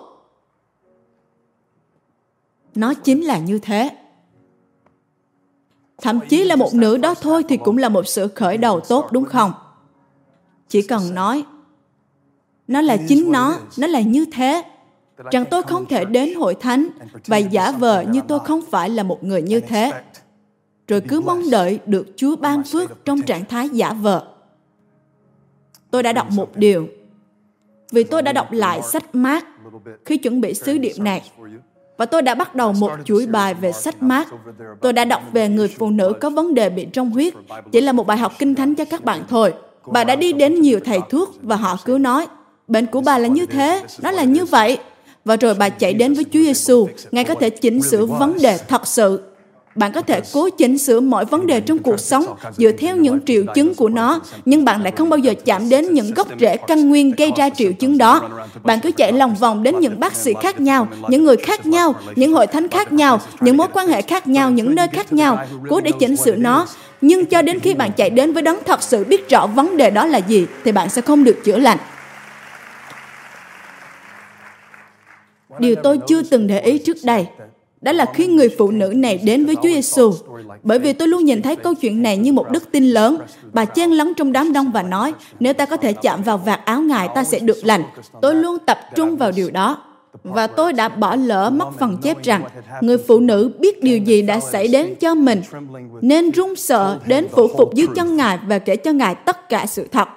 Nó 2.77 2.93
chính 2.93 3.25
là 3.25 3.37
như 3.37 3.59
thế. 3.59 3.89
Thậm 6.01 6.19
chí 6.29 6.43
là 6.43 6.55
một 6.55 6.73
nửa 6.73 6.97
đó 6.97 7.15
thôi 7.21 7.43
thì 7.49 7.57
cũng 7.57 7.77
là 7.77 7.89
một 7.89 8.07
sự 8.07 8.27
khởi 8.27 8.57
đầu 8.57 8.79
tốt 8.79 9.07
đúng 9.11 9.25
không? 9.25 9.53
Chỉ 10.69 10.81
cần 10.81 11.15
nói, 11.15 11.45
nó 12.67 12.81
là 12.81 12.97
chính 13.07 13.31
nó, 13.31 13.59
nó 13.77 13.87
là 13.87 14.01
như 14.01 14.25
thế. 14.33 14.63
Rằng 15.31 15.45
tôi 15.51 15.63
không 15.63 15.85
thể 15.85 16.05
đến 16.05 16.33
hội 16.33 16.55
thánh 16.55 16.87
và 17.27 17.37
giả 17.37 17.71
vờ 17.71 18.01
như 18.01 18.21
tôi 18.27 18.39
không 18.39 18.61
phải 18.71 18.89
là 18.89 19.03
một 19.03 19.23
người 19.23 19.41
như 19.41 19.59
thế. 19.59 19.91
Rồi 20.87 21.01
cứ 21.01 21.21
mong 21.21 21.49
đợi 21.51 21.79
được 21.85 22.07
Chúa 22.15 22.35
ban 22.35 22.63
phước 22.63 23.05
trong 23.05 23.21
trạng 23.21 23.45
thái 23.45 23.69
giả 23.69 23.93
vờ. 23.93 24.27
Tôi 25.91 26.03
đã 26.03 26.13
đọc 26.13 26.27
một 26.31 26.55
điều. 26.55 26.87
Vì 27.91 28.03
tôi 28.03 28.21
đã 28.21 28.33
đọc 28.33 28.51
lại 28.51 28.81
sách 28.81 29.15
mát 29.15 29.45
khi 30.05 30.17
chuẩn 30.17 30.41
bị 30.41 30.53
sứ 30.53 30.77
điệp 30.77 30.93
này 30.99 31.31
và 31.97 32.05
tôi 32.05 32.21
đã 32.21 32.35
bắt 32.35 32.55
đầu 32.55 32.73
một 32.73 32.91
chuỗi 33.05 33.25
bài 33.25 33.53
về 33.53 33.71
sách 33.71 34.03
mát. 34.03 34.27
Tôi 34.81 34.93
đã 34.93 35.05
đọc 35.05 35.21
về 35.33 35.49
người 35.49 35.67
phụ 35.67 35.89
nữ 35.89 36.13
có 36.21 36.29
vấn 36.29 36.53
đề 36.53 36.69
bị 36.69 36.87
trong 36.93 37.09
huyết. 37.09 37.33
Chỉ 37.71 37.81
là 37.81 37.91
một 37.91 38.07
bài 38.07 38.17
học 38.17 38.33
kinh 38.39 38.55
thánh 38.55 38.75
cho 38.75 38.85
các 38.85 39.03
bạn 39.03 39.23
thôi. 39.29 39.53
Bà 39.85 40.03
đã 40.03 40.15
đi 40.15 40.33
đến 40.33 40.61
nhiều 40.61 40.79
thầy 40.85 40.99
thuốc 41.09 41.29
và 41.41 41.55
họ 41.55 41.77
cứ 41.85 41.97
nói, 41.97 42.27
bệnh 42.67 42.85
của 42.85 43.01
bà 43.01 43.17
là 43.17 43.27
như 43.27 43.45
thế, 43.45 43.83
nó 44.01 44.11
là 44.11 44.23
như 44.23 44.45
vậy. 44.45 44.77
Và 45.25 45.35
rồi 45.35 45.53
bà 45.53 45.69
chạy 45.69 45.93
đến 45.93 46.13
với 46.13 46.23
Chúa 46.23 46.39
Giêsu, 46.39 46.87
Ngài 47.11 47.23
có 47.23 47.33
thể 47.33 47.49
chỉnh 47.49 47.81
sửa 47.81 48.05
vấn 48.05 48.37
đề 48.41 48.57
thật 48.57 48.87
sự 48.87 49.21
bạn 49.77 49.91
có 49.91 50.01
thể 50.01 50.21
cố 50.33 50.49
chỉnh 50.49 50.77
sửa 50.77 50.99
mọi 50.99 51.25
vấn 51.25 51.47
đề 51.47 51.61
trong 51.61 51.79
cuộc 51.79 51.99
sống 51.99 52.25
dựa 52.57 52.71
theo 52.71 52.95
những 52.95 53.19
triệu 53.25 53.43
chứng 53.55 53.75
của 53.75 53.89
nó 53.89 54.19
nhưng 54.45 54.65
bạn 54.65 54.83
lại 54.83 54.91
không 54.91 55.09
bao 55.09 55.17
giờ 55.17 55.33
chạm 55.45 55.69
đến 55.69 55.93
những 55.93 56.13
gốc 56.13 56.27
rễ 56.39 56.57
căn 56.57 56.89
nguyên 56.89 57.11
gây 57.11 57.31
ra 57.37 57.49
triệu 57.49 57.71
chứng 57.73 57.97
đó. 57.97 58.29
Bạn 58.63 58.79
cứ 58.79 58.91
chạy 58.91 59.11
lòng 59.11 59.35
vòng 59.35 59.63
đến 59.63 59.79
những 59.79 59.99
bác 59.99 60.15
sĩ 60.15 60.33
khác 60.41 60.59
nhau 60.59 60.87
những 61.09 61.23
người 61.23 61.37
khác 61.37 61.65
nhau 61.65 61.95
những 62.15 62.33
hội 62.33 62.47
thánh 62.47 62.67
khác 62.67 62.93
nhau 62.93 63.21
những 63.41 63.57
mối 63.57 63.67
quan 63.73 63.87
hệ 63.87 64.01
khác 64.01 64.27
nhau 64.27 64.51
những 64.51 64.75
nơi 64.75 64.87
khác 64.87 65.13
nhau 65.13 65.45
cố 65.69 65.81
để 65.81 65.91
chỉnh 65.99 66.15
sửa 66.15 66.35
nó. 66.35 66.67
Nhưng 67.01 67.25
cho 67.25 67.41
đến 67.41 67.59
khi 67.59 67.73
bạn 67.73 67.91
chạy 67.97 68.09
đến 68.09 68.33
với 68.33 68.43
đấng 68.43 68.57
thật 68.65 68.83
sự 68.83 69.03
biết 69.03 69.29
rõ 69.29 69.47
vấn 69.47 69.77
đề 69.77 69.89
đó 69.89 70.05
là 70.05 70.17
gì 70.17 70.45
thì 70.63 70.71
bạn 70.71 70.89
sẽ 70.89 71.01
không 71.01 71.23
được 71.23 71.37
chữa 71.43 71.57
lành. 71.57 71.77
Điều 75.59 75.75
tôi 75.83 75.99
chưa 76.07 76.23
từng 76.23 76.47
để 76.47 76.59
ý 76.59 76.77
trước 76.77 76.97
đây 77.03 77.25
đó 77.81 77.91
là 77.91 78.05
khi 78.13 78.27
người 78.27 78.49
phụ 78.57 78.71
nữ 78.71 78.93
này 78.95 79.19
đến 79.23 79.45
với 79.45 79.55
Chúa 79.55 79.69
Giêsu. 79.69 80.13
Bởi 80.63 80.79
vì 80.79 80.93
tôi 80.93 81.07
luôn 81.07 81.25
nhìn 81.25 81.41
thấy 81.41 81.55
câu 81.55 81.73
chuyện 81.73 82.01
này 82.01 82.17
như 82.17 82.33
một 82.33 82.51
đức 82.51 82.71
tin 82.71 82.83
lớn. 82.83 83.17
Bà 83.53 83.65
chen 83.65 83.91
lấn 83.91 84.13
trong 84.13 84.31
đám 84.31 84.53
đông 84.53 84.71
và 84.71 84.83
nói, 84.83 85.13
nếu 85.39 85.53
ta 85.53 85.65
có 85.65 85.77
thể 85.77 85.93
chạm 85.93 86.23
vào 86.23 86.37
vạt 86.37 86.65
áo 86.65 86.81
ngài, 86.81 87.09
ta 87.15 87.23
sẽ 87.23 87.39
được 87.39 87.57
lành. 87.63 87.83
Tôi 88.21 88.35
luôn 88.35 88.57
tập 88.65 88.79
trung 88.95 89.17
vào 89.17 89.31
điều 89.31 89.51
đó. 89.51 89.83
Và 90.23 90.47
tôi 90.47 90.73
đã 90.73 90.89
bỏ 90.89 91.15
lỡ 91.15 91.49
mất 91.49 91.67
phần 91.79 91.97
chép 92.01 92.23
rằng, 92.23 92.43
người 92.81 92.97
phụ 92.97 93.19
nữ 93.19 93.51
biết 93.59 93.83
điều 93.83 93.97
gì 93.97 94.21
đã 94.21 94.39
xảy 94.39 94.67
đến 94.67 94.95
cho 94.99 95.15
mình, 95.15 95.41
nên 96.01 96.31
run 96.31 96.55
sợ 96.55 96.99
đến 97.05 97.27
phủ 97.31 97.47
phục 97.57 97.73
dưới 97.73 97.87
chân 97.95 98.17
ngài 98.17 98.39
và 98.47 98.59
kể 98.59 98.75
cho 98.75 98.91
ngài 98.91 99.15
tất 99.15 99.49
cả 99.49 99.65
sự 99.65 99.87
thật. 99.91 100.07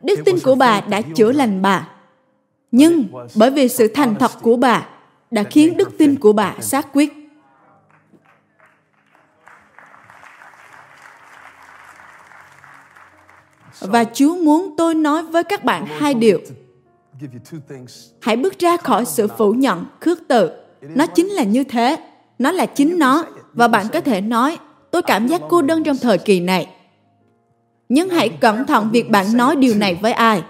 Đức 0.00 0.20
tin 0.24 0.36
của 0.44 0.54
bà 0.54 0.80
đã 0.80 1.00
chữa 1.00 1.32
lành 1.32 1.62
bà. 1.62 1.88
Nhưng 2.70 3.04
bởi 3.34 3.50
vì 3.50 3.68
sự 3.68 3.88
thành 3.88 4.14
thật 4.14 4.30
của 4.42 4.56
bà, 4.56 4.86
đã 5.30 5.42
khiến 5.42 5.76
đức 5.76 5.98
tin 5.98 6.18
của 6.18 6.32
bà 6.32 6.54
xác 6.60 6.88
quyết. 6.92 7.12
Và 13.80 14.04
Chúa 14.04 14.36
muốn 14.36 14.74
tôi 14.76 14.94
nói 14.94 15.22
với 15.22 15.44
các 15.44 15.64
bạn 15.64 15.86
hai 15.86 16.14
điều. 16.14 16.40
Hãy 18.20 18.36
bước 18.36 18.58
ra 18.58 18.76
khỏi 18.76 19.04
sự 19.04 19.28
phủ 19.38 19.52
nhận, 19.52 19.84
khước 20.00 20.18
từ. 20.28 20.50
Nó 20.80 21.06
chính 21.06 21.28
là 21.28 21.42
như 21.42 21.64
thế. 21.64 21.96
Nó 22.38 22.52
là 22.52 22.66
chính 22.66 22.98
nó. 22.98 23.24
Và 23.52 23.68
bạn 23.68 23.86
có 23.92 24.00
thể 24.00 24.20
nói, 24.20 24.58
tôi 24.90 25.02
cảm 25.02 25.26
giác 25.26 25.40
cô 25.48 25.62
đơn 25.62 25.84
trong 25.84 25.96
thời 25.96 26.18
kỳ 26.18 26.40
này. 26.40 26.74
Nhưng 27.88 28.08
hãy 28.08 28.28
cẩn 28.28 28.66
thận 28.66 28.88
việc 28.92 29.10
bạn 29.10 29.36
nói 29.36 29.56
điều 29.56 29.74
này 29.74 29.98
với 30.02 30.12
ai 30.12 30.42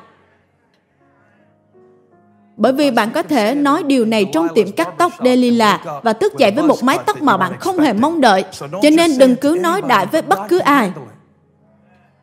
bởi 2.59 2.73
vì 2.73 2.91
bạn 2.91 3.11
có 3.11 3.23
thể 3.23 3.55
nói 3.55 3.83
điều 3.83 4.05
này 4.05 4.27
trong 4.33 4.49
tiệm 4.55 4.73
cắt 4.73 4.89
tóc 4.99 5.13
Delila 5.25 5.81
và 6.03 6.13
thức 6.13 6.39
dậy 6.39 6.51
với 6.51 6.65
một 6.65 6.83
mái 6.83 6.99
tóc 7.07 7.23
mà 7.23 7.37
bạn 7.37 7.53
không 7.61 7.79
hề 7.79 7.93
mong 7.93 8.21
đợi. 8.21 8.45
Cho 8.83 8.91
nên 8.93 9.19
đừng 9.19 9.37
cứ 9.37 9.59
nói 9.61 9.83
đại 9.89 10.07
với 10.07 10.23
bất 10.23 10.39
cứ 10.49 10.59
ai. 10.59 10.91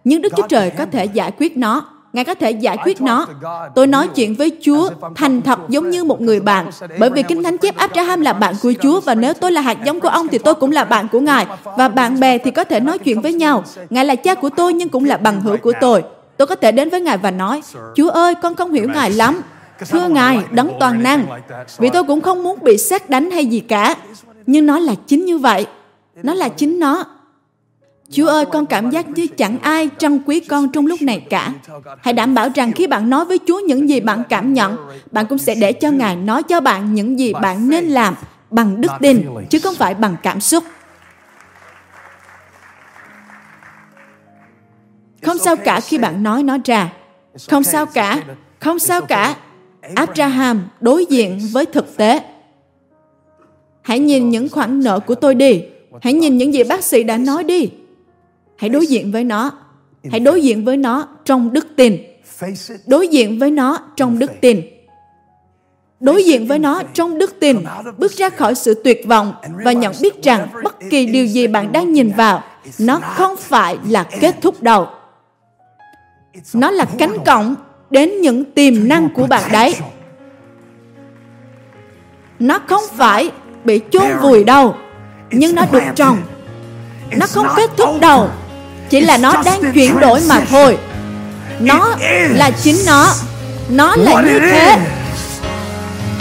Nhưng 0.03 0.21
Đức 0.21 0.33
Chúa 0.37 0.47
Trời 0.47 0.69
có 0.69 0.85
thể 0.85 1.05
giải 1.05 1.31
quyết 1.37 1.57
nó. 1.57 1.85
Ngài 2.13 2.25
có 2.25 2.35
thể 2.35 2.51
giải 2.51 2.77
quyết 2.83 3.01
nó. 3.01 3.27
Tôi 3.75 3.87
nói 3.87 4.07
chuyện 4.07 4.35
với 4.35 4.51
Chúa 4.61 4.89
thành 5.15 5.41
thật 5.41 5.59
giống 5.69 5.89
như 5.89 6.03
một 6.03 6.21
người 6.21 6.39
bạn. 6.39 6.69
Bởi 6.99 7.09
vì 7.09 7.23
Kinh 7.23 7.43
Thánh 7.43 7.57
chép 7.57 7.77
Abraham 7.77 8.21
là 8.21 8.33
bạn 8.33 8.55
của 8.61 8.73
Chúa 8.81 9.01
và 9.01 9.15
nếu 9.15 9.33
tôi 9.33 9.51
là 9.51 9.61
hạt 9.61 9.77
giống 9.85 9.99
của 9.99 10.09
ông 10.09 10.27
thì 10.27 10.37
tôi 10.37 10.53
cũng 10.53 10.71
là 10.71 10.83
bạn 10.83 11.07
của 11.11 11.19
Ngài. 11.19 11.45
Và 11.63 11.87
bạn 11.87 12.19
bè 12.19 12.37
thì 12.37 12.51
có 12.51 12.63
thể 12.63 12.79
nói 12.79 12.97
chuyện 12.97 13.21
với 13.21 13.33
nhau. 13.33 13.63
Ngài 13.89 14.05
là 14.05 14.15
cha 14.15 14.35
của 14.35 14.49
tôi 14.49 14.73
nhưng 14.73 14.89
cũng 14.89 15.05
là 15.05 15.17
bằng 15.17 15.41
hữu 15.41 15.57
của 15.57 15.73
tôi. 15.81 16.03
Tôi 16.37 16.47
có 16.47 16.55
thể 16.55 16.71
đến 16.71 16.89
với 16.89 17.01
Ngài 17.01 17.17
và 17.17 17.31
nói, 17.31 17.61
Chúa 17.95 18.09
ơi, 18.09 18.35
con 18.41 18.55
không 18.55 18.71
hiểu 18.71 18.89
Ngài 18.89 19.11
lắm. 19.11 19.41
Thưa 19.79 20.07
Ngài, 20.09 20.39
đấng 20.51 20.71
toàn 20.79 21.03
năng, 21.03 21.25
vì 21.77 21.89
tôi 21.89 22.03
cũng 22.03 22.21
không 22.21 22.43
muốn 22.43 22.59
bị 22.63 22.77
xét 22.77 23.09
đánh 23.09 23.31
hay 23.31 23.45
gì 23.45 23.59
cả. 23.59 23.95
Nhưng 24.45 24.65
nó 24.65 24.79
là 24.79 24.95
chính 25.07 25.25
như 25.25 25.37
vậy. 25.37 25.67
Nó 26.23 26.33
là 26.33 26.49
chính 26.49 26.79
nó. 26.79 27.05
Chúa 28.11 28.27
ơi, 28.27 28.45
con 28.45 28.65
cảm 28.65 28.89
giác 28.89 29.09
như 29.09 29.27
chẳng 29.37 29.57
ai 29.61 29.89
trân 29.97 30.19
quý 30.25 30.39
con 30.39 30.71
trong 30.71 30.85
lúc 30.85 31.01
này 31.01 31.25
cả. 31.29 31.53
Hãy 32.01 32.13
đảm 32.13 32.35
bảo 32.35 32.49
rằng 32.55 32.71
khi 32.71 32.87
bạn 32.87 33.09
nói 33.09 33.25
với 33.25 33.39
Chúa 33.47 33.59
những 33.59 33.89
gì 33.89 33.99
bạn 33.99 34.23
cảm 34.29 34.53
nhận, 34.53 34.77
bạn 35.11 35.25
cũng 35.27 35.37
sẽ 35.37 35.55
để 35.55 35.73
cho 35.73 35.91
Ngài 35.91 36.15
nói 36.15 36.43
cho 36.43 36.61
bạn 36.61 36.93
những 36.93 37.19
gì 37.19 37.33
bạn 37.33 37.69
nên 37.69 37.85
làm 37.85 38.15
bằng 38.51 38.81
đức 38.81 38.91
tin, 38.99 39.25
chứ 39.49 39.59
không 39.59 39.75
phải 39.75 39.93
bằng 39.93 40.15
cảm 40.23 40.41
xúc. 40.41 40.63
Không 45.23 45.37
sao 45.37 45.55
cả 45.55 45.79
khi 45.79 45.97
bạn 45.97 46.23
nói 46.23 46.43
nó 46.43 46.57
ra. 46.65 46.89
Không 47.49 47.63
sao 47.63 47.85
cả. 47.85 48.21
Không 48.59 48.79
sao 48.79 49.01
cả. 49.01 49.35
Abraham 49.95 50.67
đối 50.81 51.05
diện 51.05 51.39
với 51.51 51.65
thực 51.65 51.97
tế. 51.97 52.19
Hãy 53.81 53.99
nhìn 53.99 54.29
những 54.29 54.49
khoản 54.49 54.83
nợ 54.83 54.99
của 54.99 55.15
tôi 55.15 55.35
đi. 55.35 55.63
Hãy 56.01 56.13
nhìn 56.13 56.37
những 56.37 56.53
gì 56.53 56.63
bác 56.63 56.83
sĩ 56.83 57.03
đã 57.03 57.17
nói 57.17 57.43
đi. 57.43 57.69
Hãy 58.57 58.69
đối 58.69 58.87
diện 58.87 59.11
với 59.11 59.23
nó. 59.23 59.51
Hãy 60.11 60.19
đối 60.19 60.43
diện 60.43 60.65
với 60.65 60.77
nó 60.77 61.07
trong 61.25 61.53
đức 61.53 61.67
tin. 61.75 61.97
Đối 62.87 63.07
diện 63.07 63.39
với 63.39 63.51
nó 63.51 63.79
trong 63.95 64.19
đức 64.19 64.31
tin. 64.41 64.61
Đối 65.99 66.23
diện 66.23 66.47
với 66.47 66.59
nó 66.59 66.83
trong 66.93 67.17
đức 67.17 67.39
tin, 67.39 67.57
bước 67.97 68.11
ra 68.11 68.29
khỏi 68.29 68.55
sự 68.55 68.81
tuyệt 68.83 69.01
vọng 69.07 69.33
và 69.63 69.71
nhận 69.71 69.93
biết 70.01 70.23
rằng 70.23 70.47
bất 70.63 70.75
kỳ 70.89 71.05
điều 71.05 71.25
gì 71.25 71.47
bạn 71.47 71.71
đang 71.71 71.93
nhìn 71.93 72.11
vào, 72.17 72.43
nó 72.79 72.99
không 72.99 73.35
phải 73.37 73.77
là 73.89 74.03
kết 74.21 74.35
thúc 74.41 74.63
đâu. 74.63 74.87
Nó 76.53 76.71
là 76.71 76.85
cánh 76.97 77.17
cổng 77.25 77.55
đến 77.95 78.21
những 78.21 78.45
tiềm 78.45 78.87
năng 78.87 79.09
của 79.09 79.27
bạn 79.27 79.43
đấy. 79.51 79.75
nó 82.39 82.59
không 82.67 82.83
phải 82.97 83.31
bị 83.63 83.81
chôn 83.91 84.17
vùi 84.21 84.43
đâu 84.43 84.75
nhưng 85.31 85.55
nó 85.55 85.65
được 85.71 85.83
trồng. 85.95 86.17
Nó 87.11 87.27
không 87.27 87.47
kết 87.55 87.69
thúc 87.77 87.89
đâu 88.01 88.29
chỉ 88.89 89.01
là 89.01 89.17
nó 89.17 89.33
đang 89.45 89.73
chuyển 89.73 89.99
đổi 89.99 90.21
mà 90.29 90.39
thôi. 90.49 90.77
Nó 91.59 91.95
là 92.29 92.51
chính 92.51 92.77
nó 92.85 93.13
nó 93.69 93.95
là 93.95 94.21
như 94.21 94.39
thế. 94.39 94.77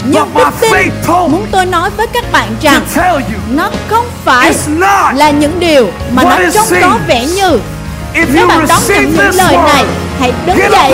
nhưng 0.05 0.27
đức 0.35 0.47
tin 0.61 0.71
muốn 1.07 1.45
tôi 1.51 1.65
nói 1.65 1.89
với 1.97 2.07
các 2.07 2.31
bạn 2.31 2.55
rằng 2.61 2.81
nó 3.51 3.71
không 3.87 4.05
phải 4.23 4.53
là 5.15 5.29
những 5.29 5.59
điều 5.59 5.91
mà 6.11 6.23
nó 6.23 6.39
trông 6.53 6.67
có 6.81 6.99
vẻ 7.07 7.25
như. 7.25 7.59
Nếu 8.33 8.47
bạn 8.47 8.65
đón 8.69 8.81
nhận 8.89 9.15
những 9.15 9.35
lời 9.35 9.57
này 9.57 9.85
hãy 10.19 10.33
đứng 10.45 10.57
dậy 10.71 10.93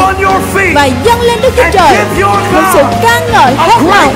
và 0.75 0.85
dâng 0.85 1.21
lên 1.21 1.41
Đức 1.41 1.49
Chúa 1.55 1.63
Trời. 1.71 1.97
một 2.53 2.61
sự 2.73 2.83
ca 3.03 3.19
ngợi 3.19 3.53
hết 3.57 3.77
lòng 3.85 4.13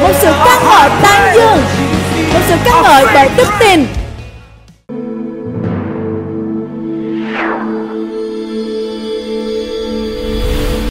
một 0.00 0.12
sự 0.20 0.32
ca 0.44 0.58
ngợi 0.64 0.90
tan 1.02 1.34
dương. 1.34 1.62
Một 2.32 2.40
sự 2.48 2.54
ca 2.64 2.80
ngợi 2.82 3.06
bởi 3.14 3.28
đức 3.36 3.48
tin 3.58 3.86